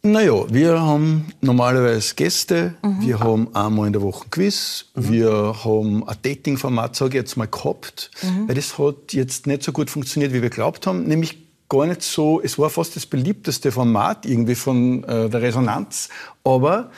Naja, 0.02 0.46
wir 0.50 0.80
haben 0.80 1.28
normalerweise 1.42 2.16
Gäste, 2.16 2.76
wir 3.02 3.20
haben 3.20 3.54
einmal 3.54 3.88
in 3.88 3.94
der 3.94 4.02
Woche 4.02 4.24
ein 4.26 4.30
Quiz, 4.32 4.86
wir 4.96 5.56
haben 5.66 6.08
ein 6.08 6.16
Dating-Format, 6.22 6.96
sage 6.96 7.10
ich 7.10 7.16
jetzt 7.16 7.36
mal, 7.36 7.48
gehabt, 7.48 8.10
weil 8.48 8.56
das 8.56 8.78
hat 8.78 9.12
jetzt 9.12 9.46
nicht 9.46 9.62
so 9.62 9.74
gut 9.74 9.90
funktioniert, 9.90 10.32
wie 10.32 10.42
wir 10.42 10.50
glaubt 10.50 10.88
haben, 10.88 11.04
nämlich 11.04 11.38
gar 11.68 11.86
nicht 11.86 12.02
so, 12.02 12.40
es 12.42 12.58
war 12.58 12.70
fast 12.70 12.96
das 12.96 13.06
beliebteste 13.06 13.74
Format 13.74 14.26
irgendwie 14.26 14.56
von 14.56 15.04
äh, 15.04 15.30
der 15.30 15.42
Resonanz, 15.42 16.08
aber 16.46 16.92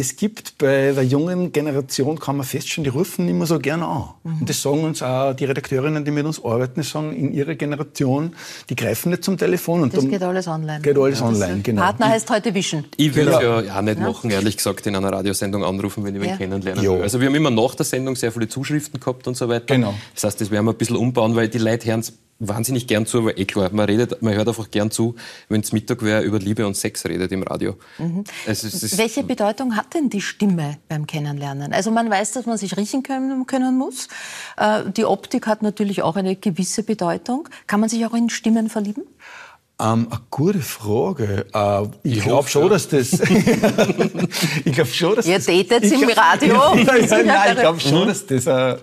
es 0.00 0.14
gibt 0.14 0.58
bei 0.58 0.92
der 0.92 1.02
jungen 1.02 1.50
Generation, 1.50 2.20
kann 2.20 2.36
man 2.36 2.46
feststellen, 2.46 2.84
die 2.84 2.90
rufen 2.96 3.26
nicht 3.26 3.34
mehr 3.34 3.46
so 3.48 3.58
gerne 3.58 3.84
an. 3.84 4.04
Und 4.22 4.48
das 4.48 4.62
sagen 4.62 4.84
uns 4.84 5.02
auch 5.02 5.34
die 5.34 5.44
Redakteurinnen, 5.44 6.04
die 6.04 6.12
mit 6.12 6.24
uns 6.24 6.42
arbeiten, 6.44 6.80
die 6.82 6.86
sagen, 6.86 7.12
in 7.16 7.34
ihrer 7.34 7.56
Generation, 7.56 8.32
die 8.70 8.76
greifen 8.76 9.10
nicht 9.10 9.24
zum 9.24 9.36
Telefon. 9.36 9.82
Und 9.82 9.96
Das 9.96 10.08
geht 10.08 10.22
alles 10.22 10.46
online. 10.46 10.80
Geht 10.82 10.96
alles 10.96 11.20
online, 11.20 11.62
genau. 11.62 11.82
Partner 11.82 12.10
heißt 12.10 12.30
heute 12.30 12.54
Wischen. 12.54 12.84
Ich 12.96 13.12
würde 13.16 13.32
Genau. 13.32 13.58
es 13.58 13.66
ja 13.66 13.76
auch 13.78 13.82
nicht 13.82 13.98
machen, 13.98 14.30
ehrlich 14.30 14.56
gesagt, 14.56 14.86
in 14.86 14.94
einer 14.94 15.12
Radiosendung 15.12 15.64
anrufen, 15.64 16.04
wenn 16.04 16.14
ich 16.14 16.20
wen 16.20 16.28
Ja. 16.30 16.36
kennenlernen 16.36 16.84
Ja. 16.84 16.92
will. 16.92 17.02
Also 17.02 17.18
wir 17.20 17.26
haben 17.26 17.34
immer 17.34 17.50
nach 17.50 17.74
der 17.74 17.84
Sendung 17.84 18.14
sehr 18.14 18.30
viele 18.30 18.46
Zuschriften 18.46 19.00
gehabt 19.00 19.26
und 19.26 19.36
so 19.36 19.48
weiter. 19.48 19.74
Genau. 19.74 19.94
Das 20.14 20.22
heißt, 20.22 20.40
das 20.40 20.52
werden 20.52 20.64
wir 20.66 20.72
ein 20.74 20.78
bisschen 20.78 20.96
umbauen, 20.96 21.34
weil 21.34 21.48
die 21.48 21.58
Leute 21.58 21.88
hören 21.88 22.00
es 22.00 22.12
wahnsinnig 22.40 22.86
gern 22.86 23.04
zu, 23.04 23.18
aber 23.18 23.36
eh 23.36 23.44
klar, 23.44 23.70
man 23.72 23.86
redet, 23.86 24.22
man 24.22 24.34
hört 24.34 24.48
einfach 24.48 24.70
gern 24.70 24.90
zu, 24.90 25.16
wenn 25.48 25.60
es 25.60 25.72
Mittag 25.72 26.02
wer 26.02 26.22
über 26.22 26.38
Liebe 26.38 26.66
und 26.66 26.76
Sex 26.76 27.04
redet 27.04 27.32
im 27.32 27.42
Radio. 27.42 27.76
Also 28.46 28.68
es 28.68 28.82
ist, 28.82 28.98
Welche 28.98 29.24
Bedeutung 29.24 29.76
hat 29.76 29.94
denn 29.94 30.08
die 30.08 30.20
Stimme 30.20 30.78
beim 30.88 31.06
Kennenlernen? 31.06 31.72
Also 31.72 31.90
man 31.90 32.08
weiß, 32.10 32.32
dass 32.32 32.46
man 32.46 32.56
sich 32.56 32.76
riechen 32.76 33.02
können, 33.02 33.46
können 33.46 33.76
muss. 33.76 34.08
Äh, 34.56 34.90
die 34.90 35.04
Optik 35.04 35.46
hat 35.46 35.62
natürlich 35.62 36.02
auch 36.02 36.16
eine 36.16 36.36
gewisse 36.36 36.82
Bedeutung. 36.84 37.48
Kann 37.66 37.80
man 37.80 37.88
sich 37.88 38.06
auch 38.06 38.14
in 38.14 38.30
Stimmen 38.30 38.68
verlieben? 38.68 39.02
Ähm, 39.80 40.08
eine 40.10 40.20
gute 40.30 40.58
Frage. 40.58 41.46
Äh, 41.54 41.82
ich 42.02 42.16
Ich 42.18 42.22
glaube 42.24 42.48
schon, 42.48 42.64
ja. 42.64 42.68
dass 42.70 42.88
das. 42.88 43.12
ich 44.64 44.72
glaube 44.72 44.90
schon, 44.90 45.14
dass 45.14 45.26
Ihr 45.26 45.36
das. 45.36 45.46
datet 45.46 45.84
ich 45.84 45.92
im 45.92 46.08
glaub- 46.08 46.16
Radio? 46.18 46.54
Ja, 46.84 46.96
ja, 46.96 47.22
nein, 47.24 47.52
ich 47.54 47.60
glaube 47.60 47.78
schon, 47.80 48.08
dass 48.08 48.26
das 48.26 48.48
eine, 48.48 48.80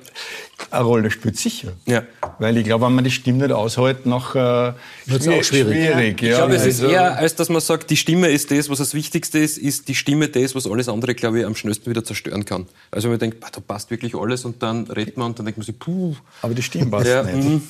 eine 0.71 0.83
Rolle 0.85 1.11
spielt, 1.11 1.37
sicher. 1.37 1.73
Ja. 1.85 2.03
Weil 2.39 2.55
ich 2.57 2.63
glaube, 2.63 2.85
wenn 2.85 2.95
man 2.95 3.03
die 3.03 3.11
Stimme 3.11 3.39
nicht 3.45 3.51
aushält, 3.51 4.05
nachher 4.05 4.75
Wird's 5.05 5.27
auch 5.27 5.43
schwierig. 5.43 5.75
schwierig 5.75 6.21
ja. 6.21 6.29
Ich 6.29 6.35
glaube, 6.37 6.55
es 6.55 6.65
ist 6.65 6.81
Also- 6.81 6.93
eher, 6.93 7.17
als 7.17 7.35
dass 7.35 7.49
man 7.49 7.59
sagt, 7.59 7.89
die 7.89 7.97
Stimme 7.97 8.29
ist 8.29 8.49
das, 8.51 8.69
was 8.69 8.77
das 8.77 8.93
Wichtigste 8.93 9.39
ist, 9.39 9.57
ist 9.57 9.89
die 9.89 9.95
Stimme 9.95 10.29
das, 10.29 10.55
was 10.55 10.65
alles 10.65 10.87
andere, 10.87 11.13
glaube 11.13 11.39
ich, 11.39 11.45
am 11.45 11.55
schnellsten 11.55 11.89
wieder 11.89 12.05
zerstören 12.05 12.45
kann. 12.45 12.67
Also 12.91 13.09
man 13.09 13.19
denkt, 13.19 13.41
bah, 13.41 13.49
da 13.51 13.59
passt 13.59 13.91
wirklich 13.91 14.15
alles 14.15 14.45
und 14.45 14.63
dann 14.63 14.85
redet 14.87 15.17
man 15.17 15.27
und 15.27 15.39
dann 15.39 15.45
denkt 15.45 15.57
man 15.57 15.65
sich, 15.65 15.77
puh. 15.77 16.15
Aber 16.41 16.53
die 16.53 16.63
Stimme 16.63 16.85
passt 16.89 17.07
Ja, 17.07 17.23
nicht. 17.23 17.35
mhm. 17.49 17.61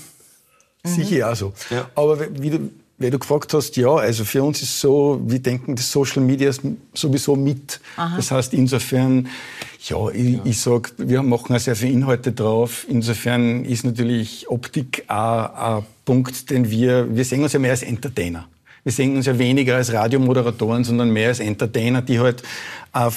Sicher 0.84 1.32
auch 1.32 1.36
so. 1.36 1.54
Ja. 1.72 1.90
Aber 1.96 2.20
wie 2.40 2.52
wie 2.98 3.10
du 3.10 3.20
gefragt 3.20 3.54
hast, 3.54 3.76
ja, 3.76 3.94
also 3.94 4.24
für 4.24 4.42
uns 4.42 4.62
ist 4.62 4.80
so, 4.80 5.20
wir 5.26 5.40
denken 5.40 5.76
das 5.76 5.92
Social 5.92 6.22
Media 6.24 6.50
ist 6.50 6.62
sowieso 6.94 7.36
mit. 7.36 7.82
Das 8.16 8.32
heißt, 8.32 8.54
insofern, 8.54 9.28
ja, 9.84 10.10
ich, 10.12 10.40
ich 10.46 10.62
sag, 10.62 10.94
wir 10.98 11.22
machen 11.22 11.54
auch 11.54 11.60
sehr 11.60 11.76
viele 11.76 11.92
Inhalte 11.92 12.32
drauf. 12.32 12.86
Insofern 12.88 13.66
ist 13.66 13.84
natürlich 13.84 14.50
Optik 14.50 15.04
auch 15.08 15.78
ein 15.78 15.86
Punkt, 16.06 16.50
den 16.50 16.70
wir, 16.70 17.14
wir 17.14 17.26
sehen 17.26 17.44
uns 17.44 17.52
ja 17.52 17.60
mehr 17.60 17.72
als 17.72 17.84
Entertainer. 17.84 18.48
Wir 18.84 18.94
sehen 18.94 19.16
uns 19.16 19.26
ja 19.26 19.38
weniger 19.38 19.76
als 19.76 19.92
Radiomoderatoren, 19.92 20.84
sondern 20.84 21.10
mehr 21.10 21.30
als 21.30 21.40
Entertainer, 21.40 22.02
die 22.02 22.20
halt 22.20 22.44
äh, 22.94 23.10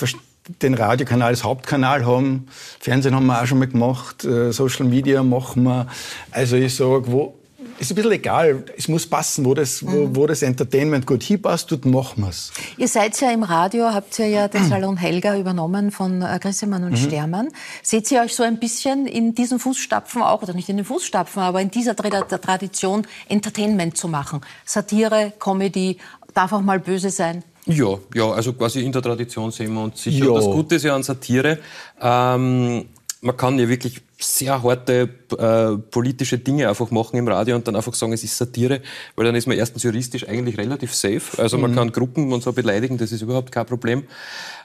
den 0.62 0.74
Radiokanal 0.74 1.28
als 1.28 1.44
Hauptkanal 1.44 2.04
haben. 2.04 2.48
Fernsehen 2.80 3.14
haben 3.14 3.26
wir 3.26 3.40
auch 3.40 3.46
schon 3.46 3.58
mal 3.58 3.68
gemacht, 3.68 4.24
äh, 4.24 4.50
Social 4.50 4.86
Media 4.86 5.22
machen 5.22 5.64
wir. 5.64 5.86
Also 6.30 6.56
ich 6.56 6.74
sage, 6.74 7.04
wo 7.06 7.37
ist 7.78 7.90
ein 7.90 7.94
bisschen 7.94 8.12
egal. 8.12 8.64
Es 8.76 8.88
muss 8.88 9.06
passen, 9.06 9.44
wo 9.44 9.54
das, 9.54 9.84
wo, 9.84 10.08
wo 10.14 10.26
das 10.26 10.42
Entertainment 10.42 11.06
gut 11.06 11.22
hinpasst, 11.22 11.70
dort 11.70 11.84
machen 11.84 12.22
wir 12.22 12.30
es. 12.30 12.52
Ihr 12.76 12.88
seid 12.88 13.20
ja 13.20 13.30
im 13.30 13.42
Radio, 13.42 13.92
habt 13.92 14.18
ihr 14.18 14.28
ja 14.28 14.48
den 14.48 14.64
Salon 14.68 14.96
Helga 14.96 15.36
übernommen 15.38 15.90
von 15.90 16.22
äh, 16.22 16.38
Grissemann 16.40 16.84
und 16.84 16.96
Stermann. 16.96 17.48
Seht 17.82 18.10
ihr 18.10 18.20
euch 18.22 18.34
so 18.34 18.42
ein 18.42 18.58
bisschen 18.58 19.06
in 19.06 19.34
diesen 19.34 19.58
Fußstapfen 19.58 20.22
auch, 20.22 20.42
oder 20.42 20.54
nicht 20.54 20.68
in 20.68 20.76
den 20.76 20.86
Fußstapfen, 20.86 21.42
aber 21.42 21.60
in 21.60 21.70
dieser 21.70 21.94
Tradition 21.96 23.06
Entertainment 23.28 23.96
zu 23.96 24.08
machen? 24.08 24.40
Satire, 24.64 25.32
Comedy, 25.38 25.98
darf 26.34 26.52
auch 26.52 26.60
mal 26.60 26.80
böse 26.80 27.10
sein. 27.10 27.44
Ja, 27.66 27.98
ja, 28.14 28.30
also 28.30 28.54
quasi 28.54 28.82
in 28.82 28.92
der 28.92 29.02
Tradition 29.02 29.50
sehen 29.50 29.74
wir 29.74 29.82
uns 29.82 30.02
sicher. 30.02 30.26
Ja. 30.26 30.34
Das 30.34 30.44
Gute 30.44 30.76
ist 30.76 30.84
ja 30.84 30.94
an 30.94 31.02
Satire, 31.02 31.58
ähm, 32.00 32.86
man 33.20 33.36
kann 33.36 33.58
ja 33.58 33.68
wirklich 33.68 34.00
sehr 34.20 34.62
harte 34.62 35.08
äh, 35.38 35.78
politische 35.90 36.38
Dinge 36.38 36.68
einfach 36.68 36.90
machen 36.90 37.16
im 37.16 37.28
Radio 37.28 37.54
und 37.54 37.68
dann 37.68 37.76
einfach 37.76 37.94
sagen, 37.94 38.12
es 38.12 38.24
ist 38.24 38.36
Satire, 38.36 38.80
weil 39.14 39.26
dann 39.26 39.36
ist 39.36 39.46
man 39.46 39.56
erstens 39.56 39.84
juristisch 39.84 40.26
eigentlich 40.26 40.58
relativ 40.58 40.92
safe. 40.92 41.40
Also 41.40 41.56
man 41.56 41.74
kann 41.74 41.92
Gruppen 41.92 42.32
und 42.32 42.42
so 42.42 42.52
beleidigen, 42.52 42.98
das 42.98 43.12
ist 43.12 43.22
überhaupt 43.22 43.52
kein 43.52 43.66
Problem. 43.66 44.04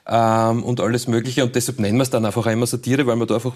Ähm, 0.08 0.64
und 0.64 0.80
alles 0.80 1.08
Mögliche. 1.08 1.44
Und 1.44 1.56
deshalb 1.56 1.80
nennen 1.80 1.98
wir 1.98 2.04
es 2.04 2.10
dann 2.10 2.26
einfach 2.26 2.48
immer 2.48 2.66
Satire, 2.66 3.06
weil 3.06 3.16
man 3.16 3.28
da 3.28 3.36
einfach 3.36 3.56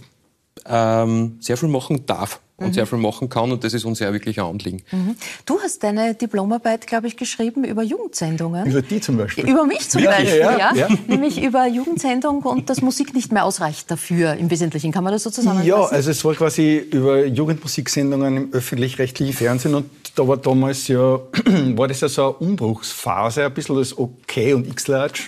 ähm, 0.65 1.37
sehr 1.39 1.57
viel 1.57 1.69
machen 1.69 2.05
darf 2.05 2.39
und 2.57 2.69
mhm. 2.69 2.73
sehr 2.73 2.87
viel 2.87 2.97
machen 2.97 3.29
kann 3.29 3.51
und 3.51 3.63
das 3.63 3.73
ist 3.73 3.85
uns 3.85 3.99
ja 3.99 4.11
wirklich 4.11 4.39
ein 4.39 4.45
Anliegen. 4.45 4.81
Mhm. 4.91 5.15
Du 5.45 5.59
hast 5.61 5.83
deine 5.83 6.15
Diplomarbeit, 6.15 6.87
glaube 6.87 7.07
ich, 7.07 7.15
geschrieben 7.15 7.63
über 7.63 7.83
Jugendsendungen. 7.83 8.65
Über 8.65 8.81
die 8.81 8.99
zum 8.99 9.17
Beispiel. 9.17 9.47
Über 9.47 9.65
mich 9.65 9.87
zum 9.89 10.01
wirklich? 10.01 10.17
Beispiel, 10.19 10.39
ja, 10.39 10.57
ja. 10.57 10.75
ja, 10.75 10.87
Nämlich 11.07 11.41
über 11.41 11.67
Jugendsendung 11.67 12.41
und 12.41 12.69
dass 12.69 12.81
Musik 12.81 13.13
nicht 13.13 13.31
mehr 13.31 13.45
ausreicht 13.45 13.91
dafür 13.91 14.33
im 14.33 14.49
Wesentlichen. 14.49 14.91
Kann 14.91 15.03
man 15.03 15.13
das 15.13 15.23
so 15.23 15.29
zusammenfassen? 15.29 15.69
Ja, 15.69 15.85
also 15.85 16.09
es 16.09 16.25
war 16.25 16.33
quasi 16.33 16.77
über 16.77 17.25
Jugendmusiksendungen 17.25 18.37
im 18.37 18.53
öffentlich-rechtlichen 18.53 19.33
Fernsehen 19.33 19.75
und 19.75 19.89
da 20.15 20.27
war 20.27 20.37
damals 20.37 20.87
ja, 20.87 20.97
war 21.75 21.87
das 21.87 22.01
ja 22.01 22.09
so 22.09 22.23
eine 22.23 22.33
Umbruchsphase, 22.33 23.45
ein 23.45 23.53
bisschen 23.53 23.75
das 23.75 23.95
OK 23.95 24.37
und 24.55 24.67
X-Large 24.67 25.23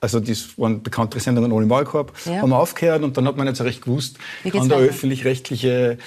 also 0.00 0.20
das 0.20 0.58
waren 0.58 0.82
bekanntere 0.82 1.20
Sendungen 1.20 1.52
ohne 1.52 1.66
Maulkorb, 1.66 2.12
ja. 2.26 2.42
haben 2.42 2.50
wir 2.50 2.58
aufgehört 2.58 3.02
und 3.02 3.16
dann 3.16 3.26
hat 3.26 3.36
man 3.36 3.46
nicht 3.46 3.56
so 3.56 3.64
recht 3.64 3.82
gewusst, 3.82 4.18
kann 4.50 4.68
der 4.68 4.78
öffentlich-rechtliche 4.78 5.98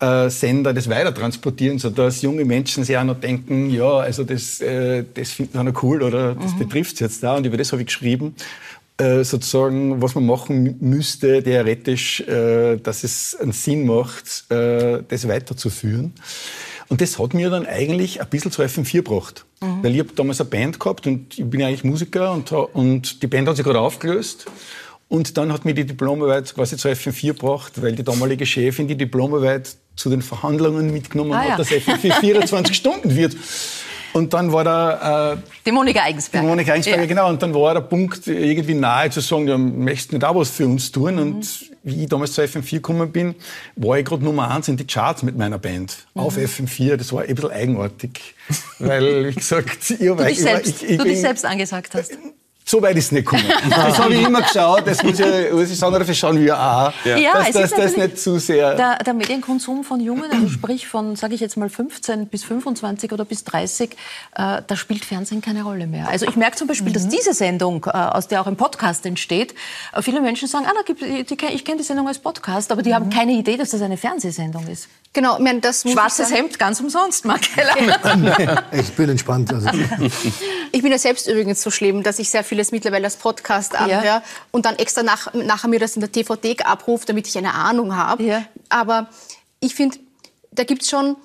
äh, 0.00 0.30
Sender 0.30 0.72
das 0.72 0.88
weiter 0.88 1.14
transportieren, 1.14 1.78
sodass 1.78 2.22
junge 2.22 2.44
Menschen 2.44 2.84
sich 2.84 2.96
auch 2.96 3.04
noch 3.04 3.20
denken, 3.20 3.70
ja, 3.70 3.98
also 3.98 4.24
das, 4.24 4.60
äh, 4.60 5.04
das 5.14 5.32
finden 5.32 5.54
wir 5.54 5.64
noch 5.64 5.82
cool 5.82 6.02
oder 6.02 6.34
das 6.34 6.54
mhm. 6.54 6.58
betrifft 6.58 6.94
es 6.94 7.00
jetzt 7.00 7.22
da. 7.22 7.36
Und 7.36 7.46
über 7.46 7.56
das 7.56 7.72
habe 7.72 7.82
ich 7.82 7.86
geschrieben, 7.86 8.34
äh, 8.96 9.24
sozusagen, 9.24 10.02
was 10.02 10.14
man 10.14 10.26
machen 10.26 10.76
müsste, 10.80 11.42
theoretisch, 11.42 12.20
äh, 12.20 12.76
dass 12.76 13.04
es 13.04 13.34
einen 13.34 13.52
Sinn 13.52 13.86
macht, 13.86 14.50
äh, 14.50 15.02
das 15.06 15.28
weiterzuführen. 15.28 16.12
Und 16.90 17.00
das 17.00 17.18
hat 17.18 17.34
mir 17.34 17.50
dann 17.50 17.66
eigentlich 17.66 18.20
ein 18.20 18.28
bisschen 18.28 18.50
zu 18.50 18.62
FM4 18.62 18.96
gebracht. 18.96 19.46
Mhm. 19.62 19.82
Weil 19.82 19.92
ich 19.92 20.00
habe 20.00 20.10
damals 20.14 20.40
eine 20.40 20.50
Band 20.50 20.80
gehabt 20.80 21.06
und 21.06 21.38
ich 21.38 21.44
bin 21.48 21.62
eigentlich 21.62 21.84
Musiker 21.84 22.32
und, 22.32 22.52
und 22.52 23.22
die 23.22 23.26
Band 23.28 23.48
hat 23.48 23.56
sich 23.56 23.64
gerade 23.64 23.80
aufgelöst. 23.80 24.46
Und 25.08 25.36
dann 25.36 25.52
hat 25.52 25.64
mir 25.64 25.72
die 25.72 25.84
Diplomarbeit 25.86 26.54
quasi 26.54 26.76
zu 26.76 26.88
FM4 26.88 27.28
gebracht, 27.28 27.80
weil 27.80 27.94
die 27.94 28.02
damalige 28.02 28.44
Chefin 28.44 28.88
die 28.88 28.96
Diplomarbeit 28.96 29.76
zu 29.96 30.10
den 30.10 30.20
Verhandlungen 30.20 30.92
mitgenommen 30.92 31.32
ah, 31.32 31.40
hat, 31.40 31.48
ja. 31.48 31.56
dass 31.56 31.68
FM4 31.70 32.20
24 32.20 32.76
Stunden 32.76 33.16
wird. 33.16 33.36
Und 34.12 34.32
dann 34.34 34.52
war 34.52 34.64
da... 34.64 35.32
Äh, 35.32 35.36
die 35.64 35.72
Monika 35.72 36.02
Eigensberger. 36.02 36.44
Die 36.44 36.48
Monika 36.48 36.72
Eigensberger, 36.72 37.02
ja. 37.02 37.06
genau. 37.06 37.28
Und 37.28 37.42
dann 37.42 37.54
war 37.54 37.74
der 37.74 37.80
Punkt 37.82 38.26
irgendwie 38.26 38.74
nahe 38.74 39.10
zu 39.10 39.20
sagen, 39.20 39.48
ja, 39.48 39.56
möchtest 39.56 40.12
du 40.12 40.16
nicht 40.16 40.24
auch 40.24 40.34
was 40.34 40.50
für 40.50 40.66
uns 40.66 40.90
tun? 40.90 41.14
Mhm. 41.14 41.20
Und 41.20 41.70
wie 41.82 42.02
ich 42.02 42.08
damals 42.08 42.32
zu 42.32 42.42
FM4 42.42 42.72
gekommen 42.72 43.12
bin, 43.12 43.34
war 43.76 43.98
ich 43.98 44.04
gerade 44.04 44.24
Nummer 44.24 44.50
eins 44.50 44.68
in 44.68 44.76
die 44.76 44.86
Charts 44.86 45.22
mit 45.22 45.36
meiner 45.36 45.58
Band. 45.58 46.06
Mhm. 46.14 46.20
Auf 46.20 46.36
FM4. 46.36 46.96
Das 46.96 47.12
war 47.12 47.22
ein 47.22 47.34
bisschen 47.34 47.50
eigenartig. 47.50 48.34
weil, 48.78 49.28
wie 49.28 49.34
gesagt, 49.34 49.90
ich, 49.90 49.98
du, 49.98 50.14
dich 50.16 50.40
selbst, 50.40 50.82
ich, 50.82 50.90
ich, 50.90 50.98
du 50.98 51.04
dich 51.04 51.20
selbst 51.20 51.44
angesagt 51.44 51.94
hast. 51.94 52.12
So 52.70 52.80
weit 52.80 52.96
ist 52.96 53.06
es 53.06 53.12
nicht 53.12 53.24
gekommen. 53.24 53.42
Das 53.68 53.98
habe 53.98 54.14
ich 54.14 54.22
immer 54.24 54.42
geschaut, 54.42 54.86
das 54.86 55.02
muss 55.02 55.18
ich, 55.18 55.52
muss 55.52 55.70
ich 55.70 55.76
sagen, 55.76 55.92
dafür 55.92 56.14
schauen 56.14 56.38
wir 56.38 56.56
auch, 56.56 56.92
ja. 57.04 57.16
ja 57.16 57.32
dass 57.34 57.50
das, 57.50 57.70
das 57.70 57.96
nicht 57.96 58.16
zu 58.16 58.38
sehr... 58.38 58.76
Der, 58.76 58.98
der 58.98 59.12
Medienkonsum 59.12 59.82
von 59.82 59.98
Jungen, 59.98 60.30
also 60.30 60.48
sprich 60.48 60.86
von, 60.86 61.16
sage 61.16 61.34
ich 61.34 61.40
jetzt 61.40 61.56
mal 61.56 61.68
15 61.68 62.28
bis 62.28 62.44
25 62.44 63.10
oder 63.10 63.24
bis 63.24 63.42
30, 63.42 63.90
äh, 63.90 64.62
da 64.64 64.76
spielt 64.76 65.04
Fernsehen 65.04 65.40
keine 65.40 65.64
Rolle 65.64 65.88
mehr. 65.88 66.08
Also 66.08 66.26
ich 66.26 66.36
merke 66.36 66.58
zum 66.58 66.68
Beispiel, 66.68 66.90
mhm. 66.90 66.94
dass 66.94 67.08
diese 67.08 67.34
Sendung, 67.34 67.86
äh, 67.86 67.90
aus 67.90 68.28
der 68.28 68.40
auch 68.40 68.46
ein 68.46 68.56
Podcast 68.56 69.04
entsteht, 69.04 69.52
äh, 69.92 70.02
viele 70.02 70.20
Menschen 70.20 70.46
sagen, 70.46 70.66
ah, 70.68 70.72
da 70.72 70.82
gibt, 70.82 71.00
die, 71.02 71.46
ich 71.52 71.64
kenne 71.64 71.78
die 71.78 71.84
Sendung 71.84 72.06
als 72.06 72.20
Podcast, 72.20 72.70
aber 72.70 72.82
die 72.82 72.90
mhm. 72.90 72.94
haben 72.94 73.10
keine 73.10 73.32
Idee, 73.32 73.56
dass 73.56 73.70
das 73.70 73.82
eine 73.82 73.96
Fernsehsendung 73.96 74.68
ist. 74.68 74.88
Genau, 75.12 75.38
ich 75.38 75.42
meine, 75.42 75.58
das 75.58 75.82
Schwarzes 75.82 76.32
Hemd 76.32 76.56
ganz 76.56 76.78
umsonst, 76.78 77.24
Mark 77.24 77.42
Keller. 77.42 78.62
ich 78.72 78.92
bin 78.92 79.08
entspannt. 79.08 79.52
Also. 79.52 79.68
Ich 80.72 80.82
bin 80.82 80.92
ja 80.92 80.98
selbst 80.98 81.26
übrigens 81.26 81.62
so 81.62 81.70
schlimm, 81.70 82.02
dass 82.02 82.18
ich 82.18 82.30
sehr 82.30 82.44
vieles 82.44 82.72
mittlerweile 82.72 83.04
als 83.04 83.16
Podcast 83.16 83.74
anhöre 83.74 84.04
ja. 84.04 84.22
und 84.50 84.66
dann 84.66 84.76
extra 84.76 85.02
nach, 85.02 85.32
nachher 85.34 85.68
mir 85.68 85.80
das 85.80 85.96
in 85.96 86.00
der 86.00 86.12
TVD 86.12 86.62
abrufe, 86.62 87.06
damit 87.06 87.26
ich 87.26 87.36
eine 87.36 87.54
Ahnung 87.54 87.96
habe. 87.96 88.22
Ja. 88.22 88.44
Aber 88.68 89.08
ich 89.60 89.74
finde, 89.74 89.98
da 90.52 90.64
gibt 90.64 90.82
es 90.82 90.90
schon 90.90 91.16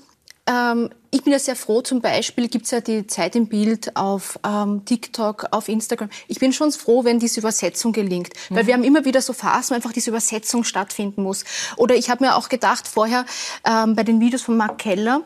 ähm, 0.48 0.90
ich 1.16 1.24
bin 1.24 1.32
ja 1.32 1.40
sehr 1.40 1.56
froh, 1.56 1.82
zum 1.82 2.02
Beispiel 2.02 2.50
gibt 2.50 2.66
es 2.66 2.72
ja 2.72 2.82
die 2.82 3.08
Zeit 3.08 3.36
im 3.36 3.48
Bild 3.48 3.96
auf 3.96 4.38
ähm, 4.46 4.84
TikTok, 4.86 5.48
auf 5.52 5.70
Instagram. 5.70 6.10
Ich 6.28 6.40
bin 6.40 6.52
schon 6.52 6.74
froh, 6.74 7.06
wenn 7.06 7.20
diese 7.20 7.40
Übersetzung 7.40 7.94
gelingt. 7.94 8.30
Mhm. 8.50 8.56
Weil 8.56 8.68
wir 8.68 8.74
haben 8.74 8.84
immer 8.84 9.06
wieder 9.06 9.22
so 9.22 9.32
Phasen, 9.32 9.72
wo 9.72 9.76
einfach 9.76 9.94
diese 9.94 10.10
Übersetzung 10.10 10.66
stattfinden 10.66 11.24
muss. 11.24 11.46
Oder 11.78 11.96
ich 11.96 12.10
habe 12.10 12.26
mir 12.26 12.36
auch 12.36 12.50
gedacht, 12.50 12.88
vorher 12.88 13.26
ähm, 13.64 13.96
bei 13.96 14.04
den 14.04 14.20
Videos 14.20 14.42
von 14.42 14.58
Mark 14.58 14.78
Keller, 14.78 15.22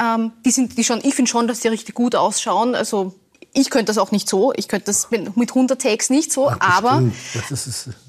ähm, 0.00 0.32
die 0.44 0.50
sind, 0.50 0.78
die 0.78 0.84
schon, 0.84 1.00
ich 1.02 1.14
finde 1.14 1.30
schon, 1.30 1.48
dass 1.48 1.60
die 1.60 1.68
richtig 1.68 1.96
gut 1.96 2.14
ausschauen. 2.14 2.74
Also 2.74 3.12
ich 3.54 3.70
könnte 3.70 3.86
das 3.86 3.98
auch 3.98 4.10
nicht 4.10 4.28
so. 4.28 4.52
Ich 4.56 4.68
könnte 4.68 4.86
das 4.86 5.10
mit, 5.10 5.36
mit 5.36 5.50
100 5.50 5.80
Takes 5.80 6.10
nicht 6.10 6.32
so. 6.32 6.50
Ach, 6.50 6.58
aber, 6.60 7.02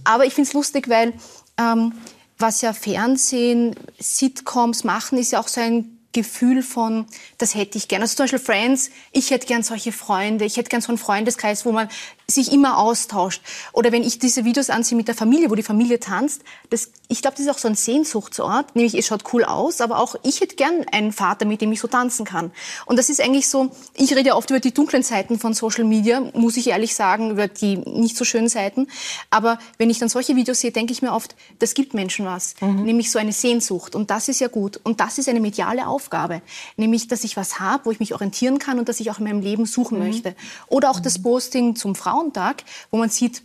aber 0.04 0.26
ich 0.26 0.34
finde 0.34 0.50
es 0.50 0.54
lustig, 0.54 0.90
weil 0.90 1.14
ähm, 1.58 1.94
was 2.38 2.62
ja 2.62 2.74
Fernsehen, 2.74 3.76
Sitcoms 4.00 4.84
machen, 4.84 5.18
ist 5.18 5.32
ja 5.32 5.40
auch 5.40 5.48
so 5.48 5.62
ein 5.62 5.96
Gefühl 6.12 6.64
von, 6.64 7.06
das 7.38 7.56
hätte 7.56 7.78
ich 7.78 7.88
gern. 7.88 8.02
Also 8.02 8.16
zum 8.16 8.24
Beispiel 8.24 8.40
Friends, 8.40 8.90
ich 9.12 9.32
hätte 9.32 9.48
gern 9.48 9.64
solche 9.64 9.92
Freunde, 9.92 10.46
ich 10.46 10.58
hätte 10.58 10.70
gern 10.70 10.82
so 10.82 10.90
einen 10.90 10.98
Freundeskreis, 10.98 11.66
wo 11.66 11.72
man 11.72 11.90
sich 12.28 12.52
immer 12.52 12.78
austauscht. 12.80 13.42
Oder 13.72 13.92
wenn 13.92 14.04
ich 14.04 14.18
diese 14.18 14.46
Videos 14.46 14.70
ansehe 14.70 14.98
mit 14.98 15.08
der 15.08 15.16
Familie, 15.16 15.52
wo 15.52 15.56
die 15.56 15.64
Familie 15.64 16.00
tanzt, 16.00 16.42
das, 16.70 16.90
ich 17.08 17.22
glaube, 17.22 17.38
das 17.38 17.46
ist 17.46 17.52
auch 17.52 17.60
so 17.60 17.68
ein 17.68 17.76
Sehnsuchtsort, 17.76 18.76
nämlich 18.76 18.96
es 18.96 19.06
schaut 19.06 19.32
cool 19.34 19.44
aus, 19.44 19.80
aber 19.80 20.00
auch 20.00 20.16
ich 20.24 20.42
hätte 20.42 20.56
gern 20.56 20.86
einen 20.92 21.12
Vater, 21.12 21.46
mit 21.46 21.62
dem 21.62 21.72
ich 21.72 21.80
so 21.80 21.88
tanzen 21.88 22.26
kann. 22.26 22.52
Und 22.88 22.98
das 22.98 23.10
ist 23.10 23.22
eigentlich 23.22 23.48
so, 23.48 23.70
ich 23.94 24.16
rede 24.16 24.30
ja 24.30 24.36
oft 24.36 24.50
über 24.50 24.60
die 24.60 24.74
dunklen 24.74 25.04
Seiten 25.04 25.38
von 25.38 25.54
Social 25.54 25.84
Media, 25.84 26.20
muss 26.34 26.58
ich 26.58 26.68
ehrlich 26.68 26.96
sagen, 26.96 27.32
über 27.32 27.48
die 27.48 27.78
nicht 27.78 28.18
so 28.18 28.26
schönen 28.26 28.50
Seiten. 28.50 28.88
Aber 29.30 29.60
wenn 29.78 29.92
ich 29.92 30.00
dann 30.00 30.10
solche 30.10 30.36
Videos 30.36 30.62
sehe, 30.62 30.72
denke 30.72 30.94
ich 30.94 31.04
mir 31.04 31.14
oft, 31.14 31.36
das 31.60 31.76
gibt 31.76 31.94
Menschen 31.94 32.26
was, 32.26 32.56
mhm. 32.60 32.84
nämlich 32.84 33.12
so 33.12 33.20
eine 33.20 33.34
Sehnsucht. 33.34 33.94
Und 33.94 34.10
das 34.10 34.30
ist 34.30 34.40
ja 34.40 34.48
gut. 34.48 34.80
Und 34.84 35.00
das 35.00 35.20
ist 35.20 35.30
eine 35.30 35.40
mediale 35.40 35.86
Aufgabe, 35.88 36.42
nämlich, 36.76 37.08
dass 37.08 37.24
ich 37.24 37.38
was 37.38 37.60
habe, 37.60 37.86
wo 37.86 37.92
ich 37.92 38.00
mich 38.00 38.14
orientieren 38.16 38.58
kann 38.58 38.80
und 38.80 38.90
dass 38.90 39.00
ich 39.00 39.12
auch 39.12 39.20
in 39.20 39.26
meinem 39.26 39.42
Leben 39.42 39.68
suchen 39.68 40.00
mhm. 40.00 40.08
möchte. 40.08 40.36
Oder 40.68 40.90
auch 40.90 41.00
das 41.00 41.22
Posting 41.22 41.76
zum 41.76 41.94
Frauen 41.94 42.15
Frauentag, 42.16 42.64
wo 42.92 42.98
man 42.98 43.10
sieht, 43.10 43.44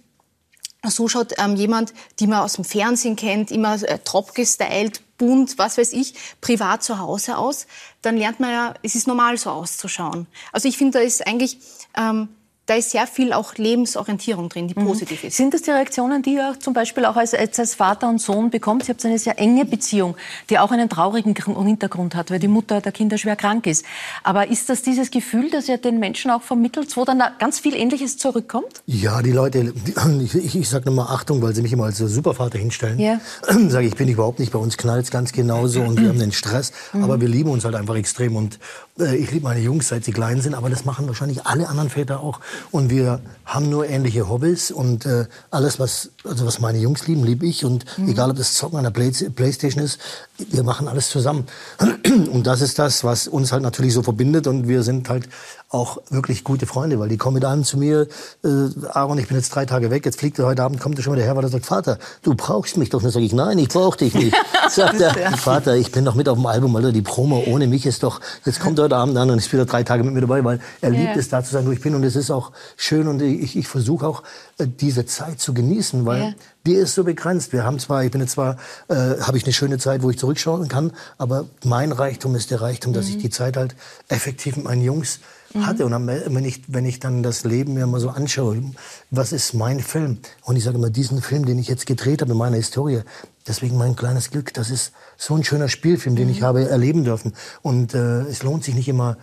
so 0.87 1.09
schaut 1.09 1.35
ähm, 1.39 1.57
jemand, 1.57 1.93
die 2.21 2.27
man 2.27 2.41
aus 2.41 2.55
dem 2.55 2.64
Fernsehen 2.64 3.16
kennt, 3.16 3.51
immer 3.51 3.75
äh, 3.83 3.99
top 3.99 4.35
gestylt, 4.35 5.03
bunt, 5.18 5.59
was 5.59 5.77
weiß 5.77 5.93
ich, 5.93 6.14
privat 6.41 6.83
zu 6.83 6.99
Hause 6.99 7.37
aus, 7.37 7.66
dann 8.01 8.16
lernt 8.16 8.41
man 8.41 8.51
ja, 8.51 8.75
es 8.83 8.95
ist 8.95 9.07
normal 9.07 9.37
so 9.37 9.51
auszuschauen. 9.51 10.27
Also 10.53 10.68
ich 10.68 10.79
finde, 10.79 10.99
da 10.99 11.05
ist 11.05 11.27
eigentlich 11.27 11.59
ähm, 11.97 12.29
da 12.71 12.77
ist 12.77 12.93
sehr 12.93 13.09
viel 13.09 13.33
auch 13.33 13.57
Lebensorientierung 13.57 14.49
drin, 14.49 14.68
die 14.68 14.79
mhm. 14.79 14.87
positiv 14.87 15.25
ist. 15.25 15.37
Sind 15.37 15.53
das 15.53 15.62
die 15.62 15.73
Reaktionen, 15.73 16.23
die 16.23 16.35
ihr 16.35 16.55
zum 16.61 16.73
Beispiel 16.73 17.05
auch 17.05 17.16
als, 17.16 17.35
als 17.35 17.75
Vater 17.75 18.09
und 18.09 18.21
Sohn 18.21 18.51
bekommt? 18.51 18.85
Sie 18.85 18.93
habt 18.93 19.05
eine 19.05 19.18
sehr 19.18 19.41
enge 19.41 19.64
Beziehung, 19.64 20.14
die 20.49 20.57
auch 20.57 20.71
einen 20.71 20.89
traurigen 20.89 21.35
Hintergrund 21.35 22.14
hat, 22.14 22.31
weil 22.31 22.39
die 22.39 22.47
Mutter 22.47 22.81
der 22.81 22.93
Kinder 22.93 23.18
schwer 23.18 23.35
krank 23.35 23.66
ist. 23.66 23.85
Aber 24.23 24.47
ist 24.49 24.68
das 24.68 24.83
dieses 24.83 25.11
Gefühl, 25.11 25.51
dass 25.51 25.68
ihr 25.68 25.79
den 25.79 25.99
Menschen 25.99 26.31
auch 26.31 26.43
vermittelt, 26.43 26.97
wo 26.97 27.05
dann 27.05 27.21
ganz 27.41 27.59
viel 27.59 27.75
Ähnliches 27.75 28.18
zurückkommt? 28.18 28.85
Ja, 28.87 29.21
die 29.21 29.33
Leute, 29.33 29.75
ich, 30.23 30.35
ich, 30.37 30.55
ich 30.55 30.68
sage 30.68 30.87
nochmal 30.87 31.09
Achtung, 31.09 31.43
weil 31.43 31.53
sie 31.53 31.62
mich 31.62 31.73
immer 31.73 31.87
als 31.87 31.99
Supervater 31.99 32.59
hinstellen. 32.59 33.01
Ja. 33.01 33.21
Sage 33.68 33.89
ich, 33.89 33.97
bin 33.97 34.07
ich 34.07 34.14
überhaupt 34.14 34.39
nicht, 34.39 34.53
bei 34.53 34.61
uns 34.61 34.77
knallt 34.77 35.07
es 35.07 35.11
ganz 35.11 35.33
genauso 35.33 35.81
und 35.81 36.01
wir 36.01 36.09
haben 36.09 36.21
den 36.21 36.31
Stress, 36.31 36.73
mhm. 36.93 37.03
aber 37.03 37.21
wir 37.21 37.29
lieben 37.29 37.51
uns 37.51 37.64
halt 37.64 37.75
einfach 37.75 37.97
extrem 37.97 38.37
und 38.37 38.61
äh, 39.01 39.16
ich 39.16 39.31
liebe 39.33 39.45
meine 39.45 39.61
Jungs, 39.61 39.89
seit 39.89 40.05
sie 40.05 40.12
klein 40.12 40.41
sind, 40.41 40.55
aber 40.55 40.71
das 40.71 40.85
machen 40.85 41.09
wahrscheinlich 41.09 41.47
alle 41.47 41.68
anderen 41.68 41.91
Väter 41.91 42.21
auch. 42.21 42.41
Und 42.71 42.91
wir 42.91 43.21
haben 43.45 43.69
nur 43.69 43.89
ähnliche 43.89 44.29
Hobbys 44.29 44.71
und 44.71 45.07
äh, 45.07 45.27
alles, 45.51 45.79
was, 45.79 46.11
also 46.25 46.47
was 46.47 46.61
meine 46.61 46.79
Jungs 46.79 47.07
lieben, 47.07 47.25
liebe 47.25 47.47
ich. 47.47 47.65
Und 47.65 47.85
mhm. 47.99 48.09
egal, 48.09 48.31
ob 48.31 48.37
das 48.37 48.55
Zocken 48.55 48.79
an 48.79 48.85
der 48.85 48.91
Play 48.91 49.11
Playstation 49.11 49.83
ist, 49.83 49.99
wir 50.39 50.63
machen 50.63 50.89
alles 50.89 51.09
zusammen. 51.11 51.47
Und 52.31 52.47
das 52.47 52.61
ist 52.61 52.79
das, 52.79 53.03
was 53.03 53.27
uns 53.29 53.53
halt 53.53 53.63
natürlich 53.63 53.93
so 53.93 54.03
verbindet. 54.03 54.47
Und 54.47 54.69
wir 54.69 54.83
sind 54.83 55.09
halt 55.09 55.29
auch 55.71 56.03
wirklich 56.11 56.43
gute 56.43 56.66
Freunde, 56.66 56.99
weil 56.99 57.09
die 57.09 57.16
kommen 57.16 57.35
mit 57.35 57.45
an 57.45 57.62
zu 57.62 57.79
mir, 57.79 58.09
äh, 58.45 58.49
Aaron, 58.89 59.18
ich 59.18 59.29
bin 59.29 59.37
jetzt 59.37 59.55
drei 59.55 59.66
Tage 59.66 59.91
weg, 59.91 60.05
jetzt 60.05 60.18
fliegt 60.18 60.37
er 60.41 60.47
heute 60.47 60.64
Abend, 60.64 60.81
kommt 60.81 60.99
er 60.99 61.05
schon 61.05 61.14
wieder 61.14 61.23
her, 61.23 61.37
weil 61.37 61.45
er 61.45 61.49
sagt, 61.49 61.64
Vater, 61.64 61.99
du 62.23 62.35
brauchst 62.35 62.77
mich 62.77 62.91
doch. 62.91 63.01
dann 63.01 63.12
sage 63.12 63.25
ich, 63.25 63.33
nein, 63.33 63.57
ich 63.57 63.68
brauche 63.68 63.97
dich 63.97 64.12
nicht. 64.14 64.35
Sagt 64.68 65.01
er, 65.01 65.14
Vater, 65.37 65.77
ich 65.77 65.93
bin 65.93 66.05
doch 66.05 66.16
mit 66.16 66.29
auf 66.29 66.37
dem 66.37 66.47
Album, 66.47 66.75
Alter, 66.75 66.91
die 66.91 67.03
Promo 67.03 67.45
ohne 67.47 67.68
mich 67.68 67.87
ist 67.87 68.03
doch, 68.03 68.21
jetzt 68.45 68.59
kommt 68.59 68.81
er 68.81 68.87
heute 68.87 68.97
Abend 68.97 69.16
an 69.16 69.31
und 69.31 69.39
ist 69.39 69.53
wieder 69.53 69.64
drei 69.64 69.85
Tage 69.85 70.03
mit 70.03 70.12
mir 70.12 70.23
dabei, 70.23 70.45
weil 70.45 70.61
er 70.81 70.91
liebt 70.91 71.16
es, 71.16 71.29
da 71.29 71.43
zu 71.45 71.53
sein, 71.53 71.64
wo 71.66 71.71
ich 71.71 71.81
bin. 71.81 71.95
Und 71.95 72.03
es 72.03 72.16
ist 72.16 72.33
auch 72.33 72.51
schön 72.77 73.07
und 73.07 73.23
ich, 73.23 73.57
ich 73.57 73.68
versuche 73.68 74.09
auch, 74.09 74.25
äh, 74.59 74.66
diese 74.66 75.07
Zeit 75.07 75.41
zu 75.41 75.55
genießen, 75.55 76.05
weil 76.05 76.21
ja. 76.21 76.33
die 76.66 76.75
ist 76.75 76.97
so 76.97 77.05
begrenzt. 77.05 77.53
Wir 77.53 77.62
haben 77.62 77.79
zwar, 77.79 78.05
ich 78.05 78.11
bin 78.11 78.21
jetzt 78.21 78.33
zwar, 78.33 78.57
äh, 78.89 78.95
habe 79.21 79.37
ich 79.37 79.45
eine 79.45 79.53
schöne 79.53 79.79
Zeit, 79.79 80.03
wo 80.03 80.11
ich 80.11 80.18
zurückschauen 80.18 80.66
kann, 80.66 80.93
aber 81.16 81.47
mein 81.64 81.93
Reichtum 81.93 82.35
ist 82.35 82.51
der 82.51 82.61
Reichtum, 82.61 82.91
mhm. 82.91 82.97
dass 82.97 83.09
ich 83.09 83.16
mhm. 83.16 83.21
die 83.21 83.31
Zeit 83.31 83.57
halt 83.57 83.77
effektiv 84.09 84.57
mit 84.57 84.64
meinen 84.64 84.83
Jungs 84.83 85.21
mhm. 85.55 85.66
hatte. 85.66 85.84
Und 85.84 85.92
dann, 85.92 86.07
wenn, 86.07 86.44
ich, 86.44 86.62
wenn 86.68 86.84
ich 86.84 87.01
dann 87.01 87.22
das 87.22 87.44
Leben 87.44 87.74
mir 87.74 87.86
mal 87.86 88.01
so 88.01 88.11
anschaue, 88.11 88.62
was 89.11 89.32
ist 89.32 89.55
mein 89.55 89.80
Film? 89.80 90.18
Und 90.44 90.57
ich 90.57 90.64
sage 90.64 90.76
immer, 90.76 90.90
diesen 90.90 91.22
Film, 91.22 91.44
den 91.46 91.59
ich 91.59 91.68
jetzt 91.68 91.86
gedreht 91.86 92.22
habe 92.22 92.32
in 92.32 92.38
meiner 92.38 92.57
Historie, 92.57 93.03
deswegen 93.46 93.76
mein 93.76 93.96
kleines 93.96 94.30
Glück, 94.30 94.53
das 94.55 94.70
ist 94.70 94.92
so 95.16 95.34
ein 95.34 95.44
schöner 95.44 95.68
Spielfilm, 95.68 96.16
den 96.16 96.26
mhm. 96.26 96.32
ich 96.32 96.42
habe 96.42 96.68
erleben 96.68 97.05
dürfen. 97.05 97.32
Und 97.62 97.94
äh, 97.94 98.22
es 98.22 98.42
lohnt 98.42 98.64
sich 98.64 98.74
nicht 98.74 98.88
immer 98.88 99.16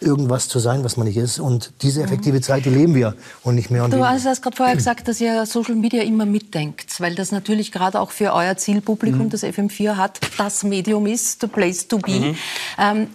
irgendwas 0.00 0.48
zu 0.48 0.58
sein, 0.58 0.84
was 0.84 0.96
man 0.96 1.06
nicht 1.06 1.16
ist. 1.16 1.38
Und 1.38 1.72
diese 1.82 2.02
effektive 2.02 2.40
Zeit, 2.40 2.64
die 2.66 2.70
leben 2.70 2.94
wir 2.94 3.14
und 3.42 3.54
nicht 3.54 3.70
mehr 3.70 3.84
und 3.84 3.90
Du 3.92 3.96
weniger. 3.98 4.24
hast 4.30 4.42
gerade 4.42 4.56
vorher 4.56 4.76
gesagt, 4.76 5.08
dass 5.08 5.20
ihr 5.20 5.46
Social 5.46 5.74
Media 5.74 6.02
immer 6.02 6.26
mitdenkt, 6.26 7.00
weil 7.00 7.14
das 7.14 7.32
natürlich 7.32 7.72
gerade 7.72 7.98
auch 8.00 8.10
für 8.10 8.32
euer 8.34 8.56
Zielpublikum, 8.56 9.30
das 9.30 9.42
FM4 9.42 9.96
hat, 9.96 10.20
das 10.38 10.64
Medium 10.64 11.06
ist, 11.06 11.40
the 11.40 11.46
place 11.46 11.88
to 11.88 11.98
be. 11.98 12.34
Ähm, 12.78 13.08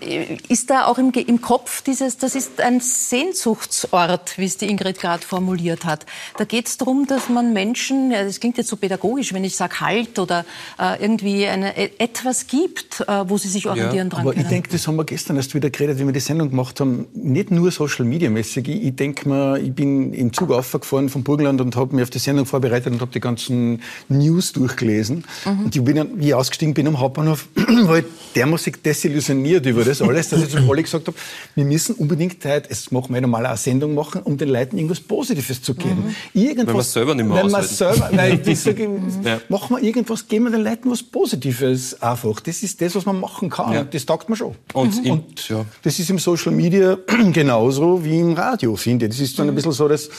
ist 0.50 0.70
da 0.70 0.86
auch 0.86 0.98
im, 0.98 1.12
im 1.12 1.42
Kopf 1.42 1.82
dieses, 1.84 2.18
das 2.18 2.36
ist 2.36 2.60
ein 2.62 2.80
Sehnsuchtsort, 2.80 4.38
wie 4.38 4.46
es 4.46 4.58
die 4.58 4.70
Ingrid 4.70 5.00
gerade 5.00 5.24
formuliert 5.26 5.86
hat. 5.86 6.06
Da 6.38 6.46
geht 6.46 6.68
es 6.68 6.78
darum, 6.78 7.06
dass 7.08 7.30
man 7.30 7.54
Menschen, 7.54 8.12
ja, 8.12 8.24
das 8.24 8.40
klingt 8.40 8.58
jetzt 8.58 8.70
so 8.70 8.76
pädagogisch, 8.78 9.34
wenn 9.34 9.44
ich 9.44 9.56
sage 9.56 9.80
Halt 9.82 10.20
oder 10.20 10.46
äh, 10.80 11.02
irgendwie 11.02 11.48
eine, 11.48 11.78
e- 11.78 11.92
etwas 11.98 12.48
gibt, 12.48 13.02
äh, 13.02 13.30
wo 13.30 13.38
sie 13.38 13.48
sich 13.50 13.68
orientieren 13.68 14.10
dran 14.10 14.22
Aber 14.22 14.32
ich 14.32 14.38
können. 14.38 14.50
denke, 14.50 14.70
das 14.72 14.88
haben 14.88 14.96
wir 14.96 15.06
gestern 15.06 15.36
erst 15.38 15.54
wieder 15.56 15.70
geredet, 15.70 16.00
wie 16.00 16.06
wir 16.06 16.14
die 16.14 16.20
Sendung 16.20 16.50
gemacht 16.50 16.71
haben. 16.80 17.08
Nicht 17.14 17.52
nur 17.52 17.70
Social 17.72 18.06
Media 18.06 18.30
mäßig. 18.30 18.68
Ich, 18.68 18.84
ich 18.84 18.96
denke 18.96 19.28
mir, 19.28 19.60
ich 19.60 19.74
bin 19.74 20.14
im 20.14 20.32
Zug 20.34 20.52
aufgefahren 20.52 21.10
vom 21.10 21.24
Burgenland 21.24 21.60
und 21.62 21.76
habe 21.76 21.96
mich 21.96 22.04
auf 22.04 22.10
die 22.10 22.20
Sendung 22.20 22.46
vorbereitet 22.46 22.94
und 22.94 23.02
habe 23.02 23.12
die 23.12 23.20
ganzen 23.20 23.82
News 24.10 24.54
durchgelesen. 24.54 25.24
Und 25.46 25.76
ich 25.76 25.84
bin, 25.84 25.96
dann, 25.96 26.20
wie 26.20 26.28
ich 26.30 26.34
ausgestiegen 26.34 26.74
bin 26.74 26.88
am 26.88 27.00
Hauptbahnhof, 27.00 27.48
war 27.56 27.98
ich 28.00 28.06
dermaßen 28.36 28.74
desillusioniert 28.86 29.66
über 29.66 29.84
das 29.84 30.02
alles, 30.02 30.30
dass 30.30 30.42
ich 30.44 30.50
zu 30.50 30.68
Olli 30.70 30.84
gesagt 30.84 31.08
habe, 31.08 31.18
wir 31.56 31.66
müssen 31.66 31.96
unbedingt 31.96 32.44
heute, 32.46 32.70
es 32.70 32.92
machen 32.92 33.14
wir 33.14 33.22
normal 33.22 33.46
eine 33.46 33.58
Sendung 33.58 33.94
machen, 33.96 34.22
um 34.24 34.38
den 34.38 34.50
Leuten 34.50 34.78
irgendwas 34.78 35.00
Positives 35.02 35.62
zu 35.62 35.74
geben. 35.76 36.16
Irgendwas, 36.34 36.68
Weil 36.68 36.76
wir's 36.76 36.94
selber 36.94 37.16
nicht 37.16 37.26
mehr 37.28 37.38
wir 37.38 37.46
aushalten. 37.46 37.76
selber, 37.76 38.10
weil 38.14 38.42
ich 38.48 38.60
sage, 38.60 38.84
Ja. 39.24 39.40
machen 39.50 39.76
wir 39.76 39.84
irgendwas, 39.84 40.28
geben 40.28 40.46
wir 40.46 40.52
den 40.52 40.64
Leuten 40.64 40.90
was 40.90 41.04
Positives 41.04 42.02
einfach. 42.02 42.40
Das 42.42 42.64
ist 42.64 42.82
das, 42.82 42.96
was 42.96 43.06
man 43.06 43.20
machen 43.20 43.50
kann. 43.50 43.74
Ja. 43.74 43.82
Und 43.82 43.94
das 43.94 44.06
taugt 44.06 44.30
mir 44.30 44.36
schon. 44.36 44.56
Und, 44.74 45.06
im- 45.06 45.12
Und 45.12 45.50
ja. 45.50 45.66
das 45.84 46.00
ist 46.00 46.10
im 46.10 46.20
Social 46.20 46.52
Media 46.52 46.61
genauso 47.34 48.04
wie 48.04 48.20
im 48.20 48.34
Radio, 48.34 48.76
finde 48.76 49.06
ich. 49.06 49.12
Das 49.12 49.20
ist 49.20 49.38
dann 49.40 49.48
Mhm. 49.48 49.52
ein 49.54 49.56
bisschen 49.56 49.72
so 49.72 49.88
das, 49.88 50.10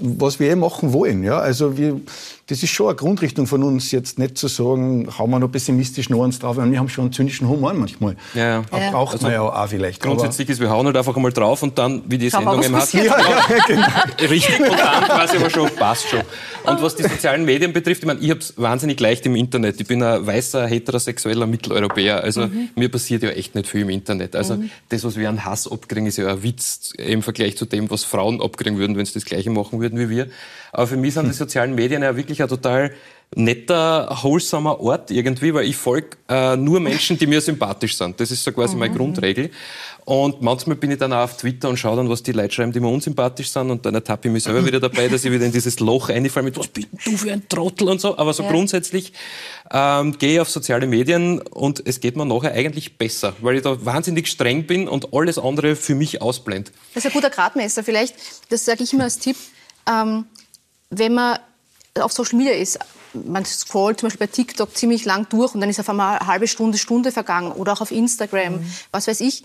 was 0.00 0.38
wir 0.40 0.50
eh 0.50 0.56
machen 0.56 0.92
wollen. 0.92 1.22
Ja? 1.24 1.38
Also 1.38 1.76
wir, 1.76 2.00
das 2.48 2.62
ist 2.62 2.70
schon 2.70 2.86
eine 2.86 2.94
Grundrichtung 2.94 3.48
von 3.48 3.64
uns, 3.64 3.90
jetzt 3.90 4.20
nicht 4.20 4.38
zu 4.38 4.46
sagen, 4.46 5.08
hauen 5.18 5.30
wir 5.30 5.40
noch 5.40 5.50
pessimistisch 5.50 6.10
noch 6.10 6.24
eins 6.24 6.38
drauf, 6.38 6.56
wir 6.56 6.78
haben 6.78 6.88
schon 6.88 7.06
einen 7.06 7.12
zynischen 7.12 7.48
Humor 7.48 7.74
manchmal. 7.74 8.14
Ja, 8.34 8.64
ja. 8.70 8.90
Braucht 8.92 9.20
man 9.20 9.32
ja 9.32 9.42
auch 9.42 9.68
vielleicht. 9.68 10.00
Grundsätzlich 10.00 10.48
ist, 10.48 10.60
wir 10.60 10.70
hauen 10.70 10.86
halt 10.86 10.96
einfach 10.96 11.16
einmal 11.16 11.32
drauf 11.32 11.64
und 11.64 11.76
dann, 11.76 12.02
wie 12.06 12.18
die 12.18 12.30
Sendung 12.30 12.62
eben 12.62 12.74
hat, 12.74 12.82
passiert. 12.82 13.12
genau. 13.66 13.86
richtig 14.20 14.60
und 14.60 14.78
dann 14.78 15.04
quasi 15.04 15.36
aber 15.38 15.50
schon, 15.50 15.70
passt 15.74 16.08
schon. 16.08 16.20
Und 16.64 16.82
was 16.82 16.94
die 16.94 17.02
sozialen 17.02 17.44
Medien 17.44 17.72
betrifft, 17.72 18.02
ich 18.02 18.06
meine, 18.06 18.20
ich 18.20 18.30
hab's 18.30 18.54
wahnsinnig 18.56 19.00
leicht 19.00 19.26
im 19.26 19.34
Internet. 19.34 19.80
Ich 19.80 19.86
bin 19.86 20.00
ein 20.02 20.24
weißer, 20.24 20.68
heterosexueller 20.68 21.48
Mitteleuropäer, 21.48 22.22
also 22.22 22.48
mir 22.76 22.88
passiert 22.88 23.24
ja 23.24 23.30
echt 23.30 23.56
nicht 23.56 23.68
viel 23.68 23.82
im 23.82 23.90
Internet. 23.90 24.36
Also 24.36 24.62
das, 24.88 25.02
was 25.02 25.16
wir 25.16 25.28
an 25.28 25.44
Hass 25.44 25.70
abkriegen, 25.70 26.06
ist 26.06 26.18
ja 26.18 26.28
ein 26.28 26.42
Witz 26.44 26.92
im 26.96 27.22
Vergleich 27.22 27.56
zu 27.56 27.64
dem, 27.64 27.90
was 27.90 28.04
Frauen 28.04 28.40
abkriegen 28.40 28.78
würden, 28.78 28.96
wenn 28.96 29.04
sie 29.04 29.14
das 29.14 29.24
Gleiche 29.24 29.50
machen 29.50 29.80
würden 29.80 29.98
wie 29.98 30.08
wir. 30.08 30.28
Aber 30.76 30.86
für 30.86 30.98
mich 30.98 31.14
sind 31.14 31.26
die 31.26 31.32
sozialen 31.32 31.74
Medien 31.74 32.02
ja 32.02 32.14
wirklich 32.18 32.42
ein 32.42 32.48
total 32.48 32.92
netter, 33.34 34.14
wholesomer 34.22 34.78
Ort 34.78 35.10
irgendwie, 35.10 35.54
weil 35.54 35.64
ich 35.64 35.74
folge 35.74 36.10
äh, 36.28 36.54
nur 36.54 36.80
Menschen, 36.80 37.16
die 37.16 37.26
mir 37.26 37.40
sympathisch 37.40 37.96
sind. 37.96 38.20
Das 38.20 38.30
ist 38.30 38.44
so 38.44 38.52
quasi 38.52 38.76
meine 38.76 38.94
Grundregel. 38.94 39.50
Und 40.04 40.42
manchmal 40.42 40.76
bin 40.76 40.90
ich 40.90 40.98
dann 40.98 41.14
auch 41.14 41.24
auf 41.24 41.38
Twitter 41.38 41.70
und 41.70 41.78
schaue 41.78 41.96
dann, 41.96 42.10
was 42.10 42.22
die 42.22 42.32
Leute 42.32 42.52
schreiben, 42.52 42.72
die 42.72 42.80
mir 42.80 42.88
unsympathisch 42.88 43.50
sind. 43.50 43.70
Und 43.70 43.86
dann 43.86 43.94
ertappe 43.94 44.28
ich 44.28 44.32
mich 44.32 44.42
selber 44.42 44.66
wieder 44.66 44.78
dabei, 44.78 45.08
dass 45.08 45.24
ich 45.24 45.32
wieder 45.32 45.46
in 45.46 45.52
dieses 45.52 45.80
Loch 45.80 46.10
einfalle 46.10 46.44
mit, 46.44 46.58
was 46.58 46.68
bist 46.68 46.88
du 47.06 47.16
für 47.16 47.32
ein 47.32 47.48
Trottel 47.48 47.88
und 47.88 47.98
so. 47.98 48.18
Aber 48.18 48.34
so 48.34 48.42
grundsätzlich 48.42 49.14
ähm, 49.70 50.18
gehe 50.18 50.34
ich 50.34 50.40
auf 50.40 50.50
soziale 50.50 50.86
Medien 50.86 51.40
und 51.40 51.82
es 51.86 52.00
geht 52.00 52.18
mir 52.18 52.26
nachher 52.26 52.52
eigentlich 52.52 52.98
besser, 52.98 53.32
weil 53.40 53.56
ich 53.56 53.62
da 53.62 53.82
wahnsinnig 53.82 54.28
streng 54.28 54.66
bin 54.66 54.88
und 54.88 55.14
alles 55.14 55.38
andere 55.38 55.74
für 55.74 55.94
mich 55.94 56.20
ausblende. 56.20 56.70
Das 56.92 57.02
ist 57.02 57.10
ein 57.10 57.14
guter 57.14 57.30
Gradmesser. 57.30 57.82
Vielleicht, 57.82 58.14
das 58.50 58.66
sage 58.66 58.84
ich 58.84 58.92
immer 58.92 59.04
als 59.04 59.18
Tipp, 59.18 59.36
ähm, 59.88 60.26
wenn 60.90 61.14
man 61.14 61.38
auf 61.94 62.12
Social 62.12 62.38
Media 62.38 62.52
ist, 62.52 62.78
man 63.14 63.44
scrollt 63.44 64.00
zum 64.00 64.08
Beispiel 64.08 64.26
bei 64.26 64.32
TikTok 64.32 64.76
ziemlich 64.76 65.04
lang 65.04 65.28
durch 65.28 65.54
und 65.54 65.60
dann 65.60 65.70
ist 65.70 65.80
auf 65.80 65.88
einmal 65.88 66.18
eine 66.18 66.26
halbe 66.26 66.48
Stunde, 66.48 66.78
Stunde 66.78 67.12
vergangen 67.12 67.52
oder 67.52 67.72
auch 67.72 67.80
auf 67.80 67.90
Instagram, 67.90 68.64
was 68.92 69.06
weiß 69.06 69.20
ich. 69.20 69.44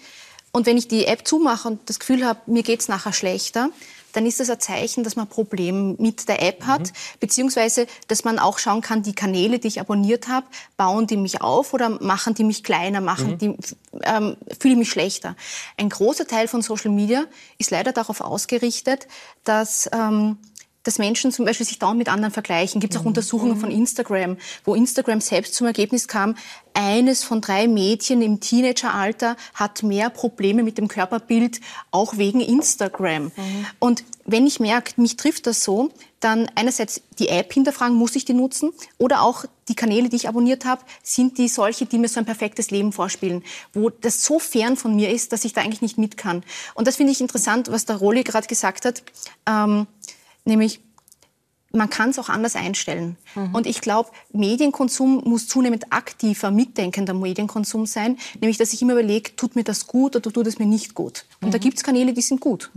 Und 0.52 0.66
wenn 0.66 0.78
ich 0.78 0.88
die 0.90 1.06
App 1.06 1.26
zumache 1.26 1.70
und 1.70 1.90
das 1.90 2.00
Gefühl 2.00 2.26
habe, 2.26 2.40
mir 2.46 2.64
geht's 2.64 2.90
nachher 2.90 3.14
schlechter, 3.14 3.70
dann 4.14 4.26
ist 4.26 4.42
das 4.42 4.50
ein 4.50 4.60
Zeichen, 4.60 5.06
dass 5.06 5.16
man 5.16 5.26
ein 5.26 5.30
Problem 5.30 5.96
mit 5.98 6.28
der 6.28 6.42
App 6.42 6.66
hat, 6.66 6.92
beziehungsweise, 7.22 7.88
dass 8.10 8.26
man 8.26 8.40
auch 8.40 8.60
schauen 8.60 8.82
kann, 8.82 9.04
die 9.04 9.14
Kanäle, 9.14 9.60
die 9.60 9.70
ich 9.70 9.80
abonniert 9.80 10.28
habe, 10.28 10.46
bauen 10.76 11.08
die 11.08 11.16
mich 11.16 11.42
auf 11.42 11.74
oder 11.74 11.90
machen 11.90 12.34
die 12.34 12.44
mich 12.44 12.64
kleiner, 12.64 13.00
machen 13.00 13.38
die, 13.38 13.56
ähm, 14.04 14.36
fühle 14.60 14.74
ich 14.74 14.80
mich 14.80 14.90
schlechter. 14.90 15.38
Ein 15.78 15.88
großer 15.88 16.28
Teil 16.28 16.50
von 16.50 16.62
Social 16.62 16.92
Media 16.92 17.24
ist 17.58 17.72
leider 17.72 17.94
darauf 17.94 18.20
ausgerichtet, 18.20 19.08
dass 19.46 19.90
ähm, 19.94 20.38
dass 20.84 20.98
Menschen 20.98 21.32
zum 21.32 21.46
Beispiel 21.46 21.66
sich 21.66 21.80
dauernd 21.80 21.98
mit 21.98 22.10
anderen 22.10 22.32
vergleichen. 22.32 22.82
Gibt 22.82 22.94
es 22.94 23.00
auch 23.00 23.06
Untersuchungen 23.06 23.58
von 23.58 23.72
Instagram, 23.72 24.38
wo 24.64 24.76
Instagram 24.76 25.22
selbst 25.22 25.56
zum 25.56 25.68
Ergebnis 25.68 26.08
kam, 26.08 26.36
eines 26.74 27.24
von 27.24 27.42
drei 27.42 27.68
Mädchen 27.68 28.22
im 28.22 28.40
Teenageralter 28.40 29.36
hat 29.54 29.84
mehr 29.84 30.10
Probleme 30.10 30.64
mit 30.64 30.78
dem 30.78 30.88
Körperbild, 30.88 31.60
auch 31.92 32.18
wegen 32.18 32.40
Instagram. 32.40 33.32
Und 33.80 34.04
wenn 34.26 34.48
ich 34.48 34.60
merke, 34.60 35.00
mich 35.02 35.18
trifft 35.18 35.48
das 35.48 35.64
so, 35.64 35.92
dann 36.20 36.50
einerseits 36.56 37.02
die 37.20 37.30
App 37.30 37.52
hinterfragen, 37.52 37.96
muss 37.96 38.16
ich 38.16 38.26
die 38.26 38.34
nutzen? 38.34 38.72
Oder 38.98 39.22
auch 39.24 39.46
die 39.68 39.76
Kanäle, 39.76 40.10
die 40.10 40.16
ich 40.16 40.28
abonniert 40.28 40.66
habe, 40.66 40.84
sind 41.04 41.38
die 41.38 41.48
solche, 41.48 41.86
die 41.86 41.98
mir 41.98 42.08
so 42.08 42.20
ein 42.20 42.26
perfektes 42.26 42.72
Leben 42.72 42.94
vorspielen, 42.94 43.44
wo 43.74 43.90
das 43.90 44.24
so 44.24 44.40
fern 44.40 44.78
von 44.78 44.96
mir 44.96 45.10
ist, 45.10 45.34
dass 45.34 45.46
ich 45.46 45.54
da 45.54 45.62
eigentlich 45.62 45.82
nicht 45.82 45.98
mit 45.98 46.18
kann. 46.18 46.44
Und 46.76 46.88
das 46.88 46.98
finde 46.98 47.12
ich 47.12 47.22
interessant, 47.22 47.72
was 47.72 47.86
der 47.86 47.98
Roli 47.98 48.24
gerade 48.24 48.48
gesagt 48.48 48.86
hat. 48.86 49.04
Ähm, 49.48 49.88
nämlich 50.46 50.82
man 51.74 51.90
kann 51.90 52.10
es 52.10 52.20
auch 52.20 52.30
anders 52.30 52.56
einstellen. 52.56 53.18
Und 53.54 53.66
ich 53.66 53.82
glaube, 53.82 54.10
Medienkonsum 54.34 55.24
muss 55.26 55.48
zunehmend 55.48 55.92
aktiver, 55.92 56.52
mitdenkender 56.52 57.14
Medienkonsum 57.14 57.86
sein, 57.86 58.18
nämlich 58.40 58.58
dass 58.58 58.74
ich 58.74 58.82
immer 58.82 58.94
überlege, 58.94 59.36
tut 59.36 59.56
mir 59.56 59.64
das 59.64 59.88
gut 59.88 60.16
oder 60.16 60.32
tut 60.32 60.48
es 60.48 60.60
mir 60.60 60.66
nicht 60.66 60.94
gut. 60.96 61.26
Und 61.42 61.54
da 61.54 61.58
gibt 61.58 61.78
es 61.78 61.84
Kanäle, 61.84 62.14
die 62.14 62.22
sind 62.22 62.42
gut. 62.42 62.70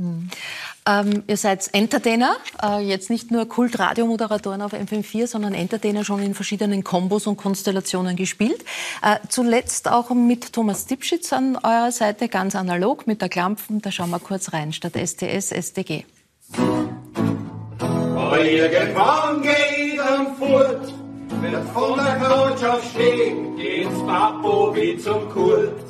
Ähm, 0.87 1.23
ihr 1.27 1.37
seid 1.37 1.69
Entertainer, 1.73 2.37
äh, 2.63 2.81
jetzt 2.87 3.11
nicht 3.11 3.31
nur 3.31 3.47
Kult-Radiomoderatoren 3.49 4.63
auf 4.63 4.73
FM4, 4.73 5.27
sondern 5.27 5.55
Entertainer 5.55 6.05
schon 6.05 6.23
in 6.23 6.35
verschiedenen 6.35 6.85
Kombos 6.85 7.27
und 7.27 7.37
Konstellationen 7.37 8.17
gespielt. 8.17 8.65
Äh, 9.03 9.17
zuletzt 9.29 9.89
auch 9.89 10.11
mit 10.11 10.53
Thomas 10.53 10.87
Dipschitz 10.87 11.33
an 11.33 11.57
eurer 11.57 11.93
Seite, 11.93 12.29
ganz 12.29 12.55
analog 12.55 13.07
mit 13.07 13.23
der 13.23 13.29
Klampfen. 13.29 13.81
Da 13.83 13.91
schauen 13.91 14.11
wir 14.11 14.21
kurz 14.21 14.53
rein, 14.53 14.73
statt 14.73 14.95
STS, 14.95 15.53
SDG. 15.53 16.05
Aber 18.17 18.41
irgendwann 18.41 19.43
geht 19.43 20.01
ein 20.01 20.27
Furt, 20.39 20.95
wird 21.41 21.69
von 21.73 21.99
der 21.99 22.17
Couch 22.17 22.65
aufstehen, 22.65 23.57
geht's 23.57 23.99
Papo 24.07 24.75
wie 24.75 24.97
zum 24.99 25.29
Kurt. 25.31 25.85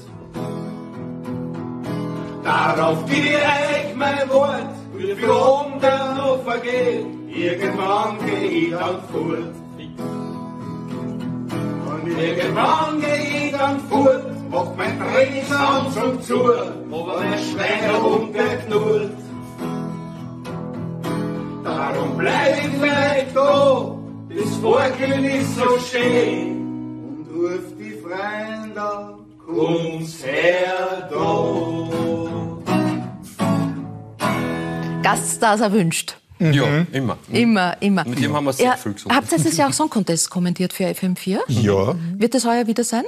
Darauf 2.43 3.05
direkt 3.05 3.97
mein 3.97 4.29
Wort, 4.31 4.75
wie 4.97 5.15
viel 5.15 5.31
oben 5.31 5.81
der 5.81 6.15
noch 6.15 6.43
vergeht, 6.45 7.07
irgendwann 7.29 8.19
geh 8.25 8.47
ich 8.47 8.71
dann 8.71 9.01
fort. 9.13 9.55
Und 11.87 12.19
irgendwann 12.19 13.01
geh 13.01 13.47
ich 13.47 13.53
dann 13.53 13.81
fort, 13.91 14.51
macht 14.51 14.77
mein 14.77 14.99
Trainingsanzug 14.99 16.23
zu, 16.23 16.45
aber 16.45 17.21
mein 17.21 17.39
Schweinehund 17.39 18.35
der 18.35 18.57
knurrt. 18.59 19.24
Darum 21.93 22.17
bleib 22.17 22.57
ich 22.65 22.71
vielleicht 22.81 23.37
da, 23.37 23.95
das 24.31 24.55
Vorgehen 24.63 25.25
ist 25.25 25.55
so 25.55 25.79
schön. 25.81 26.63
Und 27.05 27.27
ruf 27.31 27.61
die 27.79 27.99
Freunde, 28.01 29.19
kommt's 29.45 30.25
her 30.25 31.09
da. 31.11 32.65
Gaststars 35.03 35.61
erwünscht. 35.61 36.17
Ja, 36.41 36.65
immer. 36.93 37.17
Immer, 37.31 37.77
immer. 37.81 38.05
Mit 38.07 38.21
dem 38.23 38.35
haben 38.35 38.45
wir 38.47 38.53
sehr 38.55 38.67
Ja, 38.67 38.77
viel 38.77 38.95
gesungen. 38.95 39.17
habt 39.17 39.31
ihr 39.31 39.39
letztes 39.39 39.57
Jahr 39.57 39.69
auch 39.69 39.73
Song 39.73 39.89
Contest 39.91 40.31
kommentiert 40.31 40.73
für 40.73 40.85
FM4? 40.85 41.39
Ja, 41.49 41.95
Wird 42.17 42.35
das 42.35 42.45
heuer 42.47 42.67
wieder 42.67 42.83
sein? 42.85 43.05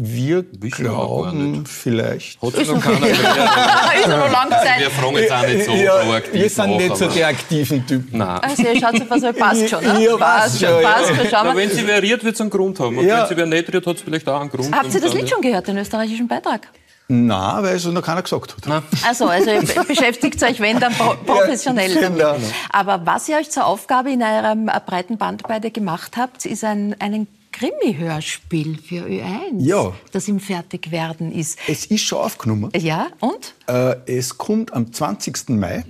Wir 0.00 0.44
gar 0.44 0.70
glauben 0.70 1.66
vielleicht. 1.66 2.40
Hat 2.40 2.52
sich 2.54 2.68
noch 2.68 2.80
keiner 2.80 2.96
gemeldet. 2.98 3.20
ist 4.00 4.08
noch 4.08 4.30
lange 4.32 4.50
Zeit. 4.50 4.78
Wir 4.80 4.90
fragen 4.90 5.16
jetzt 5.16 5.32
auch 5.32 5.46
nicht 5.46 5.64
so 5.66 5.72
Ja, 5.72 5.96
proaktiv 6.04 6.32
wir 6.34 6.50
sind 6.50 6.76
nicht 6.76 6.96
so 6.96 7.08
die 7.08 7.24
aktiven 7.24 7.86
Typen. 7.86 8.18
Nein. 8.18 8.38
Also 8.40 8.62
ihr 8.62 8.80
schaut 8.80 8.96
so, 8.96 9.04
was 9.08 9.36
passt 9.38 9.68
schon, 9.68 9.82
ne? 9.84 10.04
Ja, 10.04 10.16
passt 10.16 10.60
schon, 10.60 10.68
ja. 10.68 10.88
passt 10.88 11.08
schon. 11.08 11.46
Wir. 11.46 11.56
wenn 11.56 11.70
sie 11.70 11.88
variiert, 11.88 12.22
wird 12.22 12.34
es 12.36 12.40
einen 12.40 12.50
Grund 12.50 12.78
haben. 12.78 12.96
Und 12.96 13.06
Ja. 13.06 13.22
wenn 13.22 13.28
sie 13.28 13.36
wer 13.36 13.46
nicht 13.46 13.72
rührt, 13.72 13.86
hat 13.86 13.96
es 13.96 14.02
vielleicht 14.02 14.28
auch 14.28 14.40
einen 14.40 14.50
Grund. 14.50 14.74
Habt 14.74 14.94
ihr 14.94 15.00
das 15.00 15.14
Lied 15.14 15.28
schon 15.28 15.40
gehört, 15.42 15.66
den 15.66 15.78
österreichischen 15.78 16.28
Beitrag? 16.28 16.68
Nein, 17.10 17.62
weil 17.64 17.74
es 17.76 17.84
noch 17.86 18.02
keiner 18.02 18.22
gesagt 18.22 18.54
hat. 18.54 18.82
Also, 19.08 19.26
also 19.26 19.50
beschäftigt 19.88 20.42
euch, 20.42 20.60
wenn, 20.60 20.78
dann 20.78 20.92
pro 20.92 21.14
professionell 21.24 21.90
Ja, 21.94 22.02
damit. 22.02 22.18
genau. 22.20 22.36
Aber 22.70 23.00
was 23.04 23.28
ihr 23.30 23.38
euch 23.38 23.50
zur 23.50 23.64
Aufgabe 23.64 24.10
in 24.12 24.22
eurer 24.22 24.52
äh, 24.52 24.80
breiten 24.86 25.16
Bandbreite 25.16 25.70
gemacht 25.70 26.18
habt, 26.18 26.44
ist 26.44 26.64
ein, 26.64 26.94
einen 27.00 27.26
Krimi-Hörspiel 27.58 28.78
für 28.78 29.04
Ö1, 29.06 29.58
Ja. 29.60 29.92
das 30.12 30.28
im 30.28 30.38
Fertigwerden 30.40 31.32
ist. 31.32 31.58
Es 31.66 31.86
ist 31.86 32.02
schon 32.02 32.18
aufgenommen. 32.18 32.70
Ja, 32.76 33.08
und? 33.20 33.54
Äh, 33.66 33.96
es 34.06 34.38
kommt 34.38 34.72
am 34.72 34.92
20. 34.92 35.50
Mai 35.50 35.84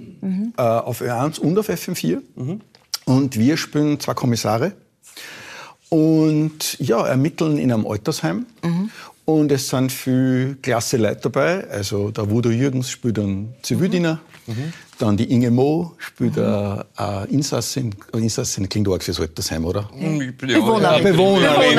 äh, 0.57 0.63
auf 0.63 1.01
Ö1 1.03 1.39
und 1.41 1.59
auf 1.59 1.69
FM4. 1.69 2.21
Und 3.05 3.39
wir 3.39 3.57
spielen 3.57 4.01
zwei 4.01 4.15
Kommissare 4.15 4.73
und 5.89 6.79
ja, 6.81 7.07
ermitteln 7.07 7.59
in 7.59 7.73
einem 7.73 7.87
Altersheim. 7.87 8.47
Und 9.25 9.53
es 9.53 9.69
sind 9.69 9.93
viele 9.93 10.55
klasse 10.57 10.97
Leute 10.97 11.21
dabei. 11.23 11.69
Also 11.69 12.11
der 12.11 12.31
Wudo 12.31 12.51
Jürgens 12.51 12.91
spielt 12.91 13.19
einen 13.19 13.55
Zivildiener. 13.63 14.21
Dann 14.99 15.17
die 15.17 15.31
Inge 15.31 15.53
Mo 15.53 15.93
spielt 15.99 16.37
eine, 16.37 16.85
eine 16.97 17.27
Insassin. 17.27 17.95
Eine 18.13 18.23
Insassin 18.23 18.69
klingt 18.69 18.89
arg 18.89 19.03
fürs 19.03 19.21
Altersheim, 19.21 19.65
oder? 19.65 19.89
Bewohnerin. 19.93 21.05
Bewohnerin. 21.05 21.79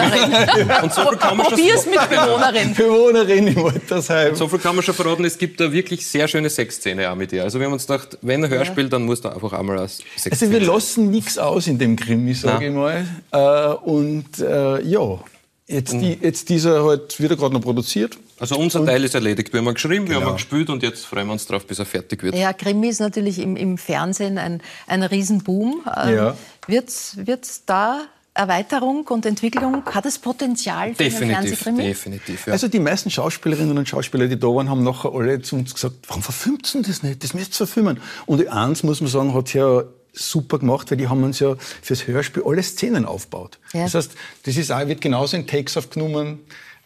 Und 0.83 0.93
so 0.93 1.01
viel 1.01 1.17
kann 1.17 1.35
man 1.35 1.45
schon 1.47 1.57
Probier's 1.57 1.85
mit 1.85 2.09
Bewohnerin. 2.09 2.73
Bewohnerin 2.73 3.47
im 3.47 3.65
Altersheim. 3.65 4.35
So 4.35 4.47
viel 4.47 4.59
kann 4.59 4.75
man 4.75 4.83
schon 4.83 4.95
verraten, 4.95 5.25
es 5.25 5.37
gibt 5.37 5.59
da 5.59 5.69
wirklich 5.71 6.07
sehr 6.07 6.29
schöne 6.29 6.49
Sexszene 6.49 7.11
auch 7.11 7.15
mit 7.15 7.33
ihr. 7.33 7.43
Also 7.43 7.59
wir 7.59 7.65
haben 7.65 7.73
uns 7.73 7.87
gedacht, 7.87 8.17
wenn 8.21 8.43
ein 8.43 8.49
Hörspiel, 8.49 8.87
dann 8.87 9.03
muss 9.03 9.19
da 9.19 9.29
einfach 9.29 9.51
einmal 9.51 9.79
eine 9.79 9.87
Sexszene 9.89 10.31
Also 10.31 10.51
wir 10.51 10.61
lassen 10.61 11.11
nichts 11.11 11.37
aus 11.37 11.67
in 11.67 11.77
dem 11.77 11.97
Krimi, 11.97 12.33
sage 12.33 12.67
ich 12.67 12.73
mal. 12.73 13.05
Äh, 13.31 13.73
und 13.83 14.39
äh, 14.39 14.81
ja, 14.81 15.19
jetzt, 15.69 15.93
die, 15.93 16.17
jetzt 16.21 16.49
dieser 16.49 16.83
halt 16.83 17.19
wieder 17.19 17.35
gerade 17.35 17.53
noch 17.53 17.61
produziert. 17.61 18.17
Also 18.39 18.57
unser 18.57 18.85
Teil 18.85 19.03
ist 19.03 19.15
erledigt. 19.15 19.53
Wir 19.53 19.59
haben 19.61 19.73
geschrieben, 19.73 20.07
wir 20.09 20.15
haben 20.17 20.27
ihn 20.27 20.33
gespielt 20.33 20.69
und 20.69 20.81
jetzt 20.83 21.05
freuen 21.05 21.27
wir 21.27 21.33
uns 21.33 21.45
drauf, 21.45 21.65
bis 21.65 21.79
er 21.79 21.85
fertig 21.85 22.23
wird. 22.23 22.35
Ja, 22.35 22.53
Krimi 22.53 22.87
ist 22.87 22.99
natürlich 22.99 23.39
im, 23.39 23.55
im 23.55 23.77
Fernsehen 23.77 24.37
ein, 24.37 24.61
ein 24.87 25.03
Riesenboom. 25.03 25.81
Ähm, 25.95 26.15
Ja. 26.15 26.37
Wird's, 26.67 27.17
wird's 27.17 27.63
da 27.65 28.01
Erweiterung 28.33 29.05
und 29.07 29.25
Entwicklung, 29.25 29.83
hat 29.87 30.05
es 30.05 30.17
Potenzial 30.19 30.93
für 30.95 31.03
einen 31.03 31.11
Definitiv, 31.11 31.35
Fernsehkrimi? 31.59 31.83
definitiv. 31.83 32.47
Ja. 32.47 32.53
Also 32.53 32.67
die 32.69 32.79
meisten 32.79 33.09
Schauspielerinnen 33.09 33.77
und 33.77 33.89
Schauspieler, 33.89 34.27
die 34.27 34.39
da 34.39 34.47
waren, 34.47 34.69
haben 34.69 34.83
nachher 34.83 35.11
alle 35.13 35.41
zu 35.41 35.57
uns 35.57 35.73
gesagt, 35.73 35.95
warum 36.07 36.23
verfilmt 36.23 36.73
ihr 36.75 36.83
das 36.83 37.03
nicht? 37.03 37.23
Das 37.23 37.33
müsst 37.33 37.53
ihr 37.53 37.57
verfilmen. 37.57 37.99
Und 38.27 38.47
eins, 38.47 38.83
muss 38.83 39.01
man 39.01 39.09
sagen, 39.09 39.33
hat 39.33 39.53
ja 39.53 39.83
super 40.13 40.59
gemacht, 40.59 40.91
weil 40.91 40.97
die 40.97 41.07
haben 41.07 41.23
uns 41.23 41.39
ja 41.39 41.55
fürs 41.81 42.07
Hörspiel 42.07 42.43
alle 42.45 42.63
Szenen 42.63 43.05
aufgebaut. 43.05 43.59
Ja. 43.73 43.83
Das 43.83 43.95
heißt, 43.95 44.11
das 44.43 44.57
ist 44.57 44.71
auch, 44.71 44.87
wird 44.87 45.01
genauso 45.01 45.37
in 45.37 45.47
Takes 45.47 45.77
aufgenommen, 45.77 46.39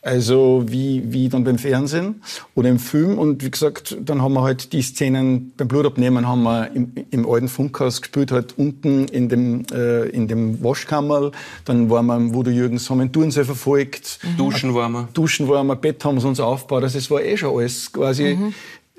also 0.04 0.66
wie, 0.68 1.02
wie 1.14 1.30
dann 1.30 1.46
beim 1.46 1.58
Fernsehen 1.58 2.22
oder 2.56 2.68
im 2.68 2.78
Film. 2.78 3.18
Und 3.18 3.42
wie 3.44 3.50
gesagt, 3.50 3.96
dann 4.02 4.22
haben 4.22 4.34
wir 4.34 4.42
halt 4.42 4.74
die 4.74 4.82
Szenen 4.82 5.54
beim 5.56 5.70
Blutabnehmen 5.70 6.28
haben 6.28 6.44
wir 6.44 6.72
im, 6.74 6.92
im 7.10 7.30
alten 7.30 7.48
Funkhaus 7.48 8.02
gespielt, 8.02 8.34
halt 8.34 8.58
unten 8.58 9.08
in 9.08 9.30
dem, 9.30 9.66
äh, 9.72 10.10
in 10.10 10.28
dem 10.28 10.62
Waschkammerl. 10.62 11.32
Dann 11.64 11.90
waren 11.90 12.06
wir, 12.08 12.34
wo 12.34 12.44
der 12.44 12.52
Jürgens 12.54 12.90
haben 12.90 13.00
einen 13.00 13.14
Turnsee 13.14 13.46
verfolgt. 13.46 14.20
Duschen 14.38 14.76
waren 14.76 14.92
wir. 14.92 15.08
Duschen 15.14 15.48
war 15.48 15.64
wir, 15.64 15.76
Bett 15.78 16.04
haben 16.04 16.20
sie 16.20 16.28
uns 16.28 16.42
aufgebaut. 16.42 16.84
Also 16.84 16.98
es 16.98 17.10
war 17.10 17.22
eh 17.22 17.38
schon 17.38 17.58
alles 17.58 17.92
quasi 17.94 18.38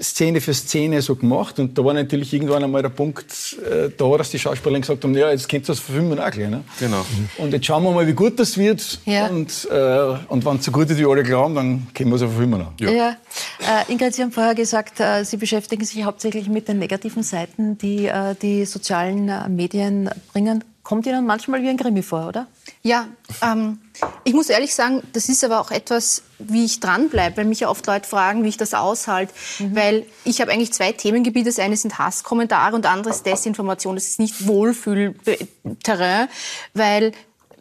Szene 0.00 0.40
für 0.40 0.52
Szene 0.52 1.00
so 1.02 1.14
gemacht. 1.14 1.58
Und 1.58 1.78
da 1.78 1.84
war 1.84 1.94
natürlich 1.94 2.32
irgendwann 2.32 2.64
einmal 2.64 2.82
der 2.82 2.88
Punkt 2.88 3.56
äh, 3.62 3.90
da, 3.96 4.16
dass 4.16 4.30
die 4.30 4.38
Schauspieler 4.38 4.80
gesagt 4.80 5.04
haben, 5.04 5.14
ja, 5.16 5.30
jetzt 5.30 5.48
könnt 5.48 5.64
ihr 5.64 5.68
das 5.68 5.78
verfilmen 5.78 6.18
auch 6.18 6.30
gleich. 6.30 6.50
Ne? 6.50 6.64
Genau. 6.80 7.04
Und 7.38 7.52
jetzt 7.52 7.66
schauen 7.66 7.84
wir 7.84 7.92
mal, 7.92 8.06
wie 8.06 8.12
gut 8.12 8.38
das 8.40 8.58
wird. 8.58 8.98
Ja. 9.04 9.28
Und, 9.28 9.68
äh, 9.70 10.16
und 10.28 10.44
wenn 10.44 10.56
es 10.56 10.64
so 10.64 10.72
gut 10.72 10.90
ist, 10.90 10.98
wie 10.98 11.06
alle 11.06 11.22
glauben, 11.22 11.54
dann 11.54 11.86
können 11.94 12.10
wir 12.10 12.16
es 12.16 12.22
auch 12.22 12.28
verfilmen. 12.28 12.62
Auch. 12.62 12.72
Ja. 12.80 13.10
Äh, 13.10 13.92
Ingrid, 13.92 14.14
Sie 14.14 14.22
haben 14.22 14.32
vorher 14.32 14.56
gesagt, 14.56 14.98
äh, 14.98 15.24
Sie 15.24 15.36
beschäftigen 15.36 15.84
sich 15.84 16.02
hauptsächlich 16.04 16.48
mit 16.48 16.66
den 16.66 16.80
negativen 16.80 17.22
Seiten, 17.22 17.78
die 17.78 18.06
äh, 18.06 18.34
die 18.34 18.64
sozialen 18.64 19.28
äh, 19.28 19.48
Medien 19.48 20.10
bringen. 20.32 20.64
Kommt 20.82 21.06
Ihnen 21.06 21.24
manchmal 21.24 21.62
wie 21.62 21.68
ein 21.68 21.76
Krimi 21.76 22.02
vor, 22.02 22.28
oder? 22.28 22.46
Ja, 22.82 23.06
ähm, 23.42 23.78
ich 24.24 24.34
muss 24.34 24.48
ehrlich 24.48 24.74
sagen, 24.74 25.02
das 25.12 25.28
ist 25.28 25.44
aber 25.44 25.60
auch 25.60 25.70
etwas, 25.70 26.22
wie 26.38 26.64
ich 26.64 26.80
dranbleibe, 26.80 27.36
weil 27.38 27.44
mich 27.44 27.60
ja 27.60 27.68
oft 27.68 27.86
Leute 27.86 28.08
fragen, 28.08 28.42
wie 28.42 28.48
ich 28.48 28.56
das 28.56 28.74
aushalte. 28.74 29.32
Weil 29.58 30.06
ich 30.24 30.40
habe 30.40 30.50
eigentlich 30.50 30.72
zwei 30.72 30.92
Themengebiete. 30.92 31.46
Das 31.46 31.58
eine 31.58 31.76
sind 31.76 31.98
Hasskommentare 31.98 32.74
und 32.74 32.86
andere 32.86 33.14
ist 33.14 33.24
Desinformation. 33.24 33.94
Das 33.94 34.06
ist 34.06 34.18
nicht 34.18 34.46
Wohlfühlterrain, 34.46 36.28
weil 36.72 37.12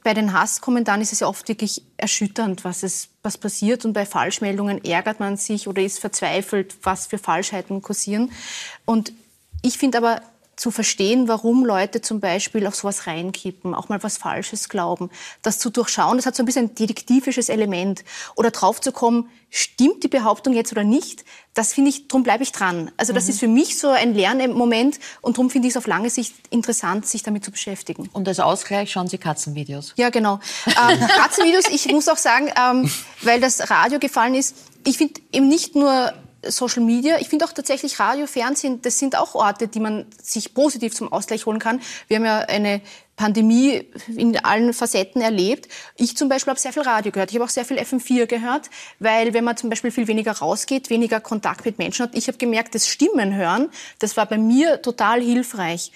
bei 0.04 0.14
den 0.14 0.34
Hasskommentaren 0.34 1.02
ist 1.02 1.14
es 1.14 1.22
ja 1.22 1.28
oft 1.28 1.48
wirklich 1.48 1.84
erschütternd, 1.98 2.64
was, 2.66 2.84
es, 2.84 3.10
was 3.22 3.38
passiert. 3.38 3.86
Und 3.86 3.94
bei 3.94 4.06
Falschmeldungen 4.06 4.84
ärgert 4.84 5.20
man 5.20 5.38
sich 5.38 5.68
oder 5.68 5.82
ist 5.82 6.00
verzweifelt, 6.00 6.76
was 6.84 7.08
für 7.08 7.18
Falschheiten 7.18 7.82
kursieren. 7.82 8.32
Und 8.86 9.14
ich 9.62 9.78
finde 9.78 10.00
aber 10.00 10.22
zu 10.56 10.72
verstehen, 10.72 11.28
warum 11.28 11.66
Leute 11.66 12.02
zum 12.02 12.20
Beispiel 12.20 12.68
auf 12.68 12.76
sowas 12.76 13.08
reinkippen, 13.08 13.74
auch 13.74 13.90
mal 13.90 14.04
was 14.04 14.18
Falsches 14.18 14.70
glauben, 14.70 15.10
das 15.42 15.60
zu 15.60 15.70
durchschauen, 15.70 16.18
das 16.18 16.26
hat 16.26 16.36
so 16.36 16.44
ein 16.44 16.46
bisschen 16.46 16.66
ein 16.66 16.76
detektivisches 16.76 17.50
Element. 17.50 18.04
Oder 18.36 18.52
drauf 18.52 18.80
zu 18.80 18.92
kommen, 18.92 19.30
stimmt 19.50 20.04
die 20.04 20.08
Behauptung 20.08 20.54
jetzt 20.54 20.72
oder 20.72 20.84
nicht, 20.84 21.26
das 21.54 21.74
finde 21.74 21.90
ich, 21.92 22.08
darum 22.08 22.24
bleibe 22.24 22.44
ich 22.44 22.52
dran. 22.52 22.92
Also 22.98 23.14
das 23.14 23.30
ist 23.30 23.40
für 23.40 23.48
mich 23.48 23.78
so 23.78 23.90
ein 23.90 24.16
Lernmoment 24.16 25.00
und 25.22 25.38
darum 25.38 25.50
finde 25.50 25.68
ich 25.68 25.74
es 25.74 25.78
auf 25.78 25.86
lange 25.86 26.10
Sicht 26.10 26.34
interessant, 26.50 27.06
sich 27.06 27.24
damit 27.24 27.46
zu 27.46 27.52
beschäftigen. 27.52 28.10
Und 28.14 28.28
als 28.28 28.40
Ausgleich 28.40 28.92
schauen 28.92 29.08
Sie 29.08 29.18
Katzenvideos. 29.18 29.94
Ja, 29.96 30.10
genau. 30.10 30.40
Ähm, 30.66 31.00
Katzenvideos, 31.18 31.66
ich 31.70 31.92
muss 31.92 32.08
auch 32.08 32.18
sagen, 32.18 32.52
ähm, 32.60 32.92
weil 33.22 33.40
das 33.40 33.70
Radio 33.70 34.00
gefallen 34.00 34.34
ist, 34.34 34.56
ich 34.86 34.98
finde 34.98 35.22
eben 35.32 35.48
nicht 35.48 35.76
nur 35.76 36.14
Social 36.48 36.84
Media, 36.84 37.20
ich 37.20 37.30
finde 37.30 37.46
auch 37.46 37.54
tatsächlich 37.54 38.00
Radio, 38.00 38.28
Fernsehen, 38.28 38.82
das 38.82 39.00
sind 39.00 39.18
auch 39.18 39.36
Orte, 39.36 39.68
die 39.68 39.80
man 39.80 40.06
sich 40.22 40.54
positiv 40.54 40.94
zum 40.94 41.12
Ausgleich 41.12 41.46
holen 41.46 41.60
kann. 41.60 41.82
Wir 42.08 42.18
haben 42.18 42.26
ja 42.26 42.40
eine 42.40 42.82
Pandemie 43.16 43.88
in 44.16 44.38
allen 44.44 44.74
Facetten 44.74 45.22
erlebt. 45.22 45.68
Ich 45.96 46.18
zum 46.18 46.30
Beispiel 46.30 46.52
habe 46.52 46.60
sehr 46.60 46.74
viel 46.74 46.82
Radio 46.82 47.12
gehört. 47.12 47.30
Ich 47.30 47.36
habe 47.36 47.46
auch 47.46 47.50
sehr 47.50 47.64
viel 47.64 47.78
FM4 47.78 48.26
gehört, 48.26 48.70
weil 49.00 49.34
wenn 49.34 49.44
man 49.44 49.56
zum 49.56 49.70
Beispiel 49.70 49.92
viel 49.92 50.08
weniger 50.08 50.32
rausgeht, 50.32 50.90
weniger 50.90 51.20
Kontakt 51.20 51.64
mit 51.66 51.78
Menschen 51.78 52.04
hat, 52.04 52.16
ich 52.16 52.28
habe 52.28 52.38
gemerkt, 52.38 52.74
das 52.74 52.88
Stimmen 52.88 53.36
hören, 53.36 53.70
das 54.00 54.18
war 54.18 54.26
bei 54.26 54.38
mir 54.38 54.82
total 54.82 55.22
hilfreich. 55.22 55.92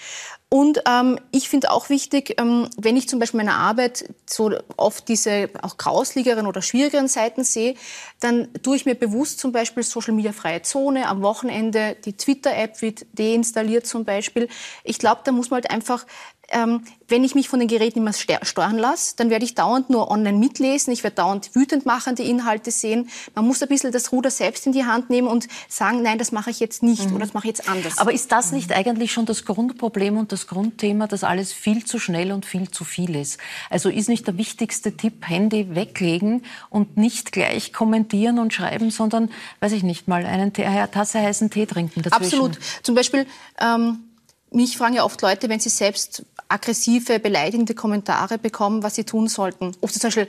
Und 0.49 0.81
ähm, 0.87 1.19
ich 1.31 1.49
finde 1.49 1.71
auch 1.71 1.89
wichtig, 1.89 2.39
ähm, 2.39 2.69
wenn 2.77 2.95
ich 2.95 3.09
zum 3.09 3.19
Beispiel 3.19 3.39
meine 3.39 3.55
Arbeit 3.55 4.05
so 4.25 4.53
oft 4.77 5.09
diese 5.09 5.49
auch 5.61 5.75
grausligeren 5.75 6.47
oder 6.47 6.61
schwierigeren 6.61 7.09
Seiten 7.09 7.43
sehe, 7.43 7.75
dann 8.21 8.47
tue 8.63 8.77
ich 8.77 8.85
mir 8.85 8.95
bewusst 8.95 9.39
zum 9.39 9.51
Beispiel 9.51 9.83
Social 9.83 10.13
Media 10.13 10.31
freie 10.31 10.61
Zone. 10.61 11.07
Am 11.07 11.21
Wochenende 11.21 11.97
die 12.05 12.13
Twitter-App 12.13 12.81
wird 12.81 13.05
deinstalliert 13.11 13.87
zum 13.87 14.05
Beispiel. 14.05 14.47
Ich 14.85 14.99
glaube, 14.99 15.19
da 15.25 15.33
muss 15.33 15.49
man 15.49 15.57
halt 15.57 15.69
einfach 15.69 16.05
ähm, 16.49 16.83
wenn 17.09 17.23
ich 17.23 17.35
mich 17.35 17.49
von 17.49 17.59
den 17.59 17.67
Geräten 17.67 17.99
immer 17.99 18.13
steuern 18.13 18.77
lasse, 18.77 19.15
dann 19.15 19.29
werde 19.29 19.45
ich 19.45 19.55
dauernd 19.55 19.89
nur 19.89 20.11
online 20.11 20.37
mitlesen, 20.37 20.91
ich 20.91 21.03
werde 21.03 21.15
dauernd 21.15 21.53
wütend 21.55 21.85
machende 21.85 22.23
Inhalte 22.23 22.71
sehen. 22.71 23.09
Man 23.35 23.45
muss 23.45 23.61
ein 23.61 23.69
bisschen 23.69 23.91
das 23.91 24.11
Ruder 24.11 24.29
selbst 24.29 24.65
in 24.65 24.73
die 24.73 24.85
Hand 24.85 25.09
nehmen 25.09 25.27
und 25.27 25.47
sagen, 25.67 26.01
nein, 26.01 26.17
das 26.17 26.31
mache 26.31 26.49
ich 26.49 26.59
jetzt 26.59 26.83
nicht 26.83 27.09
oder 27.11 27.19
das 27.19 27.33
mache 27.33 27.47
ich 27.47 27.57
jetzt 27.57 27.69
anders. 27.69 27.97
Aber 27.97 28.11
ist 28.11 28.31
das 28.31 28.51
nicht 28.51 28.71
eigentlich 28.73 29.11
schon 29.11 29.25
das 29.25 29.45
Grundproblem 29.45 30.17
und 30.17 30.31
das 30.31 30.47
Grundthema, 30.47 31.07
dass 31.07 31.23
alles 31.23 31.53
viel 31.53 31.85
zu 31.85 31.99
schnell 31.99 32.31
und 32.31 32.45
viel 32.45 32.69
zu 32.69 32.83
viel 32.83 33.15
ist? 33.15 33.39
Also 33.69 33.89
ist 33.89 34.09
nicht 34.09 34.27
der 34.27 34.37
wichtigste 34.37 34.95
Tipp, 34.95 35.27
Handy 35.27 35.75
weglegen 35.75 36.43
und 36.69 36.97
nicht 36.97 37.31
gleich 37.31 37.73
kommentieren 37.73 38.39
und 38.39 38.53
schreiben, 38.53 38.89
sondern, 38.91 39.31
weiß 39.59 39.71
ich 39.73 39.83
nicht 39.83 40.07
mal, 40.07 40.25
einen 40.25 40.53
eine 40.57 40.91
Tasse 40.91 41.19
heißen 41.19 41.49
Tee 41.49 41.65
trinken 41.65 42.01
dazwischen? 42.01 42.23
Absolut. 42.23 42.59
Zum 42.83 42.95
Beispiel, 42.95 43.25
ähm, 43.59 44.06
mich 44.51 44.77
fragen 44.77 44.95
ja 44.95 45.03
oft 45.03 45.21
Leute, 45.21 45.49
wenn 45.49 45.59
sie 45.59 45.69
selbst 45.69 46.23
aggressive, 46.47 47.19
beleidigende 47.19 47.75
Kommentare 47.75 48.37
bekommen, 48.37 48.83
was 48.83 48.95
sie 48.95 49.03
tun 49.03 49.27
sollten. 49.27 49.73
Sie 49.73 49.99
zum 49.99 50.07
Beispiel 50.07 50.27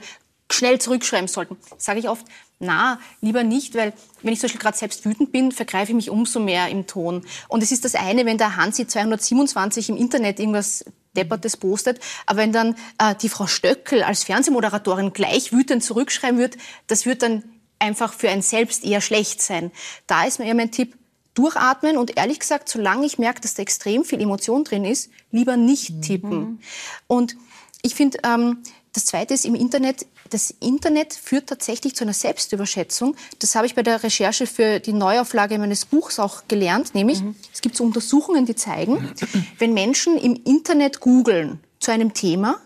schnell 0.51 0.79
zurückschreiben 0.79 1.27
sollten. 1.27 1.57
Sage 1.77 1.99
ich 1.99 2.09
oft, 2.09 2.25
na, 2.59 2.99
lieber 3.21 3.43
nicht, 3.43 3.75
weil 3.75 3.93
wenn 4.21 4.33
ich 4.33 4.39
zum 4.39 4.47
Beispiel 4.47 4.61
gerade 4.61 4.77
selbst 4.77 5.05
wütend 5.05 5.31
bin, 5.31 5.51
vergreife 5.51 5.91
ich 5.91 5.95
mich 5.95 6.09
umso 6.09 6.39
mehr 6.39 6.67
im 6.69 6.87
Ton. 6.87 7.25
Und 7.47 7.63
es 7.63 7.71
ist 7.71 7.85
das 7.85 7.95
eine, 7.95 8.25
wenn 8.25 8.37
der 8.37 8.57
Hansi 8.57 8.85
227 8.85 9.89
im 9.89 9.97
Internet 9.97 10.39
irgendwas 10.39 10.83
Deppertes 11.15 11.57
postet, 11.57 11.99
aber 12.25 12.39
wenn 12.39 12.51
dann 12.51 12.75
äh, 12.99 13.15
die 13.15 13.29
Frau 13.29 13.47
Stöckel 13.47 14.03
als 14.03 14.23
Fernsehmoderatorin 14.23 15.13
gleich 15.13 15.51
wütend 15.51 15.83
zurückschreiben 15.83 16.37
wird, 16.37 16.57
das 16.87 17.05
wird 17.05 17.23
dann 17.23 17.43
einfach 17.79 18.13
für 18.13 18.29
einen 18.29 18.41
selbst 18.41 18.83
eher 18.83 19.01
schlecht 19.01 19.41
sein. 19.41 19.71
Da 20.05 20.25
ist 20.25 20.39
mir 20.39 20.45
eher 20.45 20.55
mein 20.55 20.71
Tipp, 20.71 20.98
durchatmen 21.39 21.97
und 21.97 22.17
ehrlich 22.17 22.39
gesagt, 22.39 22.69
solange 22.69 23.05
ich 23.05 23.17
merke, 23.17 23.41
dass 23.41 23.53
da 23.53 23.61
extrem 23.61 24.03
viel 24.03 24.21
Emotion 24.21 24.63
drin 24.63 24.83
ist, 24.83 25.09
lieber 25.31 25.55
nicht 25.57 26.01
tippen. 26.01 26.59
Und 27.07 27.37
ich 27.81 27.95
finde, 27.95 28.17
ähm, 28.23 28.57
das 28.93 29.05
Zweite 29.05 29.33
ist 29.33 29.45
im 29.45 29.55
Internet, 29.55 30.05
das 30.29 30.51
Internet 30.59 31.13
führt 31.13 31.47
tatsächlich 31.47 31.95
zu 31.95 32.03
einer 32.03 32.13
Selbstüberschätzung. 32.13 33.15
Das 33.39 33.55
habe 33.55 33.67
ich 33.67 33.75
bei 33.75 33.83
der 33.83 34.03
Recherche 34.03 34.47
für 34.47 34.79
die 34.79 34.93
Neuauflage 34.93 35.57
meines 35.59 35.85
Buchs 35.85 36.19
auch 36.19 36.47
gelernt, 36.47 36.95
nämlich 36.95 37.21
es 37.53 37.61
gibt 37.61 37.75
so 37.77 37.83
Untersuchungen, 37.83 38.45
die 38.45 38.55
zeigen, 38.55 39.13
wenn 39.59 39.73
Menschen 39.73 40.17
im 40.17 40.35
Internet 40.43 40.99
googeln 40.99 41.59
zu 41.79 41.91
einem 41.91 42.13
Thema, 42.13 42.59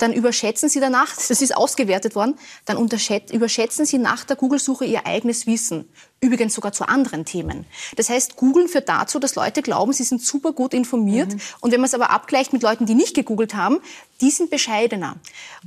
dann 0.00 0.12
überschätzen 0.12 0.68
Sie 0.68 0.80
danach, 0.80 1.14
das 1.14 1.42
ist 1.42 1.56
ausgewertet 1.56 2.14
worden, 2.14 2.38
dann 2.64 2.78
überschätzen 2.78 3.84
Sie 3.84 3.98
nach 3.98 4.24
der 4.24 4.36
Google-Suche 4.36 4.84
Ihr 4.84 5.06
eigenes 5.06 5.46
Wissen. 5.46 5.88
Übrigens 6.22 6.54
sogar 6.54 6.72
zu 6.72 6.86
anderen 6.86 7.24
Themen. 7.24 7.64
Das 7.96 8.10
heißt, 8.10 8.36
Googeln 8.36 8.68
führt 8.68 8.88
dazu, 8.88 9.18
dass 9.18 9.36
Leute 9.36 9.62
glauben, 9.62 9.94
sie 9.94 10.04
sind 10.04 10.22
super 10.22 10.52
gut 10.52 10.74
informiert. 10.74 11.32
Mhm. 11.32 11.40
Und 11.60 11.72
wenn 11.72 11.80
man 11.80 11.86
es 11.86 11.94
aber 11.94 12.10
abgleicht 12.10 12.52
mit 12.52 12.62
Leuten, 12.62 12.84
die 12.84 12.94
nicht 12.94 13.14
gegoogelt 13.14 13.54
haben, 13.54 13.78
die 14.20 14.30
sind 14.30 14.50
bescheidener. 14.50 15.16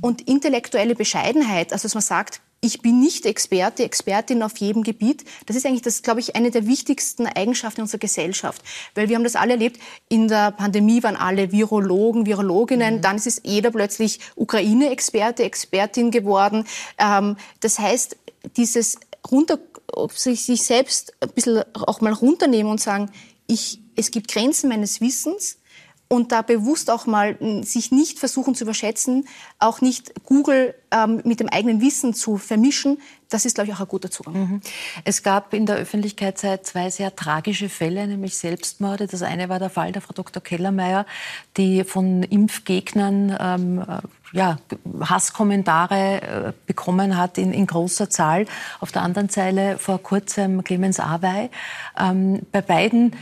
Und 0.00 0.20
intellektuelle 0.28 0.94
Bescheidenheit, 0.94 1.72
also 1.72 1.82
dass 1.84 1.94
man 1.94 2.02
sagt, 2.02 2.40
ich 2.64 2.80
bin 2.80 2.98
nicht 2.98 3.26
Experte, 3.26 3.84
Expertin 3.84 4.42
auf 4.42 4.56
jedem 4.56 4.82
Gebiet. 4.84 5.24
Das 5.44 5.54
ist 5.54 5.66
eigentlich, 5.66 5.82
das 5.82 6.02
glaube 6.02 6.20
ich, 6.20 6.34
eine 6.34 6.50
der 6.50 6.66
wichtigsten 6.66 7.26
Eigenschaften 7.26 7.82
unserer 7.82 7.98
Gesellschaft. 7.98 8.62
Weil 8.94 9.10
wir 9.10 9.16
haben 9.16 9.22
das 9.24 9.36
alle 9.36 9.52
erlebt. 9.52 9.78
In 10.08 10.28
der 10.28 10.50
Pandemie 10.50 11.02
waren 11.02 11.16
alle 11.16 11.52
Virologen, 11.52 12.24
Virologinnen. 12.24 12.96
Mhm. 12.96 13.00
Dann 13.02 13.16
ist 13.16 13.26
es 13.26 13.42
jeder 13.44 13.70
plötzlich 13.70 14.20
Ukraine-Experte, 14.36 15.44
Expertin 15.44 16.10
geworden. 16.10 16.64
Ähm, 16.96 17.36
das 17.60 17.78
heißt, 17.78 18.16
dieses 18.56 18.98
runter, 19.30 19.58
sich, 20.14 20.46
sich 20.46 20.62
selbst 20.62 21.12
ein 21.20 21.28
bisschen 21.34 21.64
auch 21.74 22.00
mal 22.00 22.14
runternehmen 22.14 22.72
und 22.72 22.80
sagen, 22.80 23.10
ich, 23.46 23.78
es 23.94 24.10
gibt 24.10 24.32
Grenzen 24.32 24.70
meines 24.70 25.02
Wissens 25.02 25.58
und 26.14 26.32
da 26.32 26.42
bewusst 26.42 26.90
auch 26.90 27.06
mal 27.06 27.36
sich 27.62 27.90
nicht 27.90 28.18
versuchen 28.18 28.54
zu 28.54 28.64
überschätzen, 28.64 29.26
auch 29.58 29.80
nicht 29.80 30.24
Google 30.24 30.74
ähm, 30.90 31.20
mit 31.24 31.40
dem 31.40 31.48
eigenen 31.48 31.80
Wissen 31.80 32.14
zu 32.14 32.38
vermischen, 32.38 32.98
das 33.34 33.44
ist, 33.44 33.56
glaube 33.56 33.68
ich, 33.68 33.74
auch 33.74 33.80
ein 33.80 33.88
guter 33.88 34.12
Zugang. 34.12 34.34
Mhm. 34.34 34.60
Es 35.04 35.24
gab 35.24 35.54
in 35.54 35.66
der 35.66 35.76
Öffentlichkeit 35.76 36.38
seit 36.38 36.66
zwei 36.66 36.88
sehr 36.90 37.16
tragische 37.16 37.68
Fälle, 37.68 38.06
nämlich 38.06 38.36
Selbstmorde. 38.38 39.08
Das 39.08 39.22
eine 39.22 39.48
war 39.48 39.58
der 39.58 39.70
Fall 39.70 39.90
der 39.90 40.02
Frau 40.02 40.12
Dr. 40.12 40.40
Kellermeier, 40.40 41.04
die 41.56 41.82
von 41.82 42.22
Impfgegnern 42.22 43.36
ähm, 43.40 43.78
äh, 43.80 44.36
ja, 44.36 44.58
Hasskommentare 45.00 46.22
äh, 46.22 46.52
bekommen 46.66 47.16
hat 47.16 47.36
in, 47.36 47.52
in, 47.52 47.66
großer 47.66 48.08
Zahl. 48.08 48.46
Auf 48.78 48.92
der 48.92 49.02
anderen 49.02 49.28
Seite 49.28 49.78
vor 49.78 50.00
kurzem 50.00 50.62
Clemens 50.62 51.00
Awey. 51.00 51.50
Ähm, 51.98 52.42
bei 52.52 52.62
beiden 52.62 53.16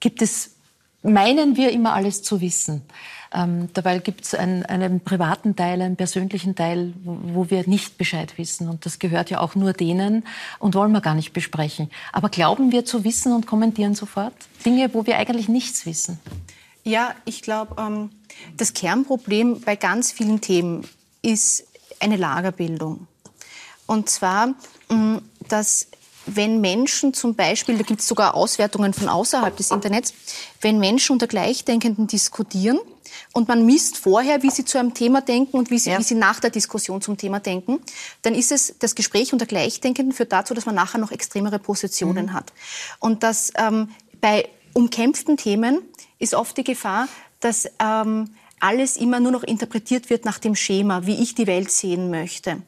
gibt 0.00 0.22
es 0.22 0.56
meinen 1.02 1.56
wir 1.56 1.72
immer 1.72 1.92
alles 1.94 2.22
zu 2.22 2.40
wissen. 2.40 2.82
Ähm, 3.34 3.70
dabei 3.72 3.98
gibt 3.98 4.24
es 4.24 4.34
einen, 4.34 4.64
einen, 4.66 5.00
privaten 5.00 5.56
Teil, 5.56 5.80
einen 5.80 5.96
persönlichen 5.96 6.54
Teil, 6.54 6.92
wo, 7.02 7.18
wo, 7.22 7.50
wir 7.50 7.66
nicht 7.66 7.96
Bescheid 7.96 8.36
wissen. 8.36 8.68
Und 8.68 8.84
das 8.84 8.98
gehört 8.98 9.30
ja 9.30 9.40
auch 9.40 9.54
nur 9.54 9.72
denen 9.72 10.24
und 10.58 10.74
wollen 10.74 10.92
wir 10.92 11.00
gar 11.00 11.14
nicht 11.14 11.32
besprechen. 11.32 11.90
Aber 12.12 12.28
glauben 12.28 12.72
wir 12.72 12.84
zu 12.84 13.04
wissen 13.04 13.32
und 13.32 13.46
kommentieren 13.46 13.94
sofort 13.94 14.34
Dinge, 14.64 14.92
wo 14.92 15.06
wir 15.06 15.16
eigentlich 15.16 15.48
nichts 15.48 15.86
wissen? 15.86 16.18
Ja, 16.84 17.14
ich 17.24 17.42
glaube, 17.42 17.76
ähm, 17.78 18.10
das 18.56 18.74
Kernproblem 18.74 19.60
bei 19.62 19.76
ganz 19.76 20.12
vielen 20.12 20.40
Themen 20.40 20.86
ist 21.22 21.64
eine 22.00 22.16
Lagerbildung. 22.16 23.06
Und 23.86 24.10
zwar, 24.10 24.54
ähm, 24.90 25.22
dass 25.48 25.88
wenn 26.26 26.60
Menschen 26.60 27.14
zum 27.14 27.34
Beispiel, 27.34 27.76
da 27.76 27.82
gibt 27.82 28.00
es 28.00 28.08
sogar 28.08 28.34
Auswertungen 28.34 28.92
von 28.94 29.08
außerhalb 29.08 29.56
des 29.56 29.70
Internets, 29.70 30.14
wenn 30.60 30.78
Menschen 30.78 31.12
unter 31.12 31.26
Gleichdenkenden 31.26 32.06
diskutieren 32.06 32.78
und 33.32 33.48
man 33.48 33.66
misst 33.66 33.98
vorher, 33.98 34.42
wie 34.42 34.50
sie 34.50 34.64
zu 34.64 34.78
einem 34.78 34.94
Thema 34.94 35.20
denken 35.20 35.56
und 35.56 35.70
wie 35.70 35.78
sie, 35.78 35.90
ja. 35.90 35.98
wie 35.98 36.02
sie 36.02 36.14
nach 36.14 36.40
der 36.40 36.50
Diskussion 36.50 37.00
zum 37.00 37.16
Thema 37.16 37.40
denken, 37.40 37.80
dann 38.22 38.34
ist 38.34 38.52
es, 38.52 38.74
das 38.78 38.94
Gespräch 38.94 39.32
unter 39.32 39.46
Gleichdenkenden 39.46 40.12
führt 40.12 40.32
dazu, 40.32 40.54
dass 40.54 40.66
man 40.66 40.74
nachher 40.74 40.98
noch 40.98 41.10
extremere 41.10 41.58
Positionen 41.58 42.26
mhm. 42.26 42.32
hat. 42.32 42.52
Und 43.00 43.22
dass 43.22 43.52
ähm, 43.56 43.90
bei 44.20 44.48
umkämpften 44.74 45.36
Themen 45.36 45.82
ist 46.18 46.34
oft 46.34 46.56
die 46.56 46.64
Gefahr, 46.64 47.08
dass 47.40 47.68
ähm, 47.80 48.30
alles 48.62 48.96
immer 48.96 49.20
nur 49.20 49.32
noch 49.32 49.42
interpretiert 49.42 50.10
wird 50.10 50.24
nach 50.24 50.38
dem 50.38 50.54
Schema, 50.54 51.06
wie 51.06 51.22
ich 51.22 51.34
die 51.34 51.46
Welt 51.46 51.70
sehen 51.70 52.10
möchte. 52.10 52.62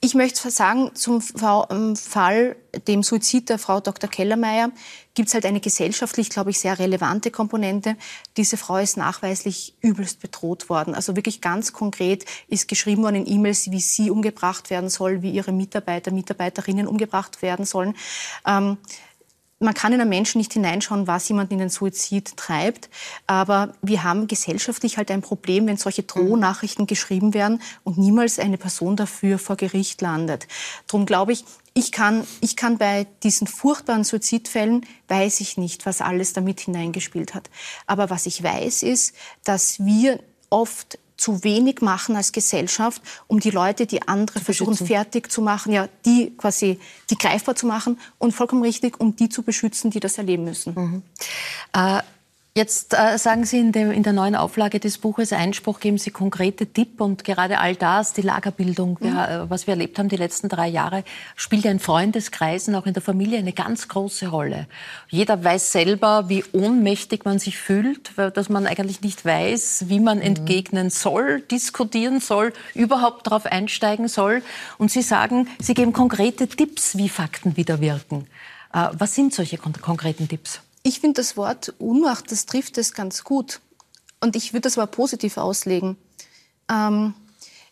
Ich 0.00 0.14
möchte 0.14 0.50
sagen, 0.50 0.90
zum 0.94 1.22
ähm, 1.70 1.96
Fall, 1.96 2.56
dem 2.86 3.02
Suizid 3.02 3.48
der 3.48 3.58
Frau 3.58 3.80
Dr. 3.80 4.10
Kellermeier, 4.10 4.70
gibt 5.14 5.28
es 5.28 5.34
halt 5.34 5.46
eine 5.46 5.60
gesellschaftlich, 5.60 6.28
glaube 6.28 6.50
ich, 6.50 6.60
sehr 6.60 6.78
relevante 6.78 7.30
Komponente. 7.30 7.96
Diese 8.36 8.56
Frau 8.56 8.76
ist 8.76 8.96
nachweislich 8.96 9.74
übelst 9.80 10.20
bedroht 10.20 10.68
worden. 10.68 10.94
Also 10.94 11.16
wirklich 11.16 11.40
ganz 11.40 11.72
konkret 11.72 12.24
ist 12.48 12.68
geschrieben 12.68 13.02
worden 13.02 13.24
in 13.24 13.26
E-Mails, 13.26 13.70
wie 13.70 13.80
sie 13.80 14.10
umgebracht 14.10 14.70
werden 14.70 14.90
soll, 14.90 15.22
wie 15.22 15.30
ihre 15.30 15.52
Mitarbeiter, 15.52 16.10
Mitarbeiterinnen 16.10 16.86
umgebracht 16.86 17.40
werden 17.42 17.64
sollen. 17.64 17.96
Ähm, 18.46 18.76
man 19.58 19.74
kann 19.74 19.92
in 19.92 20.00
einen 20.00 20.10
Menschen 20.10 20.38
nicht 20.38 20.52
hineinschauen, 20.52 21.06
was 21.06 21.28
jemand 21.28 21.52
in 21.52 21.58
den 21.58 21.68
Suizid 21.68 22.36
treibt. 22.36 22.90
Aber 23.26 23.74
wir 23.82 24.02
haben 24.02 24.26
gesellschaftlich 24.26 24.96
halt 24.96 25.10
ein 25.10 25.22
Problem, 25.22 25.66
wenn 25.66 25.76
solche 25.76 26.02
Drohnachrichten 26.02 26.86
geschrieben 26.86 27.34
werden 27.34 27.62
und 27.82 27.98
niemals 27.98 28.38
eine 28.38 28.58
Person 28.58 28.96
dafür 28.96 29.38
vor 29.38 29.56
Gericht 29.56 30.00
landet. 30.00 30.46
Darum 30.86 31.06
glaube 31.06 31.32
ich, 31.32 31.44
ich 31.72 31.90
kann, 31.90 32.24
ich 32.40 32.56
kann 32.56 32.78
bei 32.78 33.06
diesen 33.22 33.46
furchtbaren 33.46 34.04
Suizidfällen, 34.04 34.86
weiß 35.08 35.40
ich 35.40 35.56
nicht, 35.56 35.86
was 35.86 36.00
alles 36.00 36.32
damit 36.32 36.60
hineingespielt 36.60 37.34
hat. 37.34 37.50
Aber 37.86 38.10
was 38.10 38.26
ich 38.26 38.42
weiß, 38.42 38.84
ist, 38.84 39.14
dass 39.42 39.84
wir 39.84 40.20
oft 40.50 40.98
zu 41.16 41.44
wenig 41.44 41.80
machen 41.80 42.16
als 42.16 42.32
Gesellschaft, 42.32 43.00
um 43.26 43.40
die 43.40 43.50
Leute, 43.50 43.86
die 43.86 44.06
andere 44.06 44.40
versuchen 44.40 44.76
fertig 44.76 45.30
zu 45.30 45.42
machen, 45.42 45.72
ja, 45.72 45.88
die 46.04 46.34
quasi 46.36 46.80
die 47.10 47.16
greifbar 47.16 47.54
zu 47.54 47.66
machen 47.66 47.98
und 48.18 48.32
vollkommen 48.32 48.62
richtig, 48.62 49.00
um 49.00 49.14
die 49.14 49.28
zu 49.28 49.42
beschützen, 49.42 49.90
die 49.90 50.00
das 50.00 50.18
erleben 50.18 50.44
müssen. 50.44 50.74
Mhm. 50.74 51.02
Äh, 51.72 52.02
Jetzt 52.56 52.94
äh, 52.94 53.18
sagen 53.18 53.44
Sie 53.44 53.58
in, 53.58 53.72
dem, 53.72 53.90
in, 53.90 54.04
der 54.04 54.12
neuen 54.12 54.36
Auflage 54.36 54.78
des 54.78 54.98
Buches 54.98 55.32
Einspruch, 55.32 55.80
geben 55.80 55.98
Sie 55.98 56.12
konkrete 56.12 56.68
Tipp 56.68 57.00
und 57.00 57.24
gerade 57.24 57.58
all 57.58 57.74
das, 57.74 58.12
die 58.12 58.22
Lagerbildung, 58.22 58.96
mhm. 59.00 59.04
wir, 59.04 59.28
äh, 59.28 59.50
was 59.50 59.66
wir 59.66 59.72
erlebt 59.72 59.98
haben 59.98 60.08
die 60.08 60.14
letzten 60.14 60.48
drei 60.48 60.68
Jahre, 60.68 61.02
spielt 61.34 61.64
ja 61.64 61.72
in 61.72 61.80
Freundeskreisen, 61.80 62.76
auch 62.76 62.86
in 62.86 62.92
der 62.92 63.02
Familie 63.02 63.40
eine 63.40 63.52
ganz 63.52 63.88
große 63.88 64.28
Rolle. 64.28 64.68
Jeder 65.08 65.42
weiß 65.42 65.72
selber, 65.72 66.28
wie 66.28 66.44
ohnmächtig 66.52 67.24
man 67.24 67.40
sich 67.40 67.58
fühlt, 67.58 68.12
dass 68.16 68.48
man 68.48 68.68
eigentlich 68.68 69.00
nicht 69.00 69.24
weiß, 69.24 69.86
wie 69.88 69.98
man 69.98 70.18
mhm. 70.18 70.24
entgegnen 70.24 70.90
soll, 70.90 71.40
diskutieren 71.40 72.20
soll, 72.20 72.52
überhaupt 72.72 73.26
darauf 73.26 73.46
einsteigen 73.46 74.06
soll. 74.06 74.44
Und 74.78 74.92
Sie 74.92 75.02
sagen, 75.02 75.48
Sie 75.58 75.74
geben 75.74 75.92
konkrete 75.92 76.46
Tipps, 76.46 76.96
wie 76.96 77.08
Fakten 77.08 77.56
wieder 77.56 77.80
wirken. 77.80 78.28
Äh, 78.72 78.90
was 78.92 79.16
sind 79.16 79.34
solche 79.34 79.58
konkreten 79.58 80.28
Tipps? 80.28 80.60
Ich 80.86 81.00
finde 81.00 81.22
das 81.22 81.38
Wort 81.38 81.72
Unmacht, 81.78 82.30
das 82.30 82.44
trifft 82.44 82.76
es 82.76 82.92
ganz 82.92 83.24
gut. 83.24 83.60
Und 84.20 84.36
ich 84.36 84.52
würde 84.52 84.62
das 84.62 84.76
aber 84.76 84.86
positiv 84.86 85.38
auslegen. 85.38 85.96
Ähm, 86.70 87.14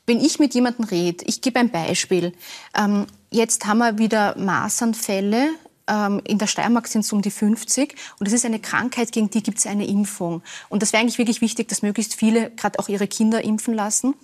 wenn 0.07 0.19
ich 0.19 0.39
mit 0.39 0.55
jemandem 0.55 0.87
rede, 0.87 1.23
ich 1.27 1.43
gebe 1.43 1.59
ein 1.59 1.71
Beispiel. 1.71 2.33
Ähm, 2.75 3.07
jetzt 3.31 3.67
haben 3.67 3.79
wir 3.79 3.99
wieder 3.99 4.37
Masernfälle. 4.39 5.51
Ähm, 5.87 6.23
in 6.25 6.39
der 6.39 6.47
Steiermark 6.47 6.89
sind 6.89 7.03
es 7.03 7.13
um 7.13 7.21
die 7.21 7.31
50. 7.31 7.95
Und 8.19 8.27
das 8.27 8.33
ist 8.33 8.47
eine 8.47 8.61
Krankheit, 8.61 9.13
gegen 9.13 9.29
die 9.29 9.43
gibt 9.43 9.59
es 9.59 9.67
eine 9.67 9.87
Impfung. 9.87 10.43
Und 10.71 10.81
das 10.81 10.95
wäre 10.95 11.03
eigentlich 11.03 11.19
wirklich 11.19 11.43
wichtig, 11.43 11.69
dass 11.69 11.83
möglichst 11.83 12.15
viele 12.15 12.51
gerade 12.53 12.79
auch 12.79 12.89
ihre 12.89 13.09
Kinder 13.09 13.45
impfen 13.45 13.75
lassen. 13.75 14.15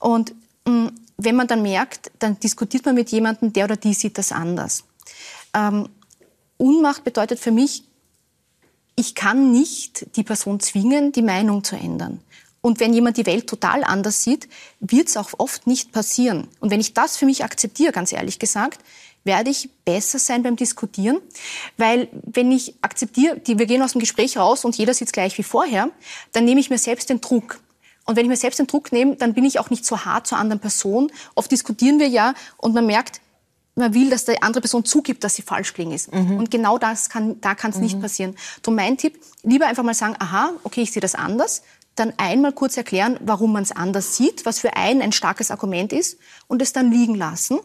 Und 0.00 0.34
mh, 0.66 0.72
mm, 0.72 0.90
wenn 1.16 1.36
man 1.36 1.46
dann 1.46 1.62
merkt, 1.62 2.10
dann 2.18 2.40
diskutiert 2.40 2.84
man 2.86 2.96
mit 2.96 3.10
jemandem, 3.10 3.52
der 3.52 3.66
oder 3.66 3.76
die 3.76 3.94
sieht 3.94 4.18
das 4.18 4.32
anders. 4.32 4.82
Ähm, 5.54 5.88
Unmacht 6.58 7.04
bedeutet 7.04 7.38
für 7.38 7.52
mich, 7.52 7.84
ich 8.96 9.14
kann 9.14 9.52
nicht 9.52 10.16
die 10.16 10.22
Person 10.24 10.58
zwingen, 10.60 11.12
die 11.12 11.22
Meinung 11.22 11.62
zu 11.62 11.76
ändern. 11.76 12.20
Und 12.62 12.80
wenn 12.80 12.92
jemand 12.92 13.16
die 13.16 13.26
Welt 13.26 13.46
total 13.46 13.84
anders 13.84 14.24
sieht, 14.24 14.48
wird 14.80 15.08
es 15.08 15.16
auch 15.16 15.30
oft 15.38 15.66
nicht 15.68 15.92
passieren. 15.92 16.48
Und 16.58 16.70
wenn 16.70 16.80
ich 16.80 16.94
das 16.94 17.16
für 17.16 17.26
mich 17.26 17.44
akzeptiere, 17.44 17.92
ganz 17.92 18.12
ehrlich 18.12 18.40
gesagt, 18.40 18.80
werde 19.22 19.50
ich 19.50 19.70
besser 19.84 20.18
sein 20.18 20.42
beim 20.42 20.56
Diskutieren. 20.56 21.18
Weil 21.76 22.08
wenn 22.24 22.50
ich 22.50 22.74
akzeptiere, 22.80 23.38
die, 23.38 23.58
wir 23.58 23.66
gehen 23.66 23.82
aus 23.82 23.92
dem 23.92 24.00
Gespräch 24.00 24.36
raus 24.38 24.64
und 24.64 24.76
jeder 24.76 24.94
sitzt 24.94 25.12
gleich 25.12 25.36
wie 25.36 25.42
vorher, 25.42 25.90
dann 26.32 26.44
nehme 26.44 26.60
ich 26.60 26.70
mir 26.70 26.78
selbst 26.78 27.10
den 27.10 27.20
Druck. 27.20 27.60
Und 28.04 28.16
wenn 28.16 28.24
ich 28.24 28.30
mir 28.30 28.36
selbst 28.36 28.58
den 28.58 28.68
Druck 28.68 28.92
nehme, 28.92 29.16
dann 29.16 29.34
bin 29.34 29.44
ich 29.44 29.58
auch 29.58 29.68
nicht 29.68 29.84
so 29.84 30.04
hart 30.04 30.26
zur 30.26 30.38
anderen 30.38 30.60
Person. 30.60 31.12
Oft 31.34 31.50
diskutieren 31.50 31.98
wir 31.98 32.08
ja 32.08 32.34
und 32.56 32.72
man 32.72 32.86
merkt, 32.86 33.20
man 33.76 33.94
will, 33.94 34.10
dass 34.10 34.24
die 34.24 34.42
andere 34.42 34.62
Person 34.62 34.84
zugibt, 34.84 35.22
dass 35.22 35.36
sie 35.36 35.42
falsch 35.42 35.74
gelegen 35.74 35.92
ist. 35.92 36.12
Mhm. 36.12 36.38
Und 36.38 36.50
genau 36.50 36.78
das 36.78 37.10
kann, 37.10 37.40
da 37.40 37.54
kann 37.54 37.70
es 37.70 37.76
mhm. 37.76 37.82
nicht 37.82 38.00
passieren. 38.00 38.34
Darum 38.62 38.74
mein 38.74 38.96
Tipp, 38.96 39.20
lieber 39.42 39.66
einfach 39.66 39.82
mal 39.82 39.94
sagen, 39.94 40.16
aha, 40.18 40.52
okay, 40.64 40.82
ich 40.82 40.92
sehe 40.92 41.02
das 41.02 41.14
anders. 41.14 41.62
Dann 41.94 42.12
einmal 42.16 42.52
kurz 42.52 42.76
erklären, 42.76 43.18
warum 43.22 43.52
man 43.52 43.62
es 43.62 43.72
anders 43.72 44.16
sieht, 44.16 44.44
was 44.44 44.58
für 44.58 44.76
einen 44.76 45.02
ein 45.02 45.12
starkes 45.12 45.50
Argument 45.50 45.92
ist 45.92 46.18
und 46.46 46.62
es 46.62 46.72
dann 46.72 46.90
liegen 46.90 47.14
lassen. 47.14 47.60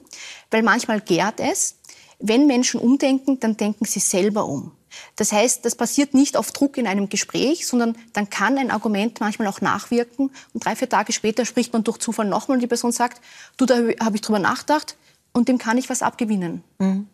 Weil 0.52 0.64
manchmal 0.64 1.02
gärt 1.02 1.40
es. 1.40 1.78
Wenn 2.20 2.46
Menschen 2.46 2.80
umdenken, 2.80 3.40
dann 3.40 3.58
denken 3.58 3.86
sie 3.86 4.00
selber 4.00 4.46
um. 4.46 4.74
Das 5.16 5.32
heißt, 5.32 5.66
das 5.66 5.76
passiert 5.76 6.14
nicht 6.14 6.36
auf 6.36 6.52
Druck 6.52 6.78
in 6.78 6.86
einem 6.88 7.10
Gespräch, 7.10 7.66
sondern 7.66 7.98
dann 8.14 8.30
kann 8.30 8.58
ein 8.58 8.70
Argument 8.70 9.20
manchmal 9.22 9.48
auch 9.48 9.62
nachwirken 9.62 10.30
und 10.54 10.66
drei, 10.66 10.76
vier 10.76 10.90
Tage 10.90 11.14
später 11.14 11.46
spricht 11.46 11.74
man 11.74 11.84
durch 11.84 11.98
Zufall 11.98 12.28
nochmal 12.28 12.58
und 12.58 12.62
die 12.62 12.68
Person 12.68 12.92
sagt, 12.92 13.22
du, 13.58 13.66
da 13.66 13.76
habe 14.02 14.16
ich 14.16 14.22
drüber 14.22 14.40
nachgedacht, 14.40 14.98
und 15.34 15.48
dem 15.48 15.58
kann 15.58 15.78
ich 15.78 15.90
was 15.90 16.02
abgewinnen. 16.02 16.64
Mhm. 16.80 17.08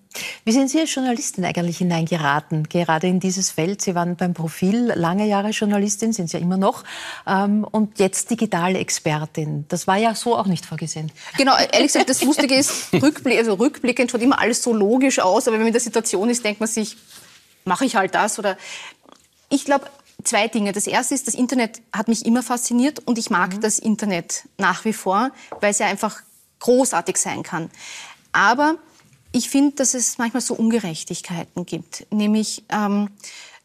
Wie 0.45 0.51
sind 0.51 0.69
Sie 0.69 0.79
als 0.79 0.93
Journalistin 0.93 1.45
eigentlich 1.45 1.77
hineingeraten, 1.77 2.67
gerade 2.69 3.07
in 3.07 3.19
dieses 3.19 3.51
Feld? 3.51 3.81
Sie 3.81 3.93
waren 3.93 4.15
beim 4.15 4.33
Profil 4.33 4.91
lange 4.95 5.27
Jahre 5.27 5.49
Journalistin, 5.49 6.13
sind 6.13 6.29
Sie 6.29 6.37
ja 6.37 6.43
immer 6.43 6.57
noch, 6.57 6.83
ähm, 7.27 7.65
und 7.69 7.99
jetzt 7.99 8.29
digitale 8.31 8.79
Expertin. 8.79 9.65
Das 9.67 9.85
war 9.85 9.97
ja 9.97 10.15
so 10.15 10.35
auch 10.35 10.47
nicht 10.47 10.65
vorgesehen. 10.65 11.11
Genau, 11.37 11.55
ehrlich 11.55 11.93
gesagt, 11.93 12.09
das 12.09 12.23
Lustige 12.23 12.55
ist, 12.55 12.93
rückblick, 12.93 13.37
also 13.37 13.53
rückblickend 13.53 14.09
schaut 14.09 14.21
immer 14.21 14.39
alles 14.39 14.63
so 14.63 14.73
logisch 14.73 15.19
aus, 15.19 15.47
aber 15.47 15.55
wenn 15.55 15.61
man 15.61 15.67
in 15.67 15.73
der 15.73 15.81
Situation 15.81 16.29
ist, 16.29 16.43
denkt 16.43 16.59
man 16.59 16.69
sich, 16.69 16.97
mache 17.65 17.85
ich 17.85 17.95
halt 17.95 18.15
das 18.15 18.39
oder 18.39 18.57
ich 19.49 19.65
glaube, 19.65 19.85
zwei 20.23 20.47
Dinge. 20.47 20.71
Das 20.71 20.87
erste 20.87 21.13
ist, 21.13 21.27
das 21.27 21.35
Internet 21.35 21.81
hat 21.93 22.07
mich 22.07 22.25
immer 22.25 22.43
fasziniert 22.43 22.99
und 23.05 23.17
ich 23.17 23.29
mag 23.29 23.55
mhm. 23.55 23.61
das 23.61 23.79
Internet 23.79 24.47
nach 24.57 24.85
wie 24.85 24.93
vor, 24.93 25.31
weil 25.61 25.71
es 25.71 25.79
ja 25.79 25.87
einfach 25.87 26.21
großartig 26.59 27.17
sein 27.17 27.43
kann. 27.43 27.69
Aber 28.31 28.75
ich 29.31 29.49
finde, 29.49 29.75
dass 29.75 29.93
es 29.93 30.17
manchmal 30.17 30.41
so 30.41 30.53
Ungerechtigkeiten 30.53 31.65
gibt. 31.65 32.07
Nämlich 32.11 32.63
ähm, 32.69 33.09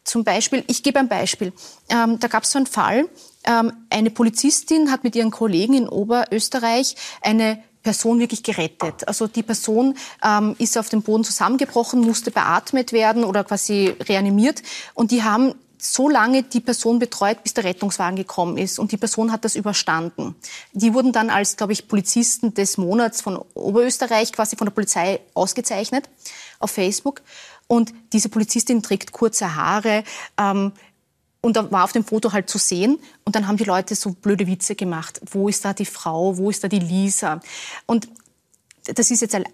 zum 0.03 0.23
Beispiel, 0.23 0.63
ich 0.67 0.83
gebe 0.83 0.99
ein 0.99 1.07
Beispiel. 1.07 1.53
Ähm, 1.89 2.19
da 2.19 2.27
gab 2.27 2.43
es 2.43 2.51
so 2.51 2.59
einen 2.59 2.67
Fall, 2.67 3.09
ähm, 3.45 3.73
eine 3.89 4.09
Polizistin 4.09 4.91
hat 4.91 5.03
mit 5.03 5.15
ihren 5.15 5.31
Kollegen 5.31 5.73
in 5.73 5.89
Oberösterreich 5.89 6.95
eine 7.21 7.63
Person 7.83 8.19
wirklich 8.19 8.43
gerettet. 8.43 9.07
Also 9.07 9.27
die 9.27 9.43
Person 9.43 9.95
ähm, 10.23 10.55
ist 10.57 10.77
auf 10.77 10.89
dem 10.89 11.01
Boden 11.01 11.23
zusammengebrochen, 11.23 11.99
musste 12.01 12.31
beatmet 12.31 12.93
werden 12.93 13.23
oder 13.23 13.43
quasi 13.43 13.93
reanimiert. 13.99 14.63
Und 14.93 15.11
die 15.11 15.23
haben 15.23 15.53
so 15.83 16.07
lange 16.07 16.43
die 16.43 16.61
Person 16.61 16.97
betreut, 16.97 17.43
bis 17.43 17.53
der 17.53 17.65
Rettungswagen 17.65 18.15
gekommen 18.15 18.57
ist. 18.57 18.79
Und 18.79 18.93
die 18.93 18.97
Person 18.97 19.31
hat 19.31 19.43
das 19.43 19.55
überstanden. 19.55 20.35
Die 20.71 20.93
wurden 20.93 21.11
dann 21.11 21.29
als, 21.29 21.57
glaube 21.57 21.73
ich, 21.73 21.87
Polizisten 21.87 22.53
des 22.53 22.77
Monats 22.77 23.21
von 23.21 23.37
Oberösterreich 23.53 24.31
quasi 24.31 24.55
von 24.55 24.65
der 24.65 24.71
Polizei 24.71 25.19
ausgezeichnet 25.33 26.09
auf 26.59 26.71
Facebook. 26.71 27.21
Und 27.67 27.93
diese 28.13 28.29
Polizistin 28.29 28.81
trägt 28.81 29.11
kurze 29.11 29.55
Haare. 29.55 30.05
Ähm, 30.37 30.71
und 31.41 31.57
da 31.57 31.69
war 31.69 31.83
auf 31.83 31.91
dem 31.91 32.05
Foto 32.05 32.31
halt 32.31 32.49
zu 32.49 32.57
sehen. 32.57 32.97
Und 33.25 33.35
dann 33.35 33.47
haben 33.47 33.57
die 33.57 33.65
Leute 33.65 33.95
so 33.95 34.11
blöde 34.11 34.47
Witze 34.47 34.75
gemacht. 34.75 35.19
Wo 35.31 35.49
ist 35.49 35.65
da 35.65 35.73
die 35.73 35.85
Frau? 35.85 36.37
Wo 36.37 36.49
ist 36.49 36.63
da 36.63 36.69
die 36.69 36.79
Lisa? 36.79 37.41
Und 37.85 38.07
das 38.85 39.11
ist 39.11 39.21
jetzt 39.21 39.35
ein 39.35 39.45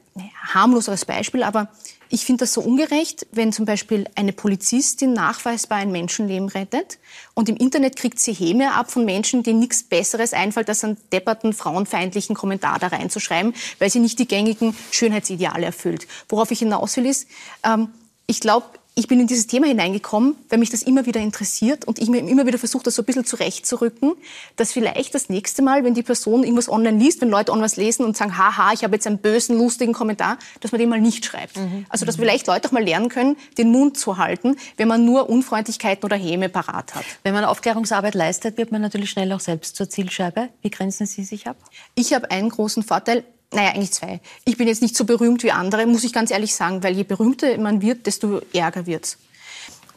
harmloseres 0.53 1.05
Beispiel, 1.05 1.41
aber 1.41 1.69
ich 2.10 2.26
finde 2.26 2.43
das 2.43 2.53
so 2.53 2.62
ungerecht, 2.62 3.28
wenn 3.32 3.53
zum 3.53 3.66
Beispiel 3.66 4.05
eine 4.16 4.34
Polizistin 4.34 5.14
nachweisbar 5.14 5.78
ein 5.78 5.91
Menschenleben 5.91 6.49
rettet 6.49 6.97
und 7.36 7.49
im 7.49 7.55
Internet 7.55 7.95
kriegt 7.95 8.20
sie 8.20 8.34
Häme 8.34 8.74
ab 8.74 8.91
von 8.91 9.05
Menschen, 9.05 9.43
denen 9.43 9.60
nichts 9.60 9.84
Besseres 9.84 10.34
einfällt, 10.34 10.70
als 10.70 10.84
einen 10.84 10.97
depperten, 11.12 11.53
frauenfeindlichen 11.53 12.36
Kommentar 12.36 12.80
da 12.80 12.88
reinzuschreiben, 12.88 13.53
weil 13.78 13.91
sie 13.91 13.99
nicht 13.99 14.18
die 14.18 14.28
gängigen 14.28 14.76
Schönheitsideale 14.91 15.68
erfüllt. 15.68 16.07
Worauf 16.30 16.49
ich 16.49 16.60
hinaus 16.60 16.97
will 16.97 17.05
ist, 17.05 17.28
ähm, 17.64 17.89
ich 18.26 18.39
glaube, 18.39 18.66
ich 18.95 19.07
bin 19.07 19.19
in 19.19 19.27
dieses 19.27 19.47
Thema 19.47 19.67
hineingekommen, 19.67 20.35
weil 20.49 20.59
mich 20.59 20.71
das 20.71 20.81
immer 20.81 21.05
wieder 21.05 21.21
interessiert 21.21 21.85
und 21.85 21.99
ich 21.99 22.09
mir 22.09 22.19
immer 22.19 22.45
wieder 22.45 22.57
versuche, 22.57 22.83
das 22.83 22.95
so 22.95 23.01
ein 23.01 23.05
bisschen 23.05 23.23
zurechtzurücken, 23.23 24.13
dass 24.57 24.73
vielleicht 24.73 25.15
das 25.15 25.29
nächste 25.29 25.61
Mal, 25.61 25.85
wenn 25.85 25.93
die 25.93 26.03
Person 26.03 26.43
irgendwas 26.43 26.67
online 26.67 26.97
liest, 26.97 27.21
wenn 27.21 27.29
Leute 27.29 27.51
online 27.51 27.65
was 27.65 27.77
lesen 27.77 28.03
und 28.03 28.17
sagen, 28.17 28.37
haha, 28.37 28.73
ich 28.73 28.83
habe 28.83 28.95
jetzt 28.95 29.07
einen 29.07 29.19
bösen, 29.19 29.57
lustigen 29.57 29.93
Kommentar, 29.93 30.37
dass 30.59 30.71
man 30.73 30.79
den 30.79 30.89
mal 30.89 30.99
nicht 30.99 31.25
schreibt. 31.25 31.55
Mhm. 31.55 31.85
Also, 31.87 32.05
dass 32.05 32.17
vielleicht 32.17 32.47
Leute 32.47 32.67
auch 32.67 32.71
mal 32.73 32.83
lernen 32.83 33.07
können, 33.07 33.37
den 33.57 33.71
Mund 33.71 33.97
zu 33.97 34.17
halten, 34.17 34.57
wenn 34.75 34.87
man 34.87 35.05
nur 35.05 35.29
Unfreundlichkeiten 35.29 36.03
oder 36.03 36.17
Häme 36.17 36.49
parat 36.49 36.93
hat. 36.93 37.05
Wenn 37.23 37.33
man 37.33 37.45
Aufklärungsarbeit 37.45 38.15
leistet, 38.15 38.57
wird 38.57 38.71
man 38.71 38.81
natürlich 38.81 39.11
schnell 39.11 39.31
auch 39.31 39.39
selbst 39.39 39.77
zur 39.77 39.89
Zielscheibe. 39.89 40.49
Wie 40.61 40.69
grenzen 40.69 41.05
Sie 41.05 41.23
sich 41.23 41.47
ab? 41.47 41.57
Ich 41.95 42.13
habe 42.13 42.31
einen 42.31 42.49
großen 42.49 42.83
Vorteil. 42.83 43.23
Naja, 43.52 43.70
eigentlich 43.70 43.91
zwei. 43.91 44.22
Ich 44.45 44.58
bin 44.58 44.68
jetzt 44.68 44.82
nicht 44.82 44.95
so 44.95 45.06
berühmt 45.06 45.43
wie 45.43 45.52
andere, 45.52 45.86
muss 45.88 46.04
ich 46.04 46.14
ganz 46.14 46.30
ehrlich 46.30 46.54
sagen, 46.54 46.84
weil 46.84 46.95
je 46.95 47.04
berühmter 47.04 47.58
man 47.58 47.82
wird, 47.82 48.06
desto 48.06 48.41
ärger 48.54 48.86
wird's. 48.86 49.18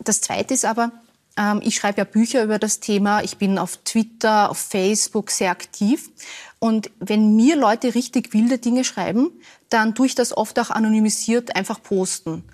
Das 0.03 0.21
Zweite 0.21 0.55
ist 0.55 0.65
aber, 0.65 0.91
ähm, 1.37 1.61
ich 1.63 1.77
schreibe 1.77 1.99
ja 1.99 2.05
Bücher 2.05 2.43
über 2.43 2.59
das 2.59 2.81
Thema. 2.81 3.23
Ich 3.23 3.37
bin 3.37 3.59
auf 3.59 3.79
Twitter, 3.79 4.51
auf 4.51 4.59
Facebook 4.59 5.31
sehr 5.31 5.51
aktiv. 5.51 6.11
Und 6.59 6.91
wenn 6.99 7.37
mir 7.37 7.57
Leute 7.57 7.95
richtig 7.95 8.33
wilde 8.33 8.59
Dinge 8.59 8.85
schreiben, 8.85 9.31
dann 9.69 9.95
tue 9.95 10.07
ich 10.07 10.15
das 10.15 10.37
oft 10.37 10.59
auch 10.59 10.71
anonymisiert 10.71 11.57
einfach 11.57 11.83
posten. 11.83 12.45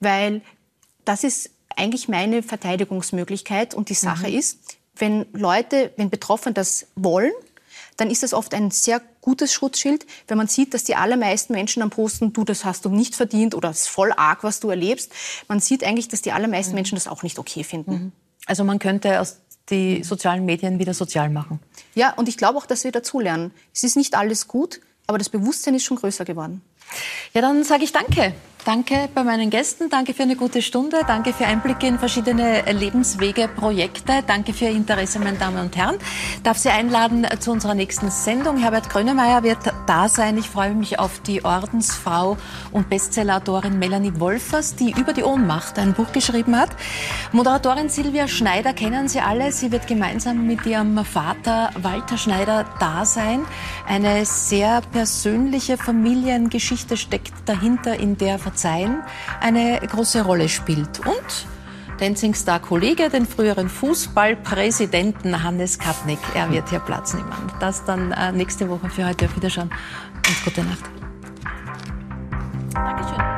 Weil 0.00 0.42
das 1.04 1.24
ist 1.24 1.50
eigentlich 1.76 2.08
meine 2.08 2.42
Verteidigungsmöglichkeit. 2.42 3.74
Und 3.74 3.88
die 3.90 3.94
Sache 3.94 4.28
mhm. 4.28 4.34
ist, 4.34 4.58
wenn 4.96 5.26
Leute, 5.32 5.92
wenn 5.96 6.10
Betroffene 6.10 6.54
das 6.54 6.86
wollen, 6.96 7.32
dann 7.96 8.10
ist 8.10 8.22
das 8.22 8.32
oft 8.32 8.54
ein 8.54 8.70
sehr 8.70 9.00
gutes 9.28 9.52
Schutzschild, 9.52 10.06
wenn 10.26 10.38
man 10.38 10.46
sieht, 10.46 10.72
dass 10.72 10.84
die 10.84 10.94
allermeisten 10.96 11.52
Menschen 11.52 11.82
am 11.82 11.90
Posten, 11.90 12.32
du, 12.32 12.44
das 12.44 12.64
hast 12.64 12.86
du 12.86 12.88
nicht 12.88 13.14
verdient 13.14 13.54
oder 13.54 13.68
es 13.68 13.80
ist 13.80 13.88
voll 13.88 14.10
arg, 14.16 14.42
was 14.42 14.58
du 14.58 14.70
erlebst. 14.70 15.12
Man 15.48 15.60
sieht 15.60 15.84
eigentlich, 15.84 16.08
dass 16.08 16.22
die 16.22 16.32
allermeisten 16.32 16.72
mhm. 16.72 16.76
Menschen 16.76 16.94
das 16.94 17.06
auch 17.06 17.22
nicht 17.22 17.38
okay 17.38 17.62
finden. 17.62 17.92
Mhm. 17.92 18.12
Also 18.46 18.64
man 18.64 18.78
könnte 18.78 19.20
aus 19.20 19.40
die 19.68 20.02
sozialen 20.02 20.46
Medien 20.46 20.78
wieder 20.78 20.94
sozial 20.94 21.28
machen. 21.28 21.60
Ja, 21.94 22.14
und 22.14 22.26
ich 22.26 22.38
glaube 22.38 22.56
auch, 22.56 22.64
dass 22.64 22.84
wir 22.84 22.92
dazulernen. 22.92 23.52
Es 23.74 23.84
ist 23.84 23.98
nicht 23.98 24.14
alles 24.14 24.48
gut, 24.48 24.80
aber 25.06 25.18
das 25.18 25.28
Bewusstsein 25.28 25.74
ist 25.74 25.84
schon 25.84 25.98
größer 25.98 26.24
geworden. 26.24 26.62
Ja, 27.34 27.42
dann 27.42 27.64
sage 27.64 27.84
ich 27.84 27.92
danke. 27.92 28.32
Danke 28.68 29.08
bei 29.14 29.24
meinen 29.24 29.48
Gästen, 29.48 29.88
danke 29.88 30.12
für 30.12 30.24
eine 30.24 30.36
gute 30.36 30.60
Stunde, 30.60 30.98
danke 31.06 31.32
für 31.32 31.46
Einblicke 31.46 31.86
in 31.86 31.98
verschiedene 31.98 32.70
Lebenswege, 32.70 33.48
Projekte, 33.48 34.22
danke 34.26 34.52
für 34.52 34.66
Ihr 34.66 34.72
Interesse, 34.72 35.18
meine 35.20 35.38
Damen 35.38 35.56
und 35.56 35.74
Herren. 35.74 35.96
Ich 36.34 36.42
darf 36.42 36.58
Sie 36.58 36.68
einladen 36.68 37.26
zu 37.40 37.50
unserer 37.50 37.74
nächsten 37.74 38.10
Sendung. 38.10 38.58
Herbert 38.58 38.90
Grönemeyer 38.90 39.42
wird 39.42 39.56
da 39.86 40.10
sein. 40.10 40.36
Ich 40.36 40.50
freue 40.50 40.74
mich 40.74 40.98
auf 40.98 41.20
die 41.20 41.46
Ordensfrau 41.46 42.36
und 42.70 42.90
Bestsellerautorin 42.90 43.78
Melanie 43.78 44.12
Wolfers, 44.20 44.76
die 44.76 44.90
über 44.90 45.14
die 45.14 45.22
Ohnmacht 45.22 45.78
ein 45.78 45.94
Buch 45.94 46.12
geschrieben 46.12 46.54
hat. 46.54 46.68
Moderatorin 47.32 47.88
Silvia 47.88 48.28
Schneider 48.28 48.74
kennen 48.74 49.08
Sie 49.08 49.20
alle. 49.20 49.50
Sie 49.50 49.72
wird 49.72 49.86
gemeinsam 49.86 50.46
mit 50.46 50.66
ihrem 50.66 51.02
Vater 51.06 51.70
Walter 51.80 52.18
Schneider 52.18 52.66
da 52.78 53.06
sein. 53.06 53.46
Eine 53.86 54.26
sehr 54.26 54.82
persönliche 54.92 55.78
Familiengeschichte 55.78 56.98
steckt 56.98 57.32
dahinter, 57.46 57.98
in 57.98 58.18
der 58.18 58.38
Verzeihen 58.58 59.02
eine 59.40 59.78
große 59.78 60.22
Rolle 60.22 60.48
spielt. 60.48 60.98
Und 61.06 61.46
Dancing 62.00 62.34
Star 62.34 62.58
Kollege, 62.58 63.08
den 63.08 63.24
früheren 63.24 63.68
Fußballpräsidenten 63.68 65.44
Hannes 65.44 65.78
Kapnick. 65.78 66.18
Er 66.34 66.50
wird 66.50 66.68
hier 66.68 66.80
Platz 66.80 67.14
nehmen. 67.14 67.30
Das 67.60 67.84
dann 67.84 68.10
äh, 68.12 68.32
nächste 68.32 68.68
Woche 68.68 68.90
für 68.90 69.06
heute. 69.06 69.26
Auf 69.26 69.36
Wiederschauen 69.36 69.70
und 69.70 70.44
gute 70.44 70.64
Nacht. 70.64 70.90
Dankeschön. 72.74 73.37